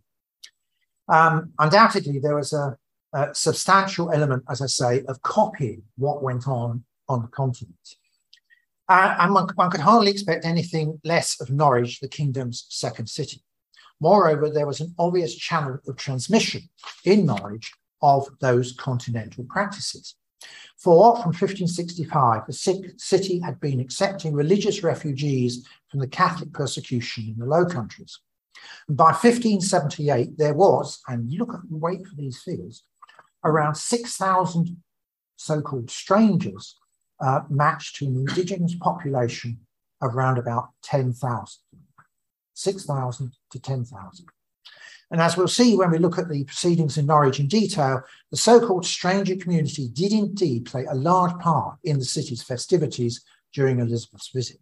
Um, 1.07 1.53
undoubtedly, 1.59 2.19
there 2.19 2.35
was 2.35 2.51
a, 2.51 2.77
a, 3.13 3.33
substantial 3.33 4.11
element, 4.11 4.43
as 4.49 4.61
I 4.61 4.65
say, 4.65 5.03
of 5.07 5.21
copying 5.21 5.83
what 5.97 6.23
went 6.23 6.47
on 6.47 6.83
on 7.07 7.21
the 7.21 7.27
continent. 7.27 7.75
Uh, 8.89 9.15
and 9.19 9.33
one, 9.33 9.47
one 9.55 9.71
could 9.71 9.81
hardly 9.81 10.11
expect 10.11 10.45
anything 10.45 10.99
less 11.03 11.39
of 11.39 11.49
Norwich, 11.49 11.99
the 11.99 12.07
kingdom's 12.07 12.65
second 12.69 13.07
city. 13.07 13.41
Moreover, 14.01 14.49
there 14.49 14.67
was 14.67 14.81
an 14.81 14.93
obvious 14.99 15.33
channel 15.35 15.79
of 15.87 15.95
transmission 15.95 16.69
in 17.05 17.25
Norwich 17.25 17.71
of 18.01 18.27
those 18.41 18.73
continental 18.73 19.45
practices. 19.45 20.15
For 20.77 21.15
from 21.15 21.31
1565, 21.31 22.45
the 22.47 22.93
city 22.97 23.39
had 23.39 23.59
been 23.59 23.79
accepting 23.79 24.33
religious 24.33 24.83
refugees 24.83 25.65
from 25.87 25.99
the 25.99 26.07
Catholic 26.07 26.53
persecution 26.53 27.29
in 27.29 27.39
the 27.39 27.45
Low 27.45 27.65
Countries. 27.65 28.19
And 28.87 28.97
by 28.97 29.11
1578, 29.11 30.37
there 30.37 30.53
was, 30.53 31.01
and 31.07 31.31
look 31.31 31.53
at 31.53 31.69
the 31.69 31.77
wait 31.77 32.05
for 32.05 32.15
these 32.15 32.41
figures, 32.41 32.83
around 33.43 33.75
6,000 33.75 34.77
so 35.37 35.61
called 35.61 35.89
strangers 35.91 36.77
uh, 37.19 37.41
matched 37.49 37.97
to 37.97 38.05
an 38.05 38.15
indigenous 38.15 38.75
population 38.75 39.59
of 40.01 40.15
around 40.15 40.37
about 40.37 40.69
10,000, 40.83 41.59
6,000 42.53 43.31
to 43.51 43.59
10,000. 43.59 44.25
And 45.11 45.21
as 45.21 45.37
we'll 45.37 45.47
see 45.47 45.75
when 45.75 45.91
we 45.91 45.99
look 45.99 46.17
at 46.17 46.29
the 46.29 46.43
proceedings 46.45 46.97
in 46.97 47.05
Norwich 47.05 47.39
in 47.39 47.47
detail, 47.47 48.01
the 48.31 48.37
so 48.37 48.65
called 48.65 48.85
stranger 48.85 49.35
community 49.35 49.87
did 49.89 50.11
indeed 50.11 50.65
play 50.65 50.85
a 50.85 50.95
large 50.95 51.37
part 51.39 51.77
in 51.83 51.99
the 51.99 52.05
city's 52.05 52.41
festivities 52.41 53.23
during 53.53 53.79
Elizabeth's 53.79 54.29
visit. 54.29 54.57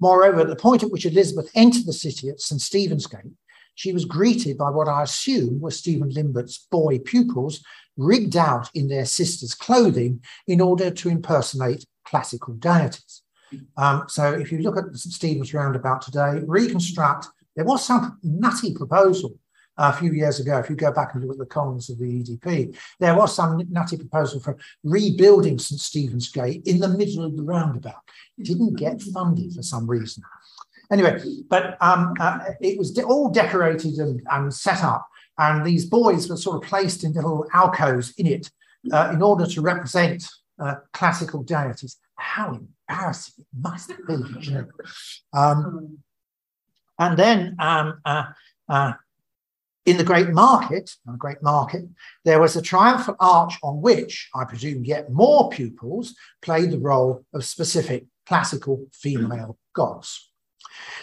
Moreover, 0.00 0.40
at 0.40 0.48
the 0.48 0.56
point 0.56 0.82
at 0.82 0.90
which 0.90 1.06
Elizabeth 1.06 1.50
entered 1.54 1.86
the 1.86 1.92
city 1.92 2.28
at 2.28 2.40
St. 2.40 2.60
Stephen's 2.60 3.06
Gate, 3.06 3.36
she 3.74 3.92
was 3.92 4.04
greeted 4.04 4.58
by 4.58 4.70
what 4.70 4.88
I 4.88 5.02
assume 5.02 5.60
were 5.60 5.70
Stephen 5.70 6.10
Limbert's 6.10 6.66
boy 6.70 6.98
pupils 6.98 7.62
rigged 7.96 8.36
out 8.36 8.70
in 8.74 8.88
their 8.88 9.04
sisters' 9.04 9.54
clothing 9.54 10.22
in 10.46 10.60
order 10.60 10.90
to 10.90 11.08
impersonate 11.08 11.84
classical 12.04 12.54
deities. 12.54 13.22
Um, 13.76 14.04
so 14.08 14.32
if 14.32 14.50
you 14.50 14.58
look 14.58 14.76
at 14.76 14.96
St. 14.96 15.12
Stephen's 15.12 15.54
roundabout 15.54 16.02
today, 16.02 16.40
reconstruct, 16.46 17.28
there 17.54 17.64
was 17.64 17.84
some 17.84 18.18
nutty 18.22 18.74
proposal 18.74 19.38
a 19.78 19.92
few 19.92 20.12
years 20.12 20.38
ago, 20.40 20.58
if 20.58 20.68
you 20.68 20.76
go 20.76 20.92
back 20.92 21.14
and 21.14 21.22
look 21.22 21.32
at 21.32 21.38
the 21.38 21.46
columns 21.46 21.88
of 21.88 21.98
the 21.98 22.04
EDP, 22.04 22.76
there 23.00 23.14
was 23.14 23.34
some 23.34 23.62
nutty 23.70 23.96
proposal 23.96 24.40
for 24.40 24.56
rebuilding 24.84 25.58
St. 25.58 25.80
Stephen's 25.80 26.30
Gate 26.30 26.62
in 26.66 26.78
the 26.78 26.88
middle 26.88 27.24
of 27.24 27.36
the 27.36 27.42
roundabout. 27.42 28.02
It 28.38 28.44
didn't 28.44 28.74
get 28.74 29.00
funded 29.00 29.54
for 29.54 29.62
some 29.62 29.86
reason. 29.86 30.22
Anyway, 30.90 31.18
but 31.48 31.78
um, 31.80 32.12
uh, 32.20 32.40
it 32.60 32.78
was 32.78 32.90
de- 32.90 33.02
all 33.02 33.30
decorated 33.30 33.94
and, 33.94 34.20
and, 34.30 34.52
set 34.52 34.84
up, 34.84 35.08
and 35.38 35.64
these 35.64 35.86
boys 35.86 36.28
were 36.28 36.36
sort 36.36 36.62
of 36.62 36.68
placed 36.68 37.02
in 37.02 37.14
little 37.14 37.46
alcoves 37.54 38.12
in 38.18 38.26
it 38.26 38.50
uh, 38.92 39.10
in 39.12 39.22
order 39.22 39.46
to 39.46 39.62
represent 39.62 40.28
uh, 40.58 40.74
classical 40.92 41.42
deities. 41.42 41.96
How 42.16 42.60
embarrassing 42.88 43.34
it 43.38 43.46
must 43.58 43.88
be. 44.06 44.14
You 44.40 44.52
know? 44.52 44.66
um, 45.32 45.98
and 46.98 47.18
then 47.18 47.56
um, 47.58 48.00
uh, 48.04 48.24
uh, 48.68 48.92
in 49.84 49.96
the 49.96 50.04
Great 50.04 50.30
Market, 50.30 50.92
the 51.04 51.12
Great 51.16 51.42
Market, 51.42 51.84
there 52.24 52.40
was 52.40 52.56
a 52.56 52.62
triumphal 52.62 53.16
arch 53.18 53.58
on 53.62 53.80
which, 53.80 54.28
I 54.34 54.44
presume, 54.44 54.84
yet 54.84 55.10
more 55.10 55.50
pupils 55.50 56.14
played 56.40 56.70
the 56.70 56.78
role 56.78 57.24
of 57.34 57.44
specific 57.44 58.06
classical 58.26 58.86
female 58.92 59.58
gods. 59.74 60.30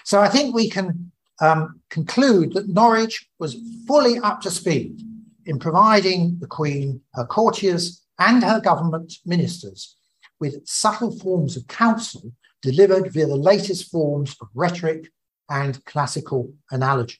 So 0.05 0.21
I 0.21 0.29
think 0.29 0.55
we 0.55 0.69
can 0.69 1.11
um, 1.41 1.81
conclude 1.89 2.53
that 2.53 2.69
Norwich 2.69 3.27
was 3.37 3.57
fully 3.87 4.17
up 4.19 4.41
to 4.41 4.51
speed 4.51 5.01
in 5.45 5.59
providing 5.59 6.37
the 6.39 6.47
Queen, 6.47 7.01
her 7.15 7.25
courtiers, 7.25 8.01
and 8.17 8.43
her 8.43 8.59
government 8.59 9.13
ministers 9.25 9.95
with 10.39 10.65
subtle 10.65 11.17
forms 11.17 11.57
of 11.57 11.67
counsel 11.67 12.31
delivered 12.61 13.11
via 13.11 13.25
the 13.25 13.35
latest 13.35 13.89
forms 13.91 14.35
of 14.41 14.47
rhetoric 14.53 15.09
and 15.49 15.83
classical 15.85 16.53
analogy. 16.71 17.19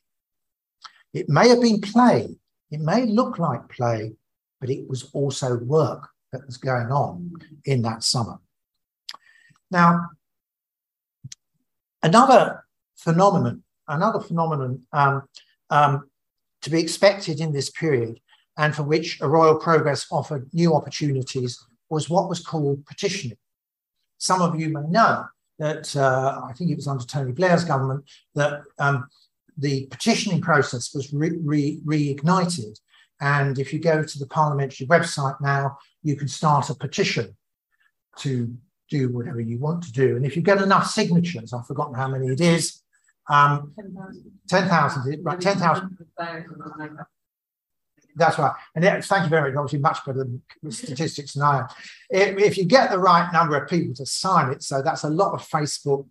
It 1.13 1.29
may 1.29 1.49
have 1.49 1.61
been 1.61 1.81
play, 1.81 2.35
it 2.71 2.79
may 2.79 3.05
look 3.05 3.39
like 3.39 3.69
play, 3.69 4.13
but 4.59 4.69
it 4.69 4.87
was 4.87 5.09
also 5.13 5.57
work 5.57 6.09
that 6.31 6.45
was 6.45 6.57
going 6.57 6.91
on 6.91 7.31
in 7.65 7.81
that 7.81 8.03
summer. 8.03 8.39
Now, 9.71 10.09
another 12.03 12.65
phenomenon, 12.95 13.63
another 13.87 14.19
phenomenon 14.19 14.85
um, 14.93 15.23
um, 15.69 16.09
to 16.61 16.69
be 16.69 16.79
expected 16.79 17.39
in 17.39 17.53
this 17.53 17.69
period 17.69 18.19
and 18.57 18.75
for 18.75 18.83
which 18.83 19.19
a 19.21 19.27
royal 19.27 19.55
progress 19.55 20.05
offered 20.11 20.49
new 20.53 20.75
opportunities 20.75 21.63
was 21.89 22.09
what 22.09 22.29
was 22.29 22.45
called 22.45 22.85
petitioning. 22.85 23.37
Some 24.17 24.41
of 24.41 24.59
you 24.59 24.69
may 24.69 24.81
know 24.89 25.25
that 25.59 25.95
uh, 25.95 26.41
I 26.43 26.53
think 26.53 26.69
it 26.69 26.75
was 26.75 26.87
under 26.87 27.05
Tony 27.05 27.31
Blair's 27.31 27.63
government 27.63 28.05
that 28.35 28.61
um, 28.77 29.07
the 29.59 29.87
petitioning 29.87 30.41
process 30.41 30.93
was 30.93 31.13
re- 31.13 31.37
re- 31.43 31.81
reignited. 31.85 32.79
And 33.21 33.59
if 33.59 33.73
you 33.73 33.79
go 33.79 34.03
to 34.03 34.19
the 34.19 34.27
parliamentary 34.27 34.87
website 34.87 35.39
now, 35.41 35.77
you 36.03 36.15
can 36.15 36.27
start 36.27 36.69
a 36.69 36.75
petition 36.75 37.35
to 38.19 38.55
do 38.89 39.09
whatever 39.09 39.39
you 39.39 39.59
want 39.59 39.83
to 39.83 39.91
do. 39.91 40.15
And 40.15 40.25
if 40.25 40.35
you 40.35 40.41
get 40.41 40.61
enough 40.61 40.87
signatures, 40.87 41.53
I've 41.53 41.67
forgotten 41.67 41.93
how 41.93 42.07
many 42.07 42.27
it 42.27 42.41
is, 42.41 42.81
um, 43.29 43.73
10,000, 44.47 45.23
right, 45.23 45.39
10,000. 45.39 45.97
That's 48.15 48.39
right. 48.39 48.53
And 48.75 48.83
it, 48.83 49.05
thank 49.05 49.23
you 49.23 49.29
very 49.29 49.51
much. 49.51 49.57
Obviously, 49.57 49.79
much 49.79 50.03
better 50.05 50.25
than 50.25 50.71
statistics 50.71 51.33
than 51.33 51.43
I 51.43 51.59
am. 51.59 51.67
If 52.09 52.57
you 52.57 52.65
get 52.65 52.89
the 52.89 52.99
right 52.99 53.31
number 53.31 53.55
of 53.55 53.69
people 53.69 53.93
to 53.95 54.05
sign 54.05 54.51
it, 54.51 54.63
so 54.63 54.81
that's 54.81 55.03
a 55.03 55.09
lot 55.09 55.33
of 55.33 55.47
Facebook 55.47 56.07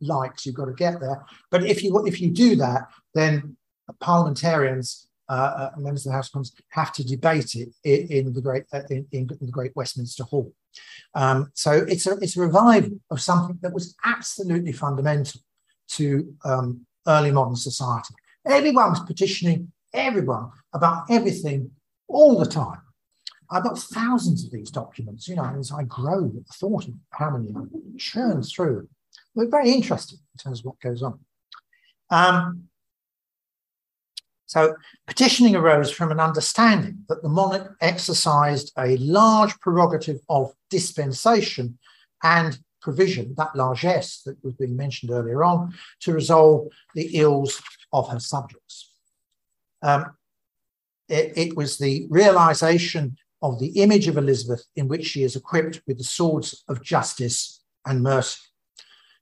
likes 0.00 0.46
you've 0.46 0.54
got 0.54 0.66
to 0.66 0.72
get 0.72 1.00
there. 1.00 1.24
But 1.50 1.64
if 1.64 1.82
you 1.82 2.06
if 2.06 2.20
you 2.20 2.30
do 2.30 2.56
that, 2.56 2.88
then 3.14 3.56
parliamentarians, 4.00 5.08
uh, 5.28 5.32
uh, 5.32 5.70
members 5.78 6.06
of 6.06 6.10
the 6.10 6.16
House 6.16 6.28
of 6.28 6.32
Commons, 6.32 6.54
have 6.70 6.92
to 6.92 7.04
debate 7.04 7.54
it 7.54 7.70
in, 7.84 8.26
in 8.26 8.32
the 8.32 8.40
great 8.40 8.64
uh, 8.72 8.82
in, 8.90 9.06
in, 9.12 9.26
the 9.26 9.50
great 9.50 9.74
Westminster 9.74 10.24
Hall. 10.24 10.52
Um, 11.14 11.50
so 11.54 11.72
it's 11.72 12.06
a 12.06 12.12
it's 12.18 12.36
a 12.36 12.40
revival 12.40 12.98
of 13.10 13.20
something 13.20 13.58
that 13.62 13.72
was 13.72 13.96
absolutely 14.04 14.72
fundamental 14.72 15.40
to 15.88 16.34
um, 16.44 16.86
early 17.06 17.30
modern 17.30 17.56
society. 17.56 18.14
Everyone 18.46 18.90
was 18.90 19.00
petitioning 19.00 19.72
everyone 19.92 20.50
about 20.72 21.04
everything 21.10 21.70
all 22.08 22.38
the 22.38 22.46
time. 22.46 22.80
I've 23.50 23.62
got 23.62 23.78
thousands 23.78 24.44
of 24.44 24.50
these 24.50 24.70
documents, 24.70 25.26
you 25.26 25.36
know, 25.36 25.44
as 25.58 25.72
I 25.72 25.84
grow 25.84 26.28
the 26.28 26.44
thought 26.52 26.86
of 26.86 26.94
how 27.10 27.30
many 27.30 27.54
churn 27.96 28.42
through. 28.42 28.88
We're 29.34 29.48
very 29.48 29.70
interested 29.70 30.18
in 30.18 30.38
terms 30.38 30.60
of 30.60 30.66
what 30.66 30.80
goes 30.80 31.02
on. 31.02 31.20
Um, 32.10 32.68
so 34.46 34.76
petitioning 35.06 35.54
arose 35.54 35.90
from 35.90 36.10
an 36.10 36.20
understanding 36.20 37.04
that 37.08 37.22
the 37.22 37.28
monarch 37.28 37.76
exercised 37.82 38.72
a 38.78 38.96
large 38.96 39.58
prerogative 39.60 40.20
of 40.28 40.54
dispensation 40.70 41.78
and 42.22 42.58
provision, 42.80 43.34
that 43.36 43.54
largesse 43.54 44.22
that 44.22 44.42
was 44.42 44.54
being 44.54 44.74
mentioned 44.74 45.10
earlier 45.10 45.44
on, 45.44 45.74
to 46.00 46.14
resolve 46.14 46.68
the 46.94 47.10
ills 47.18 47.60
of 47.92 48.08
her 48.08 48.18
subjects. 48.18 48.90
Um, 49.82 50.16
it, 51.08 51.32
it 51.36 51.56
was 51.56 51.76
the 51.76 52.06
realization 52.08 53.18
of 53.42 53.58
the 53.60 53.82
image 53.82 54.08
of 54.08 54.16
Elizabeth 54.16 54.64
in 54.76 54.88
which 54.88 55.06
she 55.06 55.22
is 55.22 55.36
equipped 55.36 55.82
with 55.86 55.98
the 55.98 56.04
swords 56.04 56.64
of 56.68 56.82
justice 56.82 57.62
and 57.84 58.02
mercy. 58.02 58.40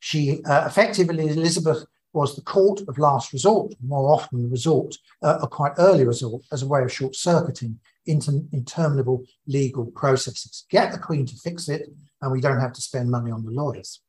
She 0.06 0.40
uh, 0.44 0.66
effectively, 0.66 1.26
Elizabeth 1.26 1.84
was 2.12 2.36
the 2.36 2.42
court 2.42 2.80
of 2.86 2.96
last 2.96 3.32
resort, 3.32 3.74
more 3.84 4.14
often 4.14 4.44
the 4.44 4.48
resort, 4.48 4.94
uh, 5.20 5.38
a 5.42 5.48
quite 5.48 5.72
early 5.78 6.06
resort, 6.06 6.44
as 6.52 6.62
a 6.62 6.68
way 6.68 6.84
of 6.84 6.92
short 6.92 7.16
circuiting 7.16 7.80
inter- 8.06 8.44
interminable 8.52 9.24
legal 9.48 9.86
processes. 9.86 10.64
Get 10.70 10.92
the 10.92 11.00
Queen 11.00 11.26
to 11.26 11.34
fix 11.34 11.68
it, 11.68 11.88
and 12.22 12.30
we 12.30 12.40
don't 12.40 12.60
have 12.60 12.72
to 12.74 12.80
spend 12.80 13.10
money 13.10 13.32
on 13.32 13.44
the 13.44 13.50
lawyers. 13.50 14.00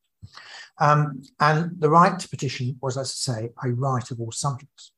Um, 0.80 1.24
and 1.40 1.72
the 1.80 1.90
right 1.90 2.20
to 2.20 2.30
petition 2.30 2.78
was, 2.80 2.96
as 2.96 3.08
I 3.08 3.34
say, 3.34 3.50
a 3.64 3.72
right 3.72 4.12
of 4.12 4.22
all 4.22 4.32
subjects. 4.32 4.92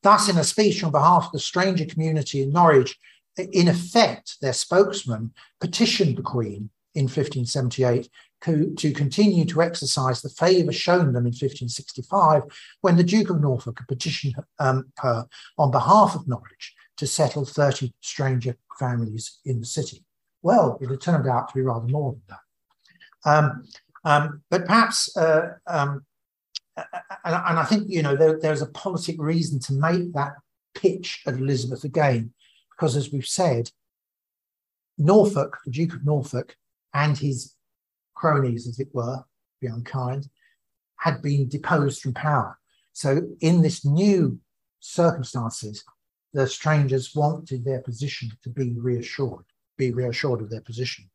Thus, 0.00 0.28
in 0.28 0.38
a 0.38 0.44
speech 0.44 0.84
on 0.84 0.92
behalf 0.92 1.26
of 1.26 1.32
the 1.32 1.40
stranger 1.40 1.86
community 1.86 2.40
in 2.40 2.52
Norwich, 2.52 2.96
in 3.36 3.66
effect, 3.66 4.36
their 4.40 4.52
spokesman 4.52 5.32
petitioned 5.58 6.16
the 6.16 6.22
Queen 6.22 6.70
in 6.96 7.04
1578 7.04 8.08
to 8.42 8.92
continue 8.92 9.44
to 9.44 9.62
exercise 9.62 10.22
the 10.22 10.28
favour 10.28 10.72
shown 10.72 11.12
them 11.12 11.26
in 11.26 11.32
1565 11.32 12.42
when 12.80 12.96
the 12.96 13.02
Duke 13.02 13.30
of 13.30 13.40
Norfolk 13.40 13.80
petitioned 13.88 14.34
um, 14.58 14.92
her 14.98 15.26
on 15.58 15.70
behalf 15.70 16.14
of 16.14 16.28
Norwich 16.28 16.74
to 16.98 17.06
settle 17.06 17.44
30 17.44 17.92
stranger 18.00 18.56
families 18.78 19.38
in 19.44 19.60
the 19.60 19.66
city. 19.66 20.04
Well, 20.42 20.78
it 20.80 20.90
had 20.90 21.00
turned 21.00 21.28
out 21.28 21.48
to 21.48 21.54
be 21.54 21.62
rather 21.62 21.88
more 21.88 22.12
than 22.12 22.22
that. 22.28 23.30
Um, 23.30 23.64
um, 24.04 24.42
but 24.50 24.66
perhaps 24.66 25.16
uh, 25.16 25.54
um, 25.66 26.04
and, 26.76 26.86
and 27.24 27.58
I 27.58 27.64
think 27.64 27.86
you 27.88 28.02
know 28.02 28.16
there, 28.16 28.38
there's 28.38 28.62
a 28.62 28.66
politic 28.66 29.16
reason 29.18 29.58
to 29.60 29.72
make 29.72 30.12
that 30.12 30.34
pitch 30.74 31.22
at 31.26 31.34
Elizabeth 31.34 31.84
again, 31.84 32.32
because 32.70 32.96
as 32.96 33.10
we've 33.10 33.26
said, 33.26 33.70
Norfolk, 34.98 35.58
the 35.64 35.72
Duke 35.72 35.94
of 35.94 36.04
Norfolk, 36.04 36.56
and 36.94 37.16
his 37.16 37.54
cronies, 38.16 38.66
as 38.66 38.80
it 38.80 38.88
were, 38.92 39.24
be 39.60 39.68
unkind, 39.68 40.28
had 40.96 41.22
been 41.22 41.48
deposed 41.48 42.00
from 42.00 42.14
power. 42.14 42.58
So 42.92 43.22
in 43.40 43.62
this 43.62 43.84
new 43.84 44.40
circumstances, 44.80 45.84
the 46.32 46.46
strangers 46.46 47.14
wanted 47.14 47.64
their 47.64 47.80
position 47.80 48.30
to 48.42 48.50
be 48.50 48.74
reassured, 48.78 49.44
be 49.76 49.92
reassured 49.92 50.42
of 50.42 50.50
their 50.50 50.60
position. 50.60 51.08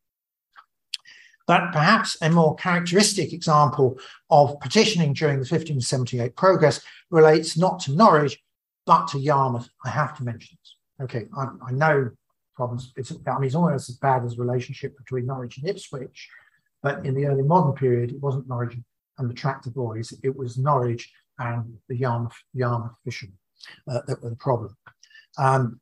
But 1.46 1.72
perhaps 1.72 2.16
a 2.22 2.30
more 2.30 2.54
characteristic 2.54 3.32
example 3.32 3.98
of 4.30 4.58
petitioning 4.60 5.12
during 5.12 5.36
the 5.36 5.48
1578 5.48 6.36
progress 6.36 6.80
relates 7.10 7.58
not 7.58 7.80
to 7.80 7.92
Norwich, 7.92 8.38
but 8.86 9.08
to 9.08 9.18
Yarmouth. 9.18 9.68
I 9.84 9.90
have 9.90 10.16
to 10.18 10.24
mention 10.24 10.56
this. 10.60 10.76
Okay, 11.02 11.26
I, 11.36 11.48
I 11.68 11.72
know 11.72 12.10
problems. 12.54 12.92
It's, 12.96 13.12
I 13.26 13.34
mean, 13.34 13.44
it's 13.44 13.54
almost 13.54 13.88
as 13.88 13.96
bad 13.96 14.24
as 14.24 14.36
the 14.36 14.42
relationship 14.42 14.96
between 14.96 15.26
Norwich 15.26 15.58
and 15.58 15.68
Ipswich, 15.68 16.28
but 16.82 17.04
in 17.06 17.14
the 17.14 17.26
early 17.26 17.42
modern 17.42 17.74
period, 17.74 18.10
it 18.12 18.20
wasn't 18.20 18.48
Norwich 18.48 18.76
and 19.18 19.30
the 19.30 19.34
tractor 19.34 19.70
boys, 19.70 20.12
it 20.22 20.36
was 20.36 20.58
Norwich 20.58 21.10
and 21.38 21.78
the 21.88 21.96
Yarmouth, 21.96 22.36
Yarmouth 22.54 22.92
fishermen 23.04 23.38
uh, 23.88 24.00
that 24.06 24.22
were 24.22 24.30
the 24.30 24.36
problem. 24.36 24.76
Um, 25.38 25.80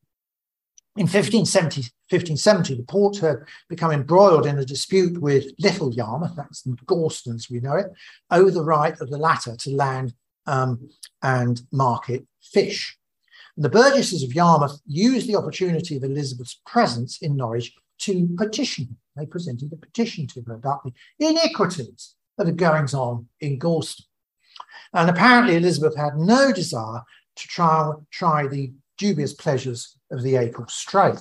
in 0.97 1.05
1570, 1.05 1.83
1570, 2.11 2.75
the 2.75 2.83
port 2.83 3.19
had 3.19 3.39
become 3.69 3.93
embroiled 3.93 4.45
in 4.45 4.59
a 4.59 4.65
dispute 4.65 5.21
with 5.21 5.47
Little 5.59 5.95
Yarmouth, 5.95 6.35
that's 6.37 6.67
Gorleston 6.87 7.37
as 7.37 7.49
we 7.49 7.61
know 7.61 7.77
it, 7.77 7.87
over 8.31 8.51
the 8.51 8.65
right 8.65 9.01
of 9.01 9.09
the 9.09 9.17
latter 9.17 9.57
to 9.57 9.71
land 9.71 10.15
um, 10.47 10.91
and 11.23 11.63
market 11.73 12.27
fish. 12.43 12.99
And 13.57 13.65
the 13.65 13.71
burgesses 13.71 14.25
of 14.25 14.35
Yarmouth 14.35 14.81
used 14.87 15.29
the 15.29 15.37
opportunity 15.37 15.97
of 15.97 16.03
Elizabeth's 16.03 16.61
presence 16.67 17.23
in 17.23 17.37
Norwich 17.37 17.73
to 18.01 18.29
petition. 18.37 18.97
They 19.17 19.27
presented 19.27 19.73
a 19.73 19.77
petition 19.77 20.27
to 20.29 20.43
her 20.43 20.55
about 20.55 20.85
the 20.85 20.93
iniquities 21.19 22.15
that 22.39 22.49
are 22.49 22.53
going 22.53 22.87
on 22.95 23.27
in 23.41 23.59
Gorleston. 23.59 24.05
And 24.93 25.11
apparently 25.11 25.57
Elizabeth 25.57 25.97
had 25.97 26.17
no 26.17 26.53
desire 26.53 27.03
to 27.37 27.49
try, 27.49 27.93
try 28.11 28.47
the 28.47 28.73
dubious 28.99 29.33
pleasures 29.33 29.97
of 30.11 30.23
the 30.23 30.37
April 30.37 30.67
Strait. 30.69 31.21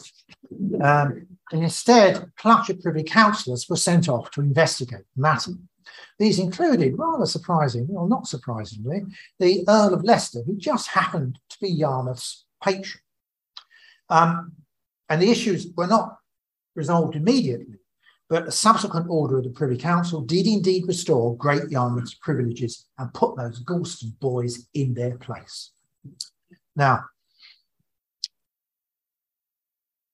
Um, 0.81 1.27
and 1.51 1.63
instead, 1.63 2.31
clutch 2.37 2.69
of 2.69 2.81
privy 2.81 3.03
councillors 3.03 3.67
were 3.69 3.75
sent 3.75 4.09
off 4.09 4.31
to 4.31 4.41
investigate 4.41 5.05
the 5.15 5.21
matter. 5.21 5.51
These 6.17 6.39
included, 6.39 6.97
rather 6.97 7.25
surprisingly, 7.25 7.95
or 7.95 8.07
not 8.07 8.27
surprisingly, 8.27 9.03
the 9.39 9.63
Earl 9.67 9.93
of 9.93 10.03
Leicester, 10.03 10.41
who 10.45 10.57
just 10.57 10.89
happened 10.89 11.39
to 11.49 11.57
be 11.59 11.69
Yarmouth's 11.69 12.45
patron. 12.63 13.01
Um, 14.09 14.53
and 15.07 15.21
the 15.21 15.31
issues 15.31 15.67
were 15.75 15.87
not 15.87 16.17
resolved 16.75 17.15
immediately, 17.15 17.75
but 18.29 18.47
a 18.47 18.51
subsequent 18.51 19.07
order 19.09 19.37
of 19.37 19.43
the 19.43 19.49
Privy 19.49 19.77
Council 19.77 20.21
did 20.21 20.47
indeed 20.47 20.85
restore 20.87 21.35
Great 21.35 21.69
Yarmouth's 21.69 22.13
privileges 22.13 22.85
and 22.97 23.13
put 23.13 23.35
those 23.35 23.63
Gorleston 23.63 24.17
boys 24.19 24.67
in 24.73 24.93
their 24.93 25.17
place. 25.17 25.71
Now, 26.75 27.05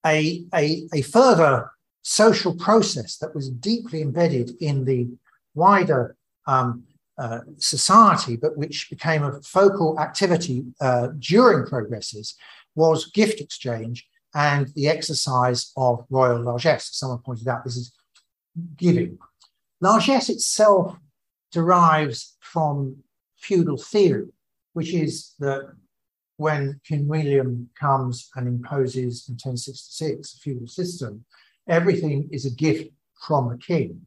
a, 0.05 0.45
a, 0.53 0.87
a 0.93 1.01
further 1.01 1.71
social 2.03 2.55
process 2.55 3.17
that 3.17 3.33
was 3.33 3.49
deeply 3.49 4.01
embedded 4.01 4.51
in 4.61 4.85
the 4.85 5.09
wider 5.55 6.15
um, 6.47 6.83
uh, 7.17 7.39
society, 7.57 8.35
but 8.35 8.57
which 8.57 8.89
became 8.89 9.23
a 9.23 9.41
focal 9.41 9.99
activity 9.99 10.65
uh, 10.79 11.07
during 11.17 11.65
progresses, 11.65 12.35
was 12.75 13.11
gift 13.11 13.41
exchange 13.41 14.07
and 14.35 14.67
the 14.75 14.89
exercise 14.89 15.71
of 15.77 16.05
royal 16.09 16.41
largesse. 16.41 16.89
Someone 16.91 17.19
pointed 17.19 17.47
out 17.47 17.63
this 17.63 17.77
is 17.77 17.93
giving. 18.75 19.17
Largesse 19.79 20.29
itself 20.29 20.97
derives 21.51 22.35
from 22.41 22.97
feudal 23.37 23.77
theory, 23.77 24.27
which 24.73 24.93
is 24.93 25.33
that 25.39 25.73
when 26.37 26.81
King 26.85 27.07
William 27.07 27.69
comes 27.79 28.29
and 28.35 28.45
imposes 28.45 29.29
in 29.29 29.35
1066 29.35 30.33
a 30.33 30.37
feudal 30.37 30.67
system, 30.67 31.23
everything 31.69 32.27
is 32.31 32.45
a 32.45 32.51
gift 32.51 32.91
from 33.25 33.49
the 33.49 33.57
king. 33.57 34.01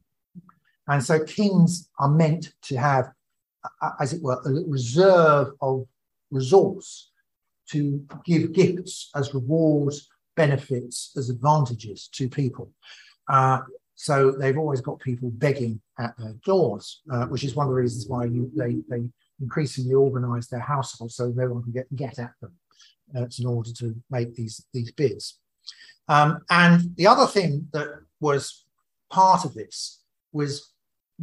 And 0.87 1.03
so 1.03 1.23
kings 1.23 1.89
are 1.97 2.09
meant 2.09 2.53
to 2.63 2.77
have, 2.77 3.11
as 3.99 4.13
it 4.13 4.21
were, 4.21 4.39
a 4.45 4.69
reserve 4.69 5.53
of 5.59 5.87
resource 6.29 7.09
to 7.71 8.05
give 8.25 8.53
gifts 8.53 9.09
as 9.15 9.33
rewards, 9.33 10.07
benefits, 10.43 10.97
as 11.17 11.29
advantages 11.29 11.99
to 12.17 12.29
people. 12.29 12.67
Uh, 13.27 13.59
so 13.95 14.31
they've 14.31 14.61
always 14.63 14.79
got 14.79 15.07
people 15.09 15.29
begging 15.31 15.81
at 15.97 16.13
their 16.17 16.35
doors, 16.45 17.01
uh, 17.11 17.25
which 17.25 17.43
is 17.43 17.55
one 17.55 17.65
of 17.65 17.71
the 17.71 17.81
reasons 17.83 18.07
why 18.07 18.23
you, 18.23 18.49
they, 18.55 18.73
they 18.91 19.03
increasingly 19.41 19.95
organise 20.05 20.47
their 20.47 20.65
households 20.73 21.15
so 21.15 21.25
no 21.35 21.47
one 21.49 21.61
can 21.63 21.73
get, 21.73 21.93
get 21.93 22.19
at 22.19 22.33
them 22.41 22.53
uh, 23.15 23.25
in 23.37 23.45
order 23.45 23.71
to 23.73 23.87
make 24.09 24.33
these, 24.35 24.65
these 24.73 24.91
bids. 24.93 25.39
Um, 26.07 26.29
and 26.49 26.95
the 26.95 27.07
other 27.07 27.27
thing 27.27 27.67
that 27.73 27.87
was 28.21 28.63
part 29.09 29.43
of 29.43 29.53
this 29.53 30.01
was 30.31 30.71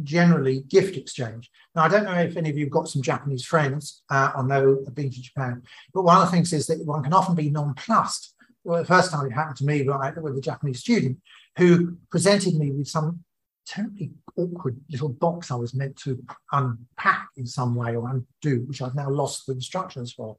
generally 0.03 0.57
gift 0.69 0.95
exchange. 0.95 1.49
Now, 1.73 1.83
I 1.85 1.87
don't 1.87 2.05
know 2.05 2.21
if 2.29 2.37
any 2.37 2.51
of 2.51 2.57
you 2.57 2.65
have 2.65 2.77
got 2.77 2.87
some 2.87 3.01
Japanese 3.01 3.45
friends 3.45 4.03
uh, 4.11 4.31
or 4.35 4.43
know 4.43 4.63
have 4.85 4.93
been 4.93 5.09
to 5.09 5.21
Japan, 5.29 5.63
but 5.91 6.03
one 6.03 6.17
of 6.17 6.25
the 6.25 6.31
things 6.31 6.53
is 6.53 6.67
that 6.67 6.85
one 6.85 7.03
can 7.03 7.13
often 7.13 7.33
be 7.33 7.49
nonplussed. 7.49 8.35
Well, 8.67 8.81
the 8.81 8.85
first 8.85 9.11
time 9.11 9.25
it 9.25 9.31
happened 9.31 9.55
to 9.57 9.65
me 9.65 9.87
right, 9.87 10.21
with 10.21 10.37
a 10.37 10.41
Japanese 10.41 10.81
student 10.81 11.19
who 11.57 11.95
presented 12.11 12.53
me 12.55 12.69
with 12.71 12.89
some 12.89 13.23
terribly 13.65 14.11
awkward 14.35 14.77
little 14.91 15.07
box 15.07 15.51
I 15.51 15.55
was 15.55 15.73
meant 15.73 15.95
to 15.99 16.21
unpack 16.51 17.29
in 17.37 17.47
some 17.47 17.75
way 17.75 17.95
or 17.95 18.09
undo, 18.09 18.65
which 18.65 18.81
I've 18.81 18.93
now 18.93 19.09
lost 19.09 19.45
the 19.45 19.53
instructions 19.53 20.11
for. 20.11 20.35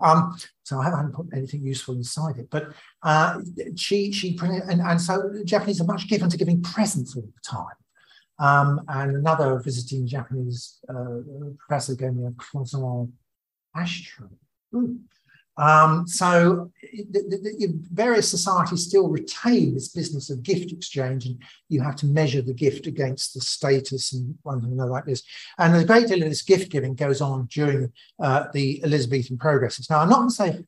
Um, 0.00 0.38
so 0.62 0.80
I 0.80 0.84
haven't 0.84 1.12
put 1.12 1.26
anything 1.34 1.66
useful 1.66 1.96
inside 1.96 2.38
it. 2.38 2.48
But 2.48 2.72
uh, 3.02 3.40
she, 3.74 4.10
she, 4.10 4.38
and, 4.40 4.80
and 4.80 4.98
so 4.98 5.30
Japanese 5.44 5.78
are 5.82 5.84
much 5.84 6.08
given 6.08 6.30
to 6.30 6.38
giving 6.38 6.62
presents 6.62 7.14
all 7.14 7.24
the 7.24 7.46
time. 7.46 7.76
Um, 8.38 8.86
and 8.88 9.16
another 9.16 9.58
visiting 9.58 10.06
Japanese 10.06 10.78
uh, 10.88 11.18
professor 11.58 11.94
gave 11.94 12.14
me 12.14 12.24
a 12.24 12.30
croissant 12.30 13.10
ashtray. 13.74 14.28
Ooh. 14.74 14.98
Um, 15.58 16.06
so 16.06 16.70
the, 17.10 17.20
the, 17.28 17.56
the 17.58 17.80
various 17.92 18.30
societies 18.30 18.84
still 18.84 19.08
retain 19.08 19.74
this 19.74 19.88
business 19.88 20.28
of 20.30 20.42
gift 20.42 20.72
exchange, 20.72 21.26
and 21.26 21.42
you 21.68 21.80
have 21.80 21.96
to 21.96 22.06
measure 22.06 22.42
the 22.42 22.54
gift 22.54 22.86
against 22.86 23.34
the 23.34 23.40
status 23.40 24.12
and 24.12 24.36
one 24.42 24.60
thing 24.60 24.72
another 24.72 24.90
like 24.90 25.06
this. 25.06 25.22
And 25.58 25.74
a 25.74 25.84
great 25.84 26.08
deal 26.08 26.22
of 26.22 26.28
this 26.28 26.42
gift 26.42 26.70
giving 26.70 26.94
goes 26.94 27.20
on 27.20 27.46
during 27.46 27.92
uh, 28.20 28.44
the 28.52 28.82
Elizabethan 28.84 29.38
progresses. 29.38 29.88
Now, 29.88 30.00
I'm 30.00 30.08
not 30.08 30.18
going 30.18 30.28
to 30.28 30.34
say 30.34 30.64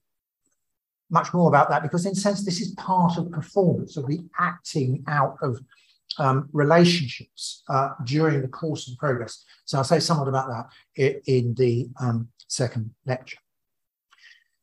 much 1.10 1.32
more 1.32 1.48
about 1.48 1.68
that 1.70 1.82
because, 1.82 2.06
in 2.06 2.12
a 2.12 2.16
sense, 2.16 2.44
this 2.44 2.60
is 2.60 2.72
part 2.72 3.18
of 3.18 3.30
performance, 3.30 3.96
of 3.96 4.06
the 4.06 4.20
acting 4.38 5.04
out 5.06 5.36
of 5.42 5.60
um, 6.18 6.48
relationships 6.52 7.62
uh, 7.68 7.90
during 8.04 8.42
the 8.42 8.48
course 8.48 8.90
of 8.90 8.96
progress. 8.98 9.44
So 9.64 9.78
I'll 9.78 9.84
say 9.84 10.00
somewhat 10.00 10.28
about 10.28 10.48
that 10.48 10.66
in, 10.96 11.20
in 11.26 11.54
the 11.54 11.88
um, 12.00 12.28
second 12.46 12.90
lecture. 13.06 13.38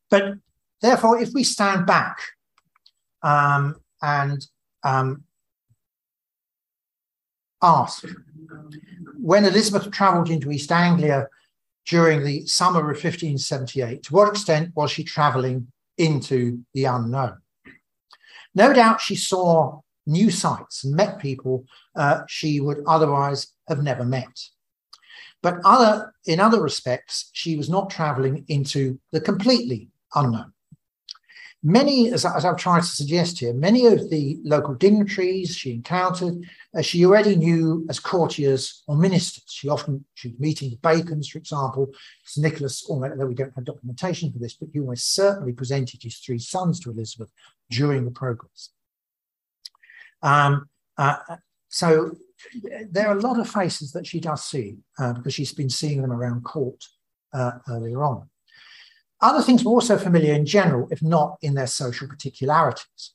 But 0.09 0.35
therefore, 0.81 1.21
if 1.21 1.33
we 1.33 1.43
stand 1.43 1.85
back 1.85 2.19
um, 3.21 3.75
and 4.01 4.45
um, 4.83 5.23
ask, 7.61 8.05
when 9.19 9.45
Elizabeth 9.45 9.91
travelled 9.91 10.29
into 10.29 10.51
East 10.51 10.71
Anglia 10.71 11.27
during 11.87 12.23
the 12.23 12.45
summer 12.45 12.79
of 12.79 12.97
1578, 12.97 14.03
to 14.03 14.13
what 14.13 14.29
extent 14.29 14.71
was 14.75 14.91
she 14.91 15.03
travelling 15.03 15.67
into 15.97 16.63
the 16.73 16.85
unknown? 16.85 17.37
No 18.53 18.73
doubt 18.73 19.01
she 19.01 19.15
saw 19.15 19.81
new 20.07 20.29
sights 20.29 20.83
and 20.83 20.95
met 20.95 21.19
people 21.19 21.65
uh, 21.95 22.21
she 22.27 22.59
would 22.59 22.83
otherwise 22.87 23.47
have 23.67 23.81
never 23.81 24.03
met. 24.05 24.39
But 25.41 25.59
other, 25.63 26.13
in 26.25 26.39
other 26.39 26.61
respects, 26.61 27.29
she 27.33 27.55
was 27.55 27.69
not 27.69 27.89
traveling 27.89 28.45
into 28.47 28.99
the 29.11 29.21
completely 29.21 29.89
unknown. 30.13 30.51
Many, 31.67 32.11
as, 32.11 32.25
as, 32.25 32.45
I've 32.45 32.57
tried 32.57 32.81
to 32.81 32.85
suggest 32.85 33.39
here, 33.39 33.51
many 33.51 33.87
of 33.87 34.11
the 34.11 34.37
local 34.43 34.75
dignitaries 34.75 35.55
she 35.55 35.71
encountered, 35.71 36.45
uh, 36.77 36.83
she 36.83 37.03
already 37.03 37.35
knew 37.35 37.87
as 37.89 37.99
courtiers 37.99 38.83
or 38.85 38.95
ministers. 38.95 39.45
She 39.47 39.67
often, 39.67 40.05
she 40.13 40.27
was 40.27 40.39
meeting 40.39 40.69
the 40.69 40.75
Bacons, 40.77 41.27
for 41.27 41.39
example. 41.39 41.87
Sir 42.23 42.41
Nicholas, 42.41 42.85
although 42.87 43.25
we 43.25 43.33
don't 43.33 43.55
have 43.55 43.65
documentation 43.65 44.31
for 44.31 44.37
this, 44.37 44.53
but 44.53 44.69
he 44.73 44.79
almost 44.79 45.15
certainly 45.15 45.53
presented 45.53 46.03
his 46.03 46.17
three 46.17 46.37
sons 46.37 46.79
to 46.81 46.91
Elizabeth 46.91 47.31
during 47.71 48.05
the 48.05 48.11
progress. 48.11 48.69
Um, 50.21 50.69
uh, 50.99 51.17
so 51.67 52.15
there 52.91 53.07
are 53.07 53.17
a 53.17 53.21
lot 53.21 53.39
of 53.39 53.49
faces 53.49 53.91
that 53.93 54.05
she 54.05 54.19
does 54.19 54.43
see 54.43 54.77
uh, 54.99 55.13
because 55.13 55.33
she's 55.33 55.53
been 55.53 55.71
seeing 55.71 56.03
them 56.03 56.11
around 56.11 56.43
court 56.43 56.83
uh, 57.33 57.53
earlier 57.69 58.03
on. 58.03 58.29
Other 59.21 59.41
things 59.41 59.63
were 59.63 59.71
also 59.71 59.97
familiar 59.97 60.33
in 60.33 60.45
general, 60.45 60.87
if 60.91 61.01
not 61.01 61.37
in 61.41 61.53
their 61.53 61.67
social 61.67 62.07
particularities. 62.07 63.13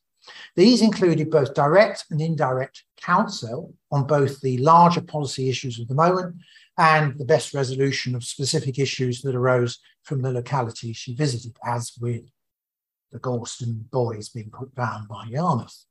These 0.56 0.82
included 0.82 1.30
both 1.30 1.54
direct 1.54 2.04
and 2.10 2.20
indirect 2.20 2.84
counsel 2.96 3.74
on 3.90 4.06
both 4.06 4.40
the 4.40 4.58
larger 4.58 5.00
policy 5.00 5.48
issues 5.48 5.78
of 5.78 5.88
the 5.88 5.94
moment 5.94 6.36
and 6.78 7.18
the 7.18 7.24
best 7.24 7.52
resolution 7.52 8.14
of 8.14 8.24
specific 8.24 8.78
issues 8.78 9.22
that 9.22 9.34
arose 9.34 9.78
from 10.02 10.22
the 10.22 10.32
locality 10.32 10.92
she 10.92 11.14
visited, 11.14 11.56
as 11.64 11.92
with 12.00 12.22
the 13.12 13.18
Gorleston 13.18 13.90
boys 13.90 14.28
being 14.28 14.50
put 14.50 14.74
down 14.74 15.06
by 15.08 15.26
Yarmouth. 15.28 15.84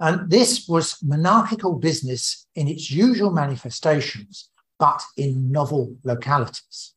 And 0.00 0.30
this 0.30 0.66
was 0.68 0.96
monarchical 1.02 1.74
business 1.74 2.46
in 2.54 2.68
its 2.68 2.90
usual 2.90 3.30
manifestations, 3.30 4.50
but 4.78 5.02
in 5.16 5.50
novel 5.50 5.96
localities. 6.04 6.94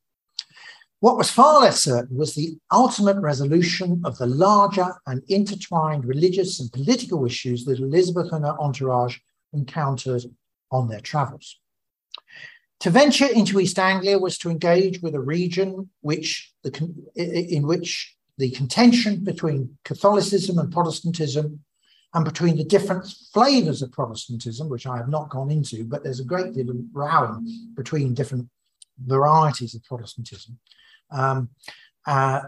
What 1.02 1.18
was 1.18 1.32
far 1.32 1.62
less 1.62 1.84
certain 1.84 2.16
was 2.16 2.36
the 2.36 2.60
ultimate 2.72 3.18
resolution 3.18 4.04
of 4.06 4.20
the 4.20 4.28
larger 4.28 4.94
and 5.08 5.24
intertwined 5.28 6.06
religious 6.06 6.60
and 6.60 6.72
political 6.72 7.26
issues 7.26 7.66
that 7.66 7.80
Elizabeth 7.80 8.32
and 8.32 8.46
her 8.46 8.56
entourage 8.60 9.18
encountered 9.52 10.26
on 10.72 10.88
their 10.90 11.00
travels. 11.00 11.60
To 12.82 12.92
venture 12.92 13.26
into 13.26 13.60
East 13.60 13.80
Anglia 13.80 14.20
was 14.20 14.38
to 14.40 14.52
engage 14.52 15.02
with 15.02 15.16
a 15.16 15.20
region 15.20 15.90
which 16.02 16.54
the, 16.62 16.72
in 17.16 17.66
which 17.66 18.16
the 18.38 18.52
contention 18.52 19.24
between 19.24 19.80
Catholicism 19.84 20.60
and 20.60 20.72
Protestantism 20.72 21.62
and 22.14 22.26
between 22.26 22.58
the 22.58 22.64
different 22.64 23.12
flavors 23.34 23.82
of 23.82 23.92
Protestantism, 23.92 24.70
which 24.70 24.86
I 24.86 24.98
have 24.98 25.10
not 25.10 25.32
gone 25.32 25.50
into, 25.50 25.84
but 25.84 26.04
there's 26.04 26.20
a 26.20 26.26
great 26.26 26.54
deal 26.54 26.70
of 26.70 26.78
rowing 26.94 27.72
between 27.74 28.14
different 28.14 28.50
varieties 29.04 29.74
of 29.74 29.84
Protestantism. 29.84 30.60
Um, 31.12 31.50
uh, 32.06 32.42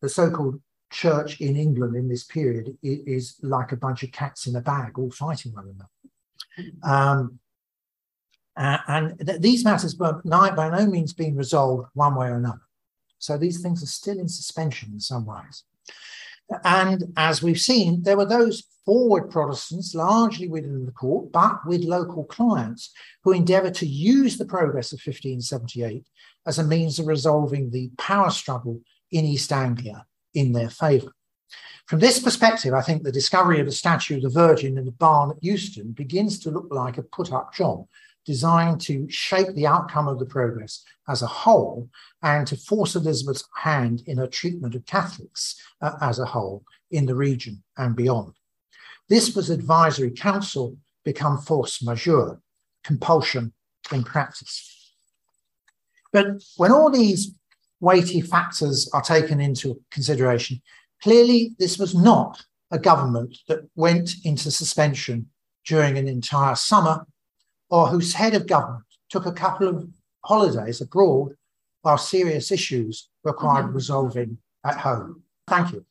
the 0.00 0.08
so-called 0.08 0.60
church 0.90 1.40
in 1.40 1.56
England 1.56 1.96
in 1.96 2.08
this 2.08 2.24
period 2.24 2.76
is, 2.82 3.36
like 3.42 3.72
a 3.72 3.76
bunch 3.76 4.02
of 4.02 4.12
cats 4.12 4.46
in 4.46 4.56
a 4.56 4.60
bag, 4.60 4.98
all 4.98 5.10
fighting 5.10 5.52
one 5.52 5.74
another. 5.74 6.72
Um, 6.82 7.38
uh, 8.56 8.78
and 8.88 9.26
th- 9.26 9.40
these 9.40 9.64
matters 9.64 9.96
were 9.96 10.20
by 10.24 10.70
no 10.70 10.86
means 10.86 11.12
being 11.12 11.36
resolved 11.36 11.88
one 11.94 12.14
way 12.14 12.28
or 12.28 12.36
another. 12.36 12.62
So 13.18 13.36
these 13.36 13.62
things 13.62 13.82
are 13.82 13.86
still 13.86 14.18
in 14.18 14.28
suspension 14.28 14.90
in 14.92 15.00
some 15.00 15.26
ways. 15.26 15.64
And 16.64 17.12
as 17.16 17.42
we've 17.42 17.60
seen, 17.60 18.02
there 18.02 18.16
were 18.16 18.26
those 18.26 18.64
forward 18.84 19.30
Protestants, 19.30 19.94
largely 19.94 20.48
within 20.48 20.84
the 20.84 20.92
court, 20.92 21.30
but 21.30 21.64
with 21.66 21.84
local 21.84 22.24
clients, 22.24 22.92
who 23.22 23.32
endeavoured 23.32 23.74
to 23.74 23.86
use 23.86 24.36
the 24.36 24.44
progress 24.44 24.92
of 24.92 24.96
1578 24.96 26.04
as 26.46 26.58
a 26.58 26.64
means 26.64 26.98
of 26.98 27.06
resolving 27.06 27.70
the 27.70 27.90
power 27.98 28.30
struggle 28.30 28.80
in 29.10 29.24
East 29.24 29.52
Anglia 29.52 30.06
in 30.34 30.52
their 30.52 30.70
favour. 30.70 31.12
From 31.86 31.98
this 31.98 32.20
perspective, 32.20 32.72
I 32.72 32.82
think 32.82 33.02
the 33.02 33.12
discovery 33.12 33.58
of 33.58 33.66
the 33.66 33.72
statue 33.72 34.16
of 34.16 34.22
the 34.22 34.28
Virgin 34.28 34.78
in 34.78 34.84
the 34.84 34.92
barn 34.92 35.30
at 35.32 35.42
Euston 35.42 35.90
begins 35.90 36.38
to 36.40 36.50
look 36.50 36.68
like 36.70 36.98
a 36.98 37.02
put 37.02 37.32
up 37.32 37.52
job 37.52 37.86
designed 38.24 38.80
to 38.82 39.10
shape 39.10 39.48
the 39.54 39.66
outcome 39.66 40.06
of 40.06 40.18
the 40.18 40.26
progress 40.26 40.84
as 41.08 41.22
a 41.22 41.26
whole 41.26 41.88
and 42.22 42.46
to 42.46 42.56
force 42.56 42.94
Elizabeth's 42.94 43.44
hand 43.56 44.02
in 44.06 44.18
her 44.18 44.26
treatment 44.26 44.74
of 44.74 44.86
Catholics 44.86 45.60
uh, 45.80 45.94
as 46.00 46.18
a 46.18 46.26
whole 46.26 46.62
in 46.90 47.06
the 47.06 47.14
region 47.14 47.62
and 47.76 47.96
beyond. 47.96 48.32
This 49.08 49.34
was 49.34 49.50
advisory 49.50 50.12
counsel 50.12 50.76
become 51.04 51.38
force 51.38 51.82
majeure, 51.82 52.40
compulsion 52.84 53.52
in 53.90 54.04
practice. 54.04 54.79
But 56.12 56.42
when 56.56 56.72
all 56.72 56.90
these 56.90 57.32
weighty 57.80 58.20
factors 58.20 58.88
are 58.92 59.02
taken 59.02 59.40
into 59.40 59.80
consideration, 59.90 60.60
clearly 61.02 61.54
this 61.58 61.78
was 61.78 61.94
not 61.94 62.44
a 62.70 62.78
government 62.78 63.38
that 63.48 63.60
went 63.74 64.14
into 64.24 64.50
suspension 64.50 65.28
during 65.66 65.98
an 65.98 66.08
entire 66.08 66.54
summer 66.54 67.06
or 67.68 67.88
whose 67.88 68.14
head 68.14 68.34
of 68.34 68.46
government 68.46 68.84
took 69.08 69.26
a 69.26 69.32
couple 69.32 69.68
of 69.68 69.88
holidays 70.24 70.80
abroad 70.80 71.32
while 71.82 71.98
serious 71.98 72.50
issues 72.50 73.08
required 73.24 73.66
mm-hmm. 73.66 73.74
resolving 73.74 74.38
at 74.64 74.78
home. 74.78 75.22
Thank 75.46 75.72
you. 75.72 75.84